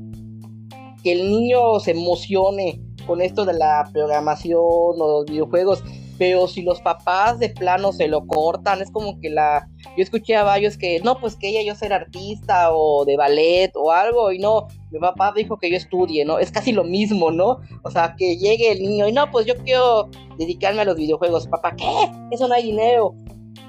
que 1.04 1.14
el 1.14 1.30
niño 1.30 1.80
se 1.80 1.92
emocione 1.92 2.80
con 3.06 3.22
esto 3.22 3.46
de 3.46 3.54
la 3.54 3.90
programación 3.92 4.60
o 4.62 5.08
los 5.20 5.26
videojuegos, 5.26 5.84
pero 6.18 6.48
si 6.48 6.62
los 6.62 6.82
papás 6.82 7.40
de 7.40 7.50
plano 7.50 7.92
se 7.94 8.08
lo 8.08 8.28
cortan, 8.28 8.82
es 8.82 8.92
como 8.92 9.20
que 9.20 9.30
la... 9.30 9.68
Yo 9.98 10.04
escuché 10.04 10.36
a 10.36 10.44
varios 10.44 10.78
que, 10.78 11.00
no, 11.00 11.20
pues 11.20 11.36
que 11.36 11.50
ella 11.50 11.64
yo 11.64 11.74
ser 11.74 11.94
artista 11.94 12.70
o 12.72 13.06
de 13.06 13.18
ballet 13.18 13.72
o 13.76 13.92
algo, 13.92 14.32
y 14.32 14.38
no, 14.38 14.68
mi 14.92 15.00
papá 15.00 15.34
dijo 15.36 15.58
que 15.58 15.72
yo 15.72 15.78
estudie, 15.78 16.24
¿no? 16.24 16.38
Es 16.38 16.52
casi 16.52 16.74
lo 16.74 16.84
mismo, 16.84 17.32
¿no? 17.32 17.58
O 17.84 17.90
sea, 17.90 18.16
que 18.18 18.38
llegue 18.38 18.72
el 18.72 18.82
niño 18.82 19.08
y 19.08 19.14
no, 19.14 19.32
pues 19.32 19.48
yo 19.48 19.56
quiero 19.56 20.10
dedicarme 20.38 20.82
a 20.82 20.86
los 20.86 20.96
videojuegos, 20.96 21.48
papá, 21.48 21.76
¿qué? 21.76 22.12
Eso 22.30 22.48
no 22.48 22.54
hay 22.54 22.64
dinero. 22.64 23.16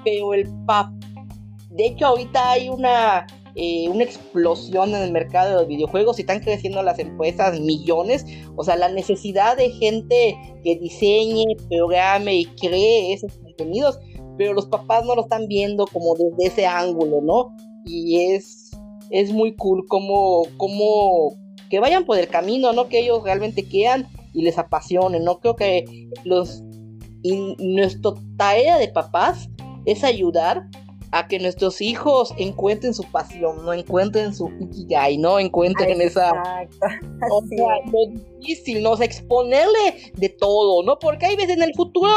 Pero 0.05 0.35
el 0.35 0.47
papá... 0.67 0.93
De 1.71 1.87
hecho, 1.87 2.07
ahorita 2.07 2.51
hay 2.51 2.69
una 2.69 3.27
eh, 3.55 3.89
una 3.89 4.05
explosión 4.05 4.91
en 4.91 5.03
el 5.03 5.13
mercado 5.13 5.51
de 5.51 5.55
los 5.57 5.69
videojuegos 5.69 6.19
están 6.19 6.41
creciendo 6.41 6.83
las 6.83 6.99
empresas 6.99 7.61
millones. 7.61 8.25
O 8.57 8.65
sea, 8.65 8.77
la 8.77 8.89
necesidad 8.89 9.57
de 9.57 9.71
gente 9.71 10.37
que 10.65 10.77
diseñe, 10.77 11.57
programe 11.69 12.37
y 12.37 12.45
cree 12.47 13.13
esos 13.13 13.37
contenidos, 13.39 13.99
pero 14.39 14.55
los 14.55 14.67
papás 14.67 15.05
no 15.05 15.15
lo 15.15 15.23
están 15.23 15.47
viendo 15.49 15.87
como 15.87 16.15
desde 16.15 16.53
ese 16.53 16.67
ángulo, 16.67 17.21
¿no? 17.21 17.55
Y 17.85 18.33
es, 18.33 18.71
es 19.11 19.33
muy 19.33 19.55
cool 19.57 19.85
como, 19.89 20.45
como 20.57 21.35
que 21.69 21.81
vayan 21.81 22.05
por 22.05 22.19
el 22.19 22.29
camino, 22.29 22.73
¿no? 22.73 22.89
Que 22.89 23.01
ellos 23.01 23.23
realmente 23.23 23.65
quieran 23.65 24.09
y 24.33 24.43
les 24.43 24.59
apasione, 24.59 25.21
¿no? 25.21 25.41
Creo 25.41 25.57
que 25.57 25.85
los 26.25 26.63
y 27.23 27.55
nuestra 27.59 28.13
tarea 28.37 28.79
de 28.79 28.89
papás 28.89 29.49
es 29.85 30.05
ayudar 30.05 30.69
a 31.13 31.29
que 31.29 31.39
nuestros 31.39 31.81
hijos 31.81 32.35
encuentren 32.39 32.95
su 32.95 33.05
pasión, 33.05 33.65
no 33.65 33.73
encuentren 33.73 34.35
su 34.35 34.51
ikigai, 34.61 35.19
no 35.19 35.39
encuentren 35.39 36.01
esa 36.01 36.33
o 37.31 37.43
sea, 37.47 37.67
lo 37.93 38.07
difícil, 38.41 38.83
no 38.83 39.01
exponerle 39.01 40.13
de 40.15 40.29
todo, 40.31 40.83
¿no? 40.83 40.99
Porque 40.99 41.27
hay 41.27 41.37
veces 41.37 41.57
en 41.57 41.63
el 41.63 41.75
futuro 41.75 42.13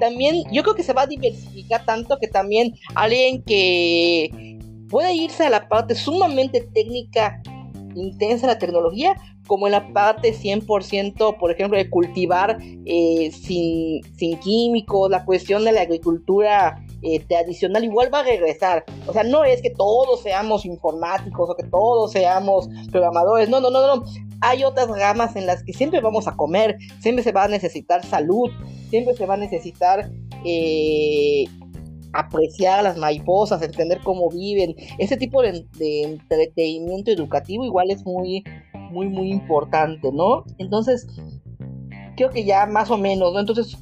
también 0.00 0.42
yo 0.52 0.62
creo 0.62 0.74
que 0.74 0.82
se 0.82 0.92
va 0.92 1.02
a 1.02 1.06
diversificar 1.06 1.84
tanto 1.84 2.18
que 2.18 2.26
también 2.26 2.74
alguien 2.96 3.42
que 3.42 4.58
puede 4.88 5.14
irse 5.14 5.46
a 5.46 5.50
la 5.50 5.68
parte 5.68 5.94
sumamente 5.94 6.60
técnica 6.74 7.40
intensa 7.94 8.46
de 8.46 8.54
la 8.54 8.58
tecnología 8.58 9.14
como 9.46 9.66
en 9.66 9.72
la 9.72 9.92
parte 9.92 10.34
100%, 10.34 11.38
por 11.38 11.50
ejemplo, 11.50 11.76
de 11.76 11.90
cultivar 11.90 12.58
eh, 12.86 13.30
sin, 13.32 14.02
sin 14.16 14.38
químicos, 14.38 15.10
la 15.10 15.24
cuestión 15.24 15.64
de 15.64 15.72
la 15.72 15.82
agricultura 15.82 16.82
eh, 17.02 17.20
tradicional 17.26 17.84
igual 17.84 18.12
va 18.12 18.20
a 18.20 18.24
regresar. 18.24 18.84
O 19.06 19.12
sea, 19.12 19.24
no 19.24 19.44
es 19.44 19.60
que 19.60 19.70
todos 19.70 20.22
seamos 20.22 20.64
informáticos 20.64 21.50
o 21.50 21.56
que 21.56 21.64
todos 21.64 22.12
seamos 22.12 22.68
programadores. 22.90 23.48
No, 23.48 23.60
no, 23.60 23.70
no, 23.70 23.96
no. 23.96 24.04
Hay 24.40 24.64
otras 24.64 24.88
ramas 24.88 25.36
en 25.36 25.46
las 25.46 25.62
que 25.62 25.72
siempre 25.72 26.00
vamos 26.00 26.26
a 26.28 26.36
comer, 26.36 26.76
siempre 27.00 27.22
se 27.22 27.32
va 27.32 27.44
a 27.44 27.48
necesitar 27.48 28.04
salud, 28.04 28.50
siempre 28.90 29.14
se 29.14 29.26
va 29.26 29.34
a 29.34 29.36
necesitar 29.36 30.10
eh, 30.44 31.44
apreciar 32.12 32.82
las 32.84 32.96
mariposas, 32.96 33.62
entender 33.62 34.00
cómo 34.02 34.28
viven. 34.30 34.74
Ese 34.98 35.16
tipo 35.16 35.42
de, 35.42 35.64
de, 35.78 36.02
entretenimiento 36.02 37.10
educativo 37.10 37.64
igual 37.64 37.90
es 37.90 38.04
muy, 38.04 38.44
muy, 38.90 39.08
muy 39.08 39.30
importante, 39.30 40.10
¿no? 40.12 40.44
Entonces, 40.58 41.06
creo 42.16 42.30
que 42.30 42.44
ya 42.44 42.66
más 42.66 42.90
o 42.90 42.98
menos, 42.98 43.32
¿no? 43.32 43.40
Entonces, 43.40 43.76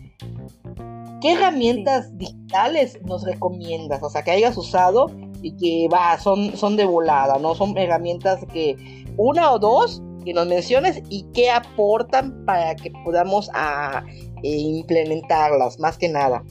¿Qué 1.20 1.32
herramientas 1.34 2.16
digitales 2.16 2.98
nos 3.04 3.24
recomiendas? 3.24 4.02
O 4.02 4.08
sea, 4.08 4.22
que 4.22 4.30
hayas 4.30 4.56
usado 4.56 5.10
y 5.42 5.54
que 5.56 5.88
va, 5.92 6.18
son, 6.18 6.56
son 6.56 6.76
de 6.76 6.86
volada, 6.86 7.38
¿no? 7.38 7.54
Son 7.54 7.76
herramientas 7.76 8.40
que 8.52 9.04
una 9.18 9.52
o 9.52 9.58
dos 9.58 10.02
que 10.24 10.32
nos 10.32 10.46
menciones 10.46 11.02
y 11.10 11.24
qué 11.34 11.50
aportan 11.50 12.44
para 12.46 12.74
que 12.74 12.90
podamos 13.04 13.50
a, 13.50 13.98
ah, 13.98 14.04
eh, 14.42 14.56
implementarlas, 14.56 15.78
más 15.78 15.98
que 15.98 16.08
nada. 16.08 16.42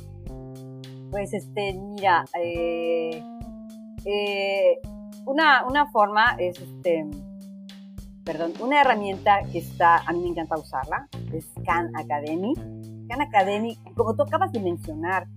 Pues 1.12 1.34
este, 1.34 1.74
mira, 1.74 2.26
eh, 2.40 3.24
eh, 4.06 4.80
una, 5.26 5.66
una 5.68 5.90
forma 5.92 6.36
es 6.38 6.60
este, 6.60 7.08
perdón, 8.24 8.54
una 8.60 8.82
herramienta 8.82 9.42
que 9.52 9.60
está, 9.60 9.98
a 9.98 10.14
mí 10.14 10.20
me 10.20 10.30
encanta 10.30 10.58
usarla, 10.58 11.08
es 11.34 11.48
Khan 11.66 11.92
Academy 11.96 12.54
Khan 13.10 13.22
Academy, 13.22 13.76
como 13.96 14.16
tú 14.16 14.24
acabas 14.24 14.52
de 14.52 14.60
mencionar, 14.60 15.28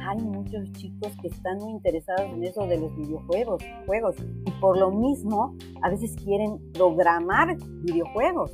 hay 0.00 0.18
muchos 0.18 0.72
chicos 0.72 1.12
que 1.20 1.28
están 1.28 1.58
muy 1.58 1.72
interesados 1.72 2.22
en 2.32 2.42
eso 2.42 2.66
de 2.66 2.78
los 2.78 2.96
videojuegos, 2.96 3.62
juegos, 3.86 4.16
y 4.46 4.50
por 4.52 4.78
lo 4.78 4.90
mismo 4.90 5.54
a 5.82 5.90
veces 5.90 6.16
quieren 6.16 6.58
programar 6.72 7.56
videojuegos. 7.82 8.50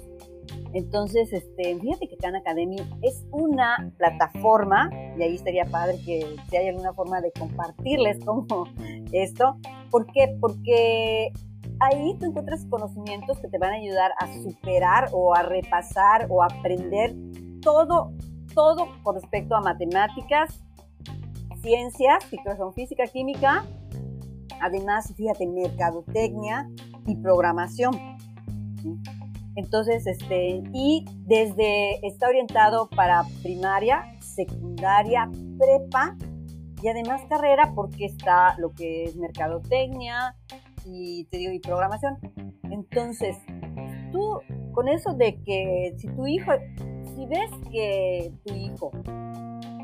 Entonces, 0.73 1.33
este, 1.33 1.77
fíjate 1.79 2.09
que 2.09 2.17
Khan 2.17 2.35
Academy 2.35 2.77
es 3.03 3.25
una 3.31 3.93
plataforma, 3.97 4.91
y 5.17 5.23
ahí 5.23 5.37
estaría 5.37 5.67
padre 5.67 5.97
que 6.05 6.37
si 6.51 6.57
hay 6.57 6.69
alguna 6.69 6.93
forma 6.95 7.21
de 7.21 7.31
compartirles 7.31 8.25
como 8.25 8.65
esto. 9.13 9.57
¿Por 9.91 10.07
qué? 10.07 10.37
Porque 10.41 11.33
ahí 11.79 12.17
tú 12.19 12.27
encuentras 12.27 12.67
conocimientos 12.67 13.39
que 13.39 13.47
te 13.47 13.59
van 13.59 13.71
a 13.71 13.77
ayudar 13.77 14.11
a 14.19 14.27
superar 14.43 15.11
o 15.13 15.33
a 15.33 15.43
repasar 15.43 16.27
o 16.29 16.43
aprender 16.43 17.15
todo 17.61 18.13
todo 18.55 18.89
con 19.03 19.17
respecto 19.17 19.55
a 19.55 19.61
matemáticas, 19.61 20.61
ciencias, 21.63 22.25
física, 22.75 23.07
química, 23.07 23.65
además, 24.61 25.13
fíjate, 25.17 25.47
mercadotecnia 25.47 26.69
y 27.07 27.17
programación. 27.17 27.99
Entonces, 29.57 30.07
este, 30.07 30.63
y 30.73 31.05
desde, 31.27 32.05
está 32.07 32.29
orientado 32.29 32.89
para 32.89 33.25
primaria, 33.43 34.05
secundaria, 34.21 35.31
prepa 35.59 36.17
y 36.83 36.89
además 36.89 37.23
carrera 37.29 37.73
porque 37.75 38.07
está 38.07 38.59
lo 38.59 38.73
que 38.73 39.05
es 39.05 39.17
mercadotecnia 39.17 40.37
y 40.85 41.25
te 41.27 41.39
digo, 41.39 41.53
y 41.53 41.61
programación. 41.61 42.19
Entonces, 42.65 43.37
tú, 44.15 44.39
con 44.73 44.89
eso 44.89 45.13
de 45.15 45.43
que 45.43 45.95
si 45.99 46.07
tu 46.09 46.27
hijo 46.27 46.53
si 47.15 47.27
ves 47.27 47.51
que 47.71 48.33
tu 48.45 48.55
hijo 48.55 48.91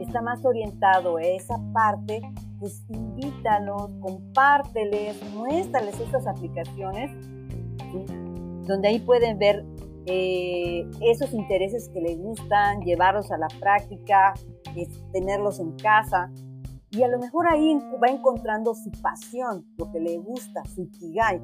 está 0.00 0.20
más 0.22 0.44
orientado 0.44 1.16
a 1.16 1.22
esa 1.22 1.60
parte, 1.72 2.20
pues 2.58 2.84
invítalos, 2.88 3.90
compárteles, 4.00 5.16
muéstrales 5.34 5.98
estas 6.00 6.26
aplicaciones, 6.26 7.10
donde 8.66 8.88
ahí 8.88 8.98
pueden 9.00 9.38
ver 9.38 9.64
eh, 10.06 10.88
esos 11.00 11.32
intereses 11.32 11.88
que 11.90 12.00
les 12.00 12.18
gustan, 12.18 12.80
llevarlos 12.80 13.30
a 13.30 13.38
la 13.38 13.48
práctica, 13.60 14.34
tenerlos 15.12 15.60
en 15.60 15.72
casa. 15.76 16.30
Y 16.92 17.04
a 17.04 17.08
lo 17.08 17.20
mejor 17.20 17.46
ahí 17.46 17.78
va 18.02 18.08
encontrando 18.08 18.74
su 18.74 18.90
pasión, 19.00 19.64
lo 19.78 19.92
que 19.92 20.00
le 20.00 20.18
gusta, 20.18 20.64
su 20.64 20.82
ikigai, 20.82 21.40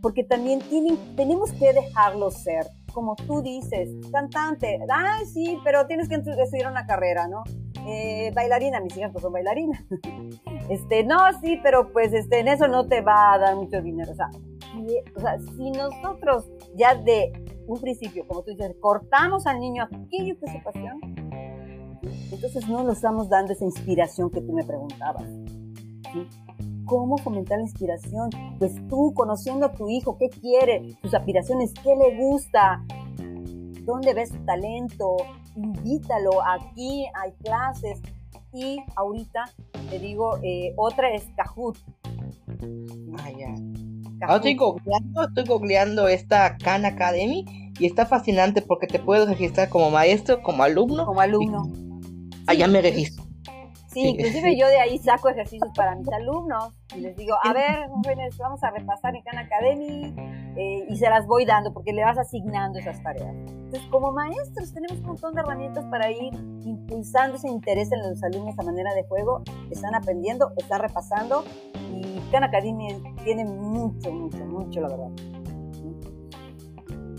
Porque 0.00 0.24
también 0.24 0.60
tienen, 0.60 0.98
tenemos 1.16 1.52
que 1.52 1.72
dejarlo 1.72 2.30
ser 2.30 2.66
como 2.92 3.16
tú 3.16 3.42
dices, 3.42 3.90
cantante, 4.12 4.80
ay, 4.88 5.24
sí, 5.26 5.58
pero 5.64 5.86
tienes 5.86 6.08
que 6.08 6.16
estudiar 6.16 6.70
una 6.70 6.86
carrera, 6.86 7.28
¿no? 7.28 7.42
Eh, 7.86 8.30
bailarina, 8.34 8.80
mis 8.80 8.96
hijas 8.96 9.10
pues 9.12 9.22
son 9.22 9.32
bailarinas. 9.32 9.82
este, 10.68 11.04
no, 11.04 11.18
sí, 11.40 11.58
pero 11.62 11.92
pues 11.92 12.12
este, 12.12 12.40
en 12.40 12.48
eso 12.48 12.68
no 12.68 12.86
te 12.86 13.00
va 13.00 13.34
a 13.34 13.38
dar 13.38 13.56
mucho 13.56 13.80
dinero. 13.80 14.12
O 14.12 14.14
sea, 14.14 14.30
o 15.16 15.20
sea, 15.20 15.38
si 15.56 15.70
nosotros 15.70 16.50
ya 16.76 16.94
de 16.94 17.32
un 17.66 17.80
principio, 17.80 18.26
como 18.26 18.42
tú 18.42 18.50
dices, 18.50 18.74
cortamos 18.80 19.46
al 19.46 19.60
niño 19.60 19.84
aquello 19.84 20.38
que 20.38 20.46
es 20.46 20.52
su 20.52 20.62
pasión, 20.62 21.00
entonces 22.32 22.68
no 22.68 22.84
le 22.86 22.92
estamos 22.92 23.28
dando 23.28 23.52
esa 23.52 23.64
inspiración 23.64 24.30
que 24.30 24.40
tú 24.40 24.52
me 24.52 24.64
preguntabas. 24.64 25.28
¿sí? 26.12 26.26
¿Cómo 26.90 27.18
fomentar 27.18 27.58
la 27.58 27.62
inspiración? 27.62 28.30
Pues 28.58 28.74
tú, 28.88 29.14
conociendo 29.14 29.66
a 29.66 29.72
tu 29.72 29.88
hijo, 29.88 30.18
qué 30.18 30.28
quiere, 30.28 30.98
sus 31.00 31.14
aspiraciones, 31.14 31.72
qué 31.72 31.94
le 31.94 32.16
gusta, 32.16 32.84
dónde 33.84 34.12
ves 34.12 34.30
su 34.30 34.38
talento, 34.44 35.16
invítalo, 35.54 36.44
aquí 36.44 37.06
hay 37.14 37.30
clases. 37.44 38.00
Y 38.52 38.78
ahorita 38.96 39.44
te 39.88 40.00
digo, 40.00 40.40
eh, 40.42 40.74
otra 40.76 41.14
es 41.14 41.28
Kahoot. 41.36 41.78
Ah, 43.18 43.30
ya. 43.38 44.34
estoy 44.34 44.56
googleando, 44.56 45.22
estoy 45.28 45.44
googleando 45.44 46.08
esta 46.08 46.58
Khan 46.58 46.84
Academy 46.86 47.44
y 47.78 47.86
está 47.86 48.04
fascinante 48.04 48.62
porque 48.62 48.88
te 48.88 48.98
puedes 48.98 49.28
registrar 49.28 49.68
como 49.68 49.92
maestro, 49.92 50.42
como 50.42 50.64
alumno. 50.64 51.06
Como 51.06 51.20
alumno. 51.20 51.70
Allá 52.48 52.66
me 52.66 52.82
registro. 52.82 53.29
Sí, 53.92 54.10
inclusive 54.10 54.56
yo 54.56 54.68
de 54.68 54.78
ahí 54.78 54.98
saco 54.98 55.28
ejercicios 55.28 55.70
para 55.74 55.96
mis 55.96 56.08
alumnos 56.12 56.72
y 56.94 57.00
les 57.00 57.16
digo, 57.16 57.34
a 57.42 57.52
ver, 57.52 57.88
jóvenes, 57.88 58.38
vamos 58.38 58.62
a 58.62 58.70
repasar 58.70 59.16
en 59.16 59.22
Khan 59.22 59.38
Academy 59.38 60.14
eh, 60.56 60.86
y 60.88 60.96
se 60.96 61.10
las 61.10 61.26
voy 61.26 61.44
dando 61.44 61.72
porque 61.72 61.92
le 61.92 62.04
vas 62.04 62.16
asignando 62.16 62.78
esas 62.78 63.02
tareas. 63.02 63.34
Entonces, 63.34 63.82
como 63.90 64.12
maestros 64.12 64.72
tenemos 64.72 64.98
un 64.98 65.06
montón 65.06 65.34
de 65.34 65.40
herramientas 65.40 65.84
para 65.86 66.08
ir 66.10 66.32
impulsando 66.62 67.36
ese 67.36 67.48
interés 67.48 67.90
en 67.90 68.08
los 68.08 68.22
alumnos 68.22 68.56
a 68.58 68.62
manera 68.62 68.94
de 68.94 69.02
juego, 69.04 69.42
están 69.70 69.96
aprendiendo, 69.96 70.52
están 70.56 70.82
repasando 70.82 71.44
y 71.92 72.20
Khan 72.30 72.44
Academy 72.44 73.02
tiene 73.24 73.44
mucho, 73.44 74.12
mucho, 74.12 74.44
mucho, 74.44 74.80
la 74.82 74.88
verdad. 74.88 75.10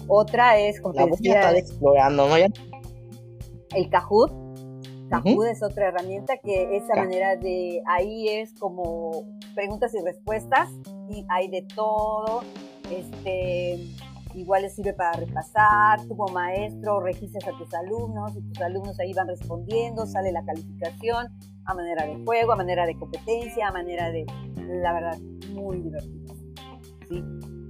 Otra 0.08 0.58
es, 0.58 0.80
como 0.80 0.94
la 0.94 1.06
decía, 1.06 1.52
explorando, 1.52 2.30
¿no? 2.30 2.36
El 2.36 3.90
Kahoot, 3.90 4.41
Kahoot 5.12 5.48
es 5.48 5.62
otra 5.62 5.90
herramienta 5.90 6.38
que 6.38 6.78
esa 6.78 6.96
manera 6.96 7.36
de, 7.36 7.84
ahí 7.86 8.30
es 8.30 8.54
como 8.58 9.26
preguntas 9.54 9.94
y 9.94 10.02
respuestas 10.02 10.70
y 11.10 11.26
hay 11.30 11.50
de 11.50 11.64
todo. 11.76 12.42
Este, 12.90 13.78
igual 14.36 14.64
les 14.64 14.76
sirve 14.76 14.94
para 14.94 15.12
repasar, 15.12 16.02
tú 16.08 16.16
como 16.16 16.34
maestro 16.34 17.02
registras 17.02 17.46
a 17.54 17.58
tus 17.58 17.74
alumnos 17.74 18.36
y 18.38 18.42
tus 18.42 18.62
alumnos 18.62 19.00
ahí 19.02 19.14
van 19.14 19.28
respondiendo, 19.28 20.06
sale 20.06 20.32
la 20.32 20.46
calificación 20.46 21.28
a 21.66 21.74
manera 21.74 22.06
de 22.06 22.24
juego, 22.24 22.54
a 22.54 22.56
manera 22.56 22.86
de 22.86 22.98
competencia, 22.98 23.68
a 23.68 23.72
manera 23.72 24.12
de, 24.12 24.26
la 24.56 24.94
verdad, 24.94 25.18
muy 25.54 25.80
divertido. 25.80 26.36
¿sí? 27.10 27.24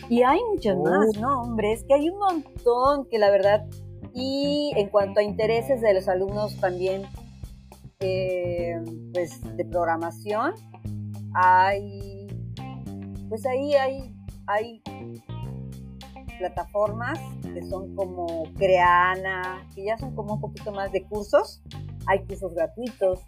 Y 0.10 0.24
hay 0.24 0.40
muchos 0.54 0.78
más, 0.78 1.18
¿no? 1.20 1.42
Hombre, 1.42 1.74
es 1.74 1.84
que 1.86 1.94
hay 1.96 2.10
un 2.10 2.20
montón 2.20 3.06
que 3.06 3.18
la 3.18 3.32
verdad, 3.32 3.66
y 4.14 4.72
en 4.76 4.90
cuanto 4.90 5.20
a 5.20 5.24
intereses 5.24 5.82
de 5.82 5.94
los 5.94 6.08
alumnos 6.08 6.60
también, 6.60 7.04
eh, 8.02 8.82
pues, 9.14 9.42
de 9.56 9.66
programación, 9.66 10.54
hay, 11.34 12.28
pues 13.30 13.46
ahí 13.46 13.74
hay, 13.76 14.16
hay 14.48 14.84
plataformas 16.40 17.20
que 17.54 17.62
son 17.64 17.96
como 17.96 18.44
Creana, 18.58 19.68
que 19.76 19.86
ya 19.86 19.98
son 19.98 20.16
como 20.16 20.36
un 20.36 20.42
poquito 20.42 20.72
más 20.72 20.92
de 20.92 21.04
cursos. 21.04 21.62
Hay 22.08 22.26
cursos 22.26 22.54
gratuitos 22.54 23.20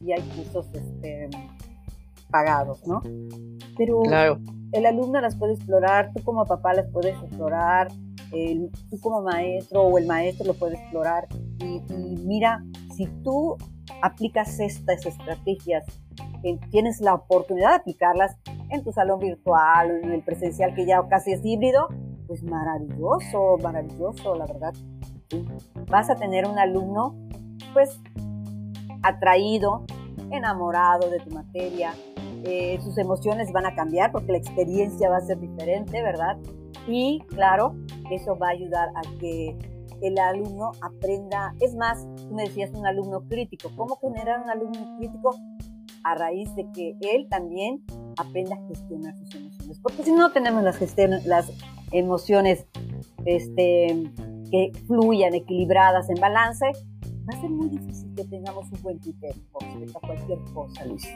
y 0.00 0.12
hay 0.12 0.22
cursos 0.22 0.66
este, 0.74 1.28
pagados, 2.30 2.86
¿no? 2.86 3.02
Pero 3.76 4.02
el 4.72 4.86
alumno 4.86 5.20
las 5.20 5.36
puede 5.36 5.54
explorar, 5.54 6.12
tú 6.14 6.22
como 6.24 6.44
papá 6.44 6.74
las 6.74 6.86
puedes 6.90 7.16
explorar, 7.22 7.88
tú 8.30 9.00
como 9.00 9.22
maestro 9.22 9.82
o 9.82 9.98
el 9.98 10.06
maestro 10.06 10.46
lo 10.46 10.54
puede 10.54 10.76
explorar. 10.76 11.26
Y, 11.60 11.80
mira, 12.24 12.62
si 12.96 13.06
tú 13.22 13.56
aplicas 14.02 14.60
estas 14.60 15.04
estrategias, 15.06 15.84
tienes 16.70 17.00
la 17.00 17.14
oportunidad 17.14 17.70
de 17.70 17.76
aplicarlas 17.76 18.36
en 18.70 18.82
tu 18.82 18.92
salón 18.92 19.20
virtual 19.20 19.90
o 19.90 20.06
en 20.06 20.12
el 20.12 20.22
presencial 20.22 20.74
que 20.74 20.86
ya 20.86 21.06
casi 21.08 21.32
es 21.32 21.44
híbrido, 21.44 21.88
pues 22.26 22.42
maravilloso, 22.42 23.56
maravilloso, 23.62 24.34
la 24.34 24.46
verdad. 24.46 24.74
Vas 25.86 26.10
a 26.10 26.16
tener 26.16 26.46
un 26.46 26.58
alumno, 26.58 27.16
pues, 27.72 28.00
atraído, 29.02 29.84
enamorado 30.30 31.10
de 31.10 31.18
tu 31.20 31.30
materia, 31.30 31.94
eh, 32.44 32.78
sus 32.82 32.96
emociones 32.98 33.50
van 33.52 33.66
a 33.66 33.74
cambiar 33.74 34.12
porque 34.12 34.32
la 34.32 34.38
experiencia 34.38 35.10
va 35.10 35.16
a 35.16 35.20
ser 35.20 35.40
diferente, 35.40 36.02
¿verdad? 36.02 36.36
Y 36.86 37.20
claro, 37.28 37.74
eso 38.10 38.36
va 38.38 38.48
a 38.48 38.50
ayudar 38.50 38.88
a 38.94 39.02
que 39.18 39.56
el 40.02 40.18
alumno 40.18 40.72
aprenda, 40.80 41.54
es 41.60 41.74
más, 41.74 42.06
tú 42.16 42.34
me 42.34 42.44
decías 42.44 42.70
un 42.72 42.86
alumno 42.86 43.22
crítico, 43.28 43.70
¿cómo 43.76 43.96
generar 43.96 44.42
un 44.42 44.50
alumno 44.50 44.96
crítico? 44.98 45.34
A 46.04 46.14
raíz 46.14 46.54
de 46.54 46.66
que 46.72 46.96
él 47.00 47.26
también 47.28 47.82
aprenda 48.16 48.56
a 48.56 48.68
gestionar 48.68 49.16
sus 49.16 49.34
emociones, 49.34 49.80
porque 49.80 50.02
si 50.04 50.12
no 50.12 50.32
tenemos 50.32 50.62
las, 50.62 50.80
las 51.26 51.52
emociones 51.92 52.66
este, 53.24 54.10
que 54.50 54.72
fluyan, 54.86 55.34
equilibradas, 55.34 56.08
en 56.08 56.20
balance, 56.20 56.66
va 56.66 57.36
a 57.36 57.40
ser 57.40 57.50
muy 57.50 57.68
difícil 57.68 58.14
que 58.14 58.24
tengamos 58.24 58.70
un 58.72 58.82
buen 58.82 58.98
criterio 58.98 59.42
respecto 59.60 59.98
a 59.98 60.00
cualquier 60.00 60.38
cosa, 60.54 60.84
Luis 60.86 61.08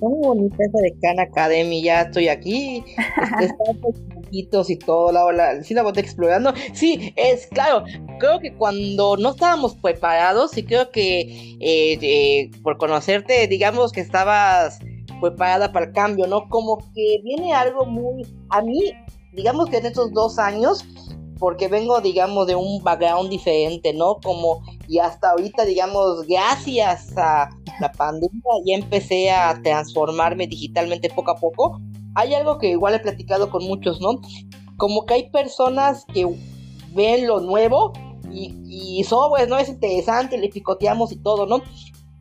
muy 0.00 0.26
bonita 0.26 0.56
esa 0.64 0.78
de 0.78 0.94
Khan 1.00 1.20
Academy, 1.20 1.82
ya 1.82 2.02
estoy 2.02 2.28
aquí, 2.28 2.84
y 4.30 4.78
todo, 4.78 5.12
la, 5.12 5.32
la, 5.32 5.62
sí 5.62 5.74
la 5.74 5.82
voy 5.82 5.92
explorando. 5.96 6.52
Sí, 6.72 7.12
es 7.16 7.46
claro, 7.46 7.84
creo 8.18 8.40
que 8.40 8.54
cuando 8.54 9.16
no 9.16 9.30
estábamos 9.30 9.74
preparados, 9.76 10.56
y 10.56 10.64
creo 10.64 10.90
que 10.90 11.20
eh, 11.60 11.98
eh, 12.00 12.50
por 12.62 12.78
conocerte, 12.78 13.46
digamos 13.48 13.92
que 13.92 14.00
estabas 14.00 14.78
preparada 15.20 15.72
para 15.72 15.86
el 15.86 15.92
cambio, 15.92 16.26
¿no? 16.26 16.48
Como 16.48 16.78
que 16.78 17.20
viene 17.24 17.52
algo 17.52 17.86
muy, 17.86 18.26
a 18.50 18.62
mí, 18.62 18.92
digamos 19.32 19.68
que 19.68 19.78
en 19.78 19.86
estos 19.86 20.12
dos 20.12 20.38
años, 20.38 20.84
porque 21.38 21.68
vengo, 21.68 22.00
digamos, 22.00 22.46
de 22.46 22.54
un 22.54 22.82
background 22.82 23.30
diferente, 23.30 23.92
¿no? 23.94 24.16
Como, 24.22 24.62
y 24.88 24.98
hasta 24.98 25.30
ahorita, 25.30 25.64
digamos, 25.64 26.26
gracias 26.26 27.16
a 27.16 27.48
la 27.80 27.92
pandemia, 27.92 28.42
ya 28.66 28.74
empecé 28.76 29.30
a 29.30 29.60
transformarme 29.62 30.46
digitalmente 30.46 31.10
poco 31.10 31.30
a 31.30 31.36
poco. 31.36 31.80
Hay 32.18 32.34
algo 32.34 32.58
que 32.58 32.70
igual 32.70 32.94
he 32.94 32.98
platicado 32.98 33.48
con 33.48 33.64
muchos, 33.64 34.00
¿no? 34.00 34.20
Como 34.76 35.06
que 35.06 35.14
hay 35.14 35.30
personas 35.30 36.04
que 36.12 36.26
ven 36.92 37.28
lo 37.28 37.38
nuevo 37.38 37.92
y, 38.28 38.52
y 38.66 39.04
pues, 39.04 39.48
¿no? 39.48 39.56
Es 39.56 39.68
interesante, 39.68 40.36
le 40.36 40.48
picoteamos 40.48 41.12
y 41.12 41.22
todo, 41.22 41.46
¿no? 41.46 41.62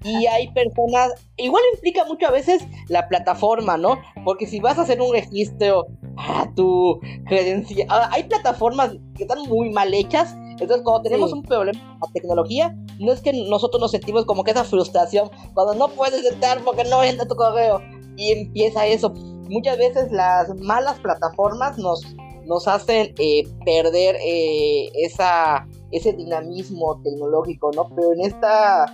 Y 0.03 0.27
hay 0.27 0.51
personas, 0.51 1.13
igual 1.35 1.63
implica 1.73 2.05
mucho 2.05 2.27
a 2.27 2.31
veces 2.31 2.63
la 2.89 3.07
plataforma, 3.07 3.75
¿no? 3.77 3.97
Porque 4.23 4.45
si 4.45 4.59
vas 4.59 4.77
a 4.77 4.83
hacer 4.83 5.01
un 5.01 5.11
registro 5.11 5.87
a 6.15 6.47
tu 6.55 6.99
credencial, 7.25 7.87
ah, 7.89 8.07
hay 8.11 8.25
plataformas 8.25 8.91
que 9.15 9.23
están 9.23 9.49
muy 9.49 9.71
mal 9.71 9.91
hechas. 9.95 10.35
Entonces, 10.59 10.81
cuando 10.83 11.01
tenemos 11.01 11.33
un 11.33 11.41
problema 11.41 11.97
con 11.99 12.09
la 12.09 12.13
tecnología, 12.13 12.75
no 12.99 13.11
es 13.11 13.21
que 13.21 13.33
nosotros 13.33 13.81
nos 13.81 13.89
sentimos 13.89 14.25
como 14.25 14.43
que 14.43 14.51
esa 14.51 14.63
frustración 14.63 15.31
cuando 15.55 15.73
no 15.73 15.87
puedes 15.87 16.23
entrar 16.23 16.63
porque 16.63 16.83
no 16.83 17.03
entra 17.03 17.27
tu 17.27 17.35
correo 17.35 17.81
y 18.17 18.31
empieza 18.31 18.85
eso. 18.85 19.13
Muchas 19.49 19.77
veces 19.77 20.11
las 20.11 20.53
malas 20.59 20.99
plataformas 20.99 21.77
nos, 21.77 22.01
nos 22.45 22.67
hacen 22.67 23.13
eh, 23.17 23.43
perder 23.63 24.17
eh, 24.19 24.89
esa, 24.95 25.65
ese 25.91 26.11
dinamismo 26.11 27.01
tecnológico, 27.03 27.71
¿no? 27.73 27.87
Pero 27.95 28.11
en 28.13 28.21
esta 28.21 28.85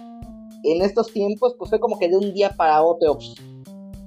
en 0.64 0.82
estos 0.82 1.12
tiempos, 1.12 1.56
pues 1.58 1.70
fue 1.70 1.80
como 1.80 2.00
que 2.00 2.10
de 2.10 2.18
un 2.18 2.34
día 2.34 2.50
para 2.52 2.82
otro. 2.82 3.18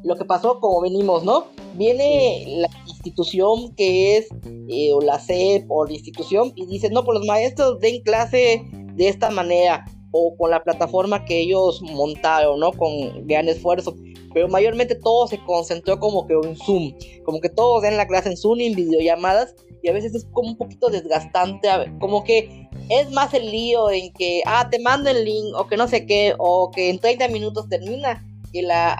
Lo 0.02 0.16
que 0.16 0.24
pasó, 0.24 0.58
como 0.60 0.80
venimos, 0.80 1.24
¿no? 1.24 1.46
Viene 1.74 2.44
la 2.46 2.68
institución 2.86 3.74
que 3.74 4.16
es, 4.16 4.28
eh, 4.68 4.92
o 4.92 5.00
la 5.00 5.18
CEP, 5.18 5.70
o 5.70 5.84
la 5.84 5.92
institución, 5.92 6.52
y 6.56 6.66
dice, 6.66 6.90
no, 6.90 7.04
pues 7.04 7.18
los 7.18 7.26
maestros 7.26 7.78
den 7.80 8.02
clase 8.02 8.64
de 8.72 9.08
esta 9.08 9.30
manera, 9.30 9.84
o 10.16 10.36
con 10.36 10.50
la 10.50 10.62
plataforma 10.62 11.24
que 11.24 11.40
ellos 11.40 11.82
montaron, 11.82 12.60
¿no? 12.60 12.72
Con 12.72 13.26
gran 13.26 13.48
esfuerzo. 13.48 13.94
Pero 14.32 14.48
mayormente 14.48 14.94
todo 14.94 15.26
se 15.26 15.38
concentró 15.44 15.98
como 15.98 16.26
que 16.26 16.34
en 16.34 16.56
Zoom, 16.56 16.92
como 17.24 17.40
que 17.40 17.48
todos 17.48 17.82
den 17.82 17.96
la 17.96 18.06
clase 18.06 18.30
en 18.30 18.36
Zoom, 18.36 18.60
en 18.60 18.74
videollamadas, 18.74 19.54
y 19.82 19.88
a 19.88 19.92
veces 19.92 20.14
es 20.14 20.26
como 20.32 20.50
un 20.50 20.56
poquito 20.56 20.88
desgastante, 20.88 21.68
como 22.00 22.24
que 22.24 22.68
es 22.88 23.10
más 23.12 23.34
el 23.34 23.50
lío 23.50 23.90
en 23.90 24.12
que, 24.12 24.42
ah, 24.46 24.68
te 24.70 24.78
mando 24.78 25.10
el 25.10 25.24
link, 25.24 25.54
o 25.54 25.66
que 25.66 25.76
no 25.76 25.88
sé 25.88 26.06
qué, 26.06 26.34
o 26.38 26.70
que 26.70 26.90
en 26.90 26.98
30 26.98 27.28
minutos 27.28 27.68
termina, 27.68 28.24
que 28.52 28.62
la 28.62 28.98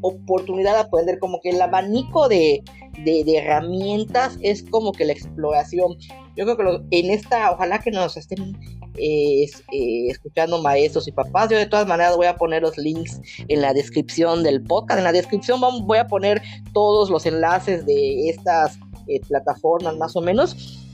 oportunidad 0.00 0.74
de 0.74 0.80
aprender, 0.80 1.18
como 1.18 1.40
que 1.40 1.50
el 1.50 1.60
abanico 1.60 2.28
de, 2.28 2.62
de, 3.04 3.36
herramientas 3.36 4.38
es 4.42 4.62
como 4.62 4.92
que 4.92 5.04
la 5.04 5.12
exploración. 5.12 5.96
Yo 6.36 6.44
creo 6.44 6.56
que 6.88 6.98
en 6.98 7.10
esta, 7.10 7.52
ojalá 7.52 7.80
que 7.80 7.90
nos 7.90 8.16
estén 8.16 8.56
eh, 8.98 9.44
eh, 9.72 10.08
escuchando 10.08 10.60
maestros 10.60 11.08
y 11.08 11.12
papás. 11.12 11.48
Yo 11.50 11.56
de 11.56 11.66
todas 11.66 11.86
maneras 11.86 12.16
voy 12.16 12.26
a 12.26 12.36
poner 12.36 12.62
los 12.62 12.76
links 12.76 13.20
en 13.48 13.60
la 13.60 13.72
descripción 13.72 14.42
del 14.42 14.62
podcast. 14.62 14.98
En 14.98 15.04
la 15.04 15.12
descripción 15.12 15.60
voy 15.60 15.98
a 15.98 16.06
poner 16.06 16.42
todos 16.72 17.10
los 17.10 17.26
enlaces 17.26 17.86
de 17.86 18.28
estas 18.28 18.78
eh, 19.06 19.20
plataformas 19.28 19.96
más 19.96 20.16
o 20.16 20.20
menos 20.20 20.84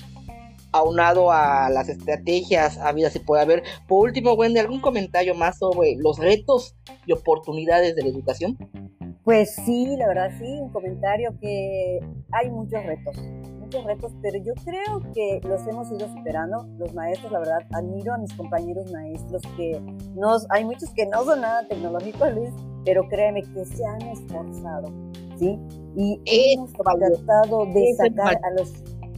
aunado 0.72 1.30
a 1.30 1.70
las 1.70 1.88
estrategias 1.88 2.78
habidas 2.78 3.12
si 3.12 3.20
puede 3.20 3.42
haber. 3.42 3.62
Por 3.86 4.08
último, 4.08 4.32
Wendy, 4.32 4.58
¿algún 4.58 4.80
comentario 4.80 5.34
más 5.36 5.58
sobre 5.58 5.94
los 5.96 6.18
retos 6.18 6.74
y 7.06 7.12
oportunidades 7.12 7.94
de 7.94 8.02
la 8.02 8.08
educación? 8.08 8.58
Pues 9.22 9.54
sí, 9.54 9.96
la 9.96 10.08
verdad 10.08 10.30
sí, 10.38 10.58
un 10.60 10.70
comentario 10.70 11.32
que 11.40 12.00
hay 12.32 12.50
muchos 12.50 12.84
retos, 12.84 13.16
muchos 13.74 13.84
retos, 13.84 14.12
pero 14.22 14.38
yo 14.38 14.52
creo 14.64 15.12
que 15.12 15.40
los 15.46 15.66
hemos 15.66 15.90
ido 15.90 16.08
superando. 16.08 16.66
Los 16.78 16.94
maestros, 16.94 17.32
la 17.32 17.38
verdad, 17.40 17.62
admiro 17.72 18.14
a 18.14 18.18
mis 18.18 18.32
compañeros 18.34 18.90
maestros 18.92 19.42
que 19.56 19.80
nos, 20.14 20.46
hay 20.50 20.64
muchos 20.64 20.90
que 20.90 21.06
no 21.06 21.24
son 21.24 21.40
nada 21.40 21.66
tecnológicos, 21.68 22.34
Luis, 22.34 22.50
pero 22.84 23.08
créeme 23.08 23.42
que 23.42 23.64
se 23.64 23.84
han 23.84 24.02
esforzado, 24.02 24.88
¿sí? 25.38 25.58
Y 25.96 26.20
hemos 26.26 26.72
tratado 26.72 27.66
de 27.66 27.94
sacar 27.96 28.38
a 28.42 28.50
los 28.58 28.72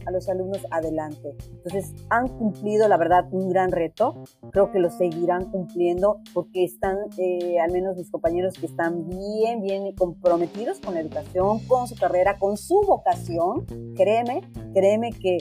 a 0.07 0.11
los 0.11 0.29
alumnos 0.29 0.65
adelante. 0.71 1.35
Entonces, 1.51 1.93
han 2.09 2.27
cumplido, 2.29 2.87
la 2.87 2.97
verdad, 2.97 3.27
un 3.31 3.49
gran 3.49 3.71
reto. 3.71 4.23
Creo 4.51 4.71
que 4.71 4.79
lo 4.79 4.89
seguirán 4.89 5.51
cumpliendo 5.51 6.21
porque 6.33 6.63
están, 6.63 6.97
eh, 7.17 7.59
al 7.59 7.71
menos 7.71 7.97
mis 7.97 8.09
compañeros 8.09 8.55
que 8.57 8.67
están 8.67 9.07
bien, 9.07 9.61
bien 9.61 9.93
comprometidos 9.93 10.79
con 10.79 10.93
la 10.93 11.01
educación, 11.01 11.59
con 11.67 11.87
su 11.87 11.95
carrera, 11.95 12.37
con 12.39 12.55
su 12.57 12.81
vocación. 12.87 13.65
Créeme, 13.95 14.41
créeme 14.73 15.11
que, 15.11 15.37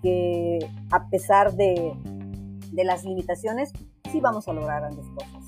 que 0.00 0.58
a 0.92 1.08
pesar 1.08 1.54
de, 1.54 1.92
de 2.72 2.84
las 2.84 3.04
limitaciones, 3.04 3.72
sí 4.12 4.20
vamos 4.20 4.46
a 4.46 4.52
lograr 4.52 4.82
grandes 4.82 5.06
cosas. 5.08 5.44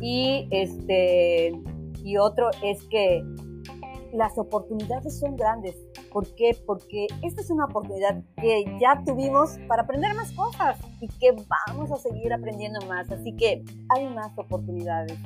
Y, 0.00 0.46
este, 0.50 1.52
y 2.02 2.18
otro 2.18 2.50
es 2.62 2.84
que 2.84 3.24
las 4.14 4.38
oportunidades 4.38 5.18
son 5.18 5.36
grandes. 5.36 5.74
¿Por 6.12 6.32
qué? 6.36 6.56
Porque 6.66 7.06
esta 7.22 7.40
es 7.40 7.50
una 7.50 7.64
oportunidad 7.64 8.22
que 8.40 8.64
ya 8.80 9.02
tuvimos 9.04 9.58
para 9.66 9.82
aprender 9.82 10.14
más 10.14 10.30
cosas 10.32 10.78
y 11.00 11.08
que 11.08 11.32
vamos 11.68 11.90
a 11.90 11.96
seguir 11.96 12.32
aprendiendo 12.32 12.80
más. 12.86 13.10
Así 13.10 13.34
que 13.36 13.64
hay 13.90 14.08
más 14.08 14.30
oportunidades. 14.38 15.18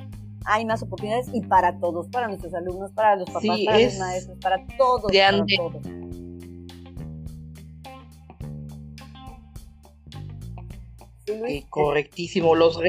Hay 0.45 0.65
más 0.65 0.81
oportunidades 0.81 1.29
y 1.33 1.41
para 1.41 1.79
todos, 1.79 2.07
para 2.07 2.27
nuestros 2.27 2.53
alumnos, 2.53 2.91
para 2.93 3.15
los 3.15 3.29
papás, 3.29 3.59
para 3.65 3.79
los 3.79 3.97
maestros, 3.99 4.37
para 4.41 4.65
todos. 4.77 5.11
Para 5.11 5.45
todos. 5.57 5.83
Sí, 11.25 11.65
correctísimo. 11.69 12.55
Los 12.55 12.79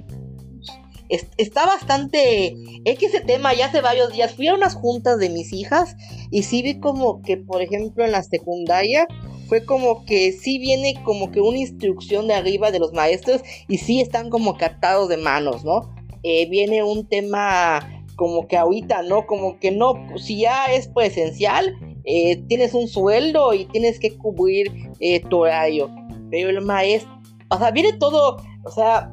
está 1.36 1.66
bastante. 1.66 2.56
Es 2.84 2.98
que 2.98 3.06
ese 3.06 3.20
tema 3.20 3.54
ya 3.54 3.66
hace 3.66 3.80
varios 3.80 4.12
días. 4.12 4.34
Fui 4.34 4.48
a 4.48 4.54
unas 4.54 4.74
juntas 4.74 5.18
de 5.18 5.28
mis 5.28 5.52
hijas 5.52 5.96
y 6.30 6.42
sí 6.42 6.62
vi 6.62 6.80
como 6.80 7.22
que, 7.22 7.36
por 7.36 7.62
ejemplo, 7.62 8.04
en 8.04 8.12
la 8.12 8.22
secundaria 8.22 9.06
fue 9.48 9.64
como 9.64 10.04
que 10.04 10.30
sí 10.30 10.58
viene 10.60 10.94
como 11.04 11.32
que 11.32 11.40
una 11.40 11.58
instrucción 11.58 12.28
de 12.28 12.34
arriba 12.34 12.70
de 12.70 12.78
los 12.78 12.92
maestros 12.92 13.42
y 13.66 13.78
sí 13.78 14.00
están 14.00 14.30
como 14.30 14.56
captados 14.56 15.08
de 15.08 15.16
manos, 15.16 15.64
¿no? 15.64 15.92
Eh, 16.22 16.48
viene 16.48 16.84
un 16.84 17.08
tema 17.08 18.04
como 18.14 18.46
que 18.46 18.56
ahorita, 18.56 19.02
¿no? 19.02 19.26
Como 19.26 19.58
que 19.58 19.72
no, 19.72 19.94
si 20.18 20.40
ya 20.40 20.66
es 20.66 20.86
presencial, 20.86 21.74
eh, 22.04 22.36
tienes 22.48 22.74
un 22.74 22.86
sueldo 22.86 23.52
y 23.52 23.64
tienes 23.64 23.98
que 23.98 24.16
cubrir 24.16 24.70
eh, 25.00 25.20
tu 25.28 25.38
horario. 25.38 25.90
Pero 26.30 26.50
el 26.50 26.60
maestro, 26.60 27.10
o 27.50 27.58
sea, 27.58 27.72
viene 27.72 27.94
todo, 27.94 28.36
o 28.64 28.70
sea, 28.70 29.12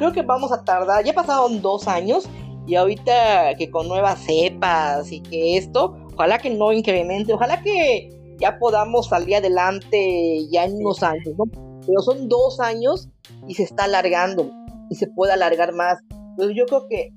creo 0.00 0.12
que 0.12 0.22
vamos 0.22 0.50
a 0.50 0.64
tardar, 0.64 1.04
ya 1.04 1.12
pasaron 1.12 1.60
dos 1.60 1.86
años 1.86 2.26
y 2.66 2.74
ahorita 2.74 3.54
que 3.58 3.70
con 3.70 3.86
nuevas 3.86 4.18
cepas 4.20 5.12
y 5.12 5.20
que 5.20 5.58
esto, 5.58 5.94
ojalá 6.14 6.38
que 6.38 6.48
no 6.48 6.72
incremente, 6.72 7.34
ojalá 7.34 7.60
que 7.62 8.08
ya 8.38 8.58
podamos 8.58 9.08
salir 9.08 9.36
adelante 9.36 10.48
ya 10.50 10.64
en 10.64 10.76
unos 10.76 11.02
años, 11.02 11.34
¿no? 11.36 11.44
Pero 11.86 12.00
son 12.00 12.30
dos 12.30 12.60
años 12.60 13.10
y 13.46 13.52
se 13.52 13.64
está 13.64 13.84
alargando 13.84 14.50
y 14.88 14.94
se 14.94 15.06
puede 15.06 15.34
alargar 15.34 15.74
más. 15.74 15.98
Entonces 16.30 16.56
yo 16.56 16.64
creo 16.64 16.88
que 16.88 17.12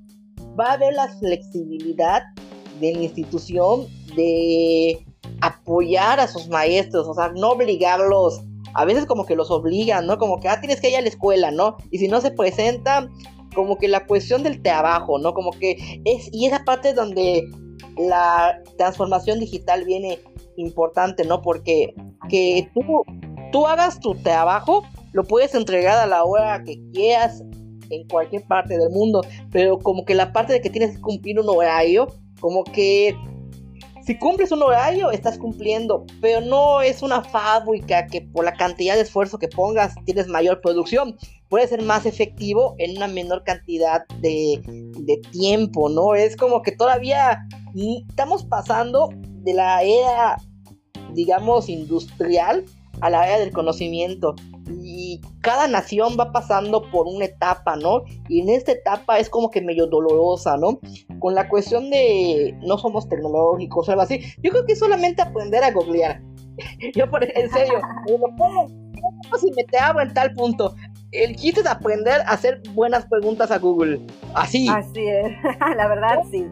va 0.60 0.66
a 0.66 0.72
haber 0.74 0.92
la 0.92 1.08
flexibilidad 1.08 2.20
de 2.80 2.92
la 2.92 3.02
institución 3.02 3.86
de 4.14 5.06
apoyar 5.40 6.20
a 6.20 6.28
sus 6.28 6.48
maestros, 6.48 7.08
o 7.08 7.14
sea, 7.14 7.28
no 7.28 7.52
obligarlos, 7.52 8.42
a 8.74 8.84
veces 8.84 9.06
como 9.06 9.24
que 9.24 9.36
los 9.36 9.50
obligan, 9.50 10.06
¿no? 10.06 10.18
Como 10.18 10.40
que, 10.40 10.48
ah, 10.48 10.60
tienes 10.60 10.80
que 10.80 10.90
ir 10.90 10.96
a 10.96 11.00
la 11.00 11.08
escuela, 11.08 11.50
¿no? 11.50 11.76
Y 11.90 11.98
si 11.98 12.08
no 12.08 12.20
se 12.20 12.30
presenta, 12.30 13.08
como 13.54 13.78
que 13.78 13.88
la 13.88 14.06
cuestión 14.06 14.42
del 14.42 14.62
trabajo, 14.62 15.18
¿no? 15.18 15.32
Como 15.32 15.52
que 15.52 16.00
es, 16.04 16.28
y 16.32 16.46
esa 16.46 16.64
parte 16.64 16.92
donde 16.92 17.44
la 17.96 18.60
transformación 18.76 19.40
digital 19.40 19.84
viene 19.84 20.18
importante, 20.56 21.24
¿no? 21.24 21.40
Porque 21.40 21.94
que 22.28 22.68
tú, 22.74 23.04
tú 23.52 23.66
hagas 23.66 24.00
tu 24.00 24.14
trabajo, 24.16 24.84
lo 25.12 25.24
puedes 25.24 25.54
entregar 25.54 25.98
a 25.98 26.06
la 26.06 26.24
hora 26.24 26.62
que 26.64 26.78
quieras 26.92 27.42
en 27.90 28.06
cualquier 28.08 28.42
parte 28.46 28.76
del 28.76 28.90
mundo, 28.90 29.22
pero 29.52 29.78
como 29.78 30.04
que 30.04 30.14
la 30.14 30.32
parte 30.32 30.52
de 30.52 30.60
que 30.60 30.70
tienes 30.70 30.96
que 30.96 31.00
cumplir 31.02 31.38
un 31.38 31.48
horario, 31.48 32.08
como 32.40 32.64
que 32.64 33.14
si 34.04 34.18
cumples 34.18 34.52
un 34.52 34.62
horario, 34.62 35.10
estás 35.10 35.38
cumpliendo, 35.38 36.04
pero 36.20 36.40
no 36.40 36.82
es 36.82 37.02
una 37.02 37.22
fábrica 37.22 38.06
que 38.06 38.20
por 38.20 38.44
la 38.44 38.52
cantidad 38.52 38.94
de 38.94 39.02
esfuerzo 39.02 39.38
que 39.38 39.48
pongas 39.48 39.94
tienes 40.04 40.28
mayor 40.28 40.60
producción. 40.60 41.16
Puede 41.48 41.68
ser 41.68 41.82
más 41.82 42.04
efectivo 42.04 42.74
en 42.78 42.96
una 42.96 43.08
menor 43.08 43.44
cantidad 43.44 44.06
de, 44.20 44.60
de 44.66 45.16
tiempo, 45.30 45.88
¿no? 45.88 46.14
Es 46.14 46.36
como 46.36 46.62
que 46.62 46.72
todavía 46.72 47.46
estamos 48.08 48.44
pasando 48.44 49.10
de 49.42 49.54
la 49.54 49.82
era, 49.82 50.36
digamos, 51.12 51.68
industrial 51.68 52.64
a 53.00 53.10
la 53.10 53.26
era 53.26 53.38
del 53.38 53.52
conocimiento 53.52 54.34
y 54.94 55.20
cada 55.40 55.66
nación 55.66 56.16
va 56.18 56.30
pasando 56.30 56.88
por 56.90 57.08
una 57.08 57.24
etapa, 57.24 57.74
¿no? 57.74 58.04
Y 58.28 58.40
en 58.42 58.48
esta 58.48 58.70
etapa 58.70 59.18
es 59.18 59.28
como 59.28 59.50
que 59.50 59.60
medio 59.60 59.88
dolorosa, 59.88 60.56
¿no? 60.56 60.78
Con 61.18 61.34
la 61.34 61.48
cuestión 61.48 61.90
de 61.90 62.56
no 62.62 62.78
somos 62.78 63.08
tecnológicos 63.08 63.88
o 63.88 63.90
algo 63.90 64.02
así. 64.02 64.20
Yo 64.40 64.52
creo 64.52 64.64
que 64.64 64.76
solamente 64.76 65.20
aprender 65.20 65.64
a 65.64 65.72
googlear. 65.72 66.22
Yo, 66.94 67.10
por, 67.10 67.24
en 67.24 67.50
serio, 67.50 67.80
¿cómo, 68.38 68.68
si 69.40 69.50
me 69.56 69.64
te 69.64 69.78
hago 69.78 70.00
en 70.00 70.14
tal 70.14 70.32
punto? 70.32 70.76
El 71.10 71.34
chiste 71.34 71.60
es 71.60 71.66
aprender 71.66 72.20
a 72.20 72.30
hacer 72.30 72.62
buenas 72.72 73.04
preguntas 73.06 73.50
a 73.50 73.58
Google. 73.58 74.00
Así. 74.34 74.68
Así 74.68 75.08
es, 75.08 75.32
la 75.76 75.88
verdad 75.88 76.20
sí. 76.30 76.46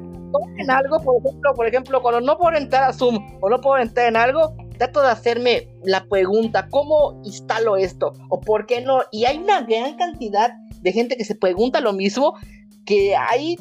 En 0.56 0.70
algo, 0.70 0.98
por 1.00 1.16
ejemplo, 1.18 1.54
por 1.54 1.66
ejemplo, 1.66 2.02
cuando 2.02 2.20
no 2.22 2.38
puedo 2.38 2.56
entrar 2.56 2.84
a 2.84 2.92
Zoom 2.92 3.38
o 3.40 3.50
no 3.50 3.60
puedo 3.60 3.80
entrar 3.80 4.08
en 4.08 4.16
algo, 4.16 4.56
trato 4.82 5.00
de 5.00 5.12
hacerme 5.12 5.68
la 5.84 6.06
pregunta, 6.06 6.66
¿cómo 6.68 7.20
instalo 7.24 7.76
esto? 7.76 8.14
¿O 8.28 8.40
por 8.40 8.66
qué 8.66 8.80
no? 8.80 9.02
Y 9.12 9.26
hay 9.26 9.38
una 9.38 9.60
gran 9.60 9.96
cantidad 9.96 10.50
de 10.80 10.92
gente 10.92 11.16
que 11.16 11.24
se 11.24 11.36
pregunta 11.36 11.80
lo 11.80 11.92
mismo, 11.92 12.34
que 12.84 13.14
hay 13.14 13.56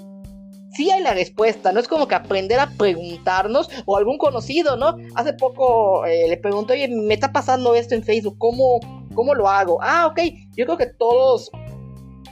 sí 0.73 0.89
hay 0.89 1.03
la 1.03 1.13
respuesta, 1.13 1.71
no 1.71 1.79
es 1.79 1.87
como 1.87 2.07
que 2.07 2.15
aprender 2.15 2.59
a 2.59 2.71
preguntarnos 2.71 3.69
o 3.85 3.97
algún 3.97 4.17
conocido, 4.17 4.77
¿no? 4.77 4.97
Hace 5.13 5.33
poco 5.33 6.05
eh, 6.07 6.27
le 6.27 6.37
pregunto, 6.37 6.73
oye, 6.73 6.87
me 6.87 7.13
está 7.13 7.31
pasando 7.31 7.75
esto 7.75 7.93
en 7.93 8.01
Facebook, 8.01 8.37
¿cómo, 8.39 8.79
¿cómo 9.13 9.35
lo 9.35 9.47
hago? 9.47 9.77
Ah, 9.83 10.07
ok, 10.07 10.21
yo 10.55 10.65
creo 10.65 10.77
que 10.77 10.87
todos 10.87 11.51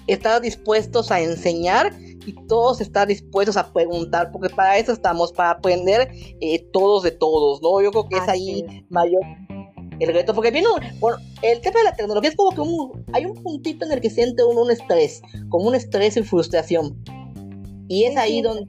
están 0.08 0.42
dispuestos 0.42 1.12
a 1.12 1.22
enseñar 1.22 1.94
y 2.30 2.48
todos 2.48 2.82
están 2.82 3.08
dispuestos 3.08 3.58
a 3.58 3.72
preguntar, 3.74 4.32
porque 4.32 4.54
para 4.54 4.78
eso 4.78 4.92
estamos, 4.92 5.32
para 5.32 5.52
aprender 5.52 6.10
eh, 6.42 6.60
todos 6.72 7.04
de 7.04 7.12
todos, 7.12 7.62
¿no? 7.62 7.82
Yo 7.82 7.92
creo 7.92 8.08
que 8.08 8.18
es 8.18 8.28
ahí 8.28 8.86
mayor 8.90 9.22
el 10.00 10.14
reto, 10.14 10.34
porque 10.34 10.52
viene, 10.52 10.68
bueno, 11.00 11.18
el 11.42 11.60
tema 11.60 11.80
de 11.80 11.86
la 11.86 11.96
tecnología 11.96 12.30
es 12.30 12.36
como 12.36 12.52
que 12.52 12.62
un, 12.62 13.06
hay 13.12 13.26
un 13.26 13.36
puntito 13.44 13.86
en 13.86 13.92
el 13.92 14.00
que 14.00 14.10
siente 14.10 14.44
uno 14.44 14.62
un 14.62 14.72
estrés, 14.72 15.22
como 15.50 15.68
un 15.68 15.76
estrés 15.76 16.16
y 16.16 16.24
frustración. 16.24 17.04
Y 17.90 18.06
es 18.06 18.16
ahí 18.16 18.42
donde 18.42 18.68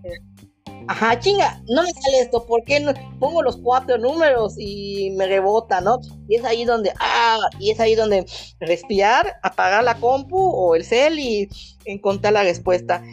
ajá, 0.90 1.20
chinga, 1.20 1.62
no 1.68 1.84
me 1.84 1.92
sale 1.92 2.20
esto, 2.20 2.44
¿por 2.46 2.64
qué 2.64 2.80
no? 2.80 2.92
pongo 3.20 3.42
los 3.42 3.56
cuatro 3.58 3.96
números 3.96 4.54
y 4.58 5.11
me 5.12 5.28
rebota, 5.28 5.80
¿no? 5.80 6.00
Y 6.28 6.34
es 6.34 6.44
ahí 6.44 6.64
donde, 6.64 6.92
ah, 6.98 7.38
y 7.61 7.70
es 7.70 7.78
ahí 7.78 7.94
donde 7.94 8.26
respirar, 8.58 9.36
apagar 9.44 9.84
la 9.84 10.00
compu 10.00 10.36
o 10.36 10.74
el 10.74 10.84
cel 10.84 11.20
y 11.20 11.48
encontrar 11.84 12.32
la 12.32 12.42
respuesta. 12.42 13.04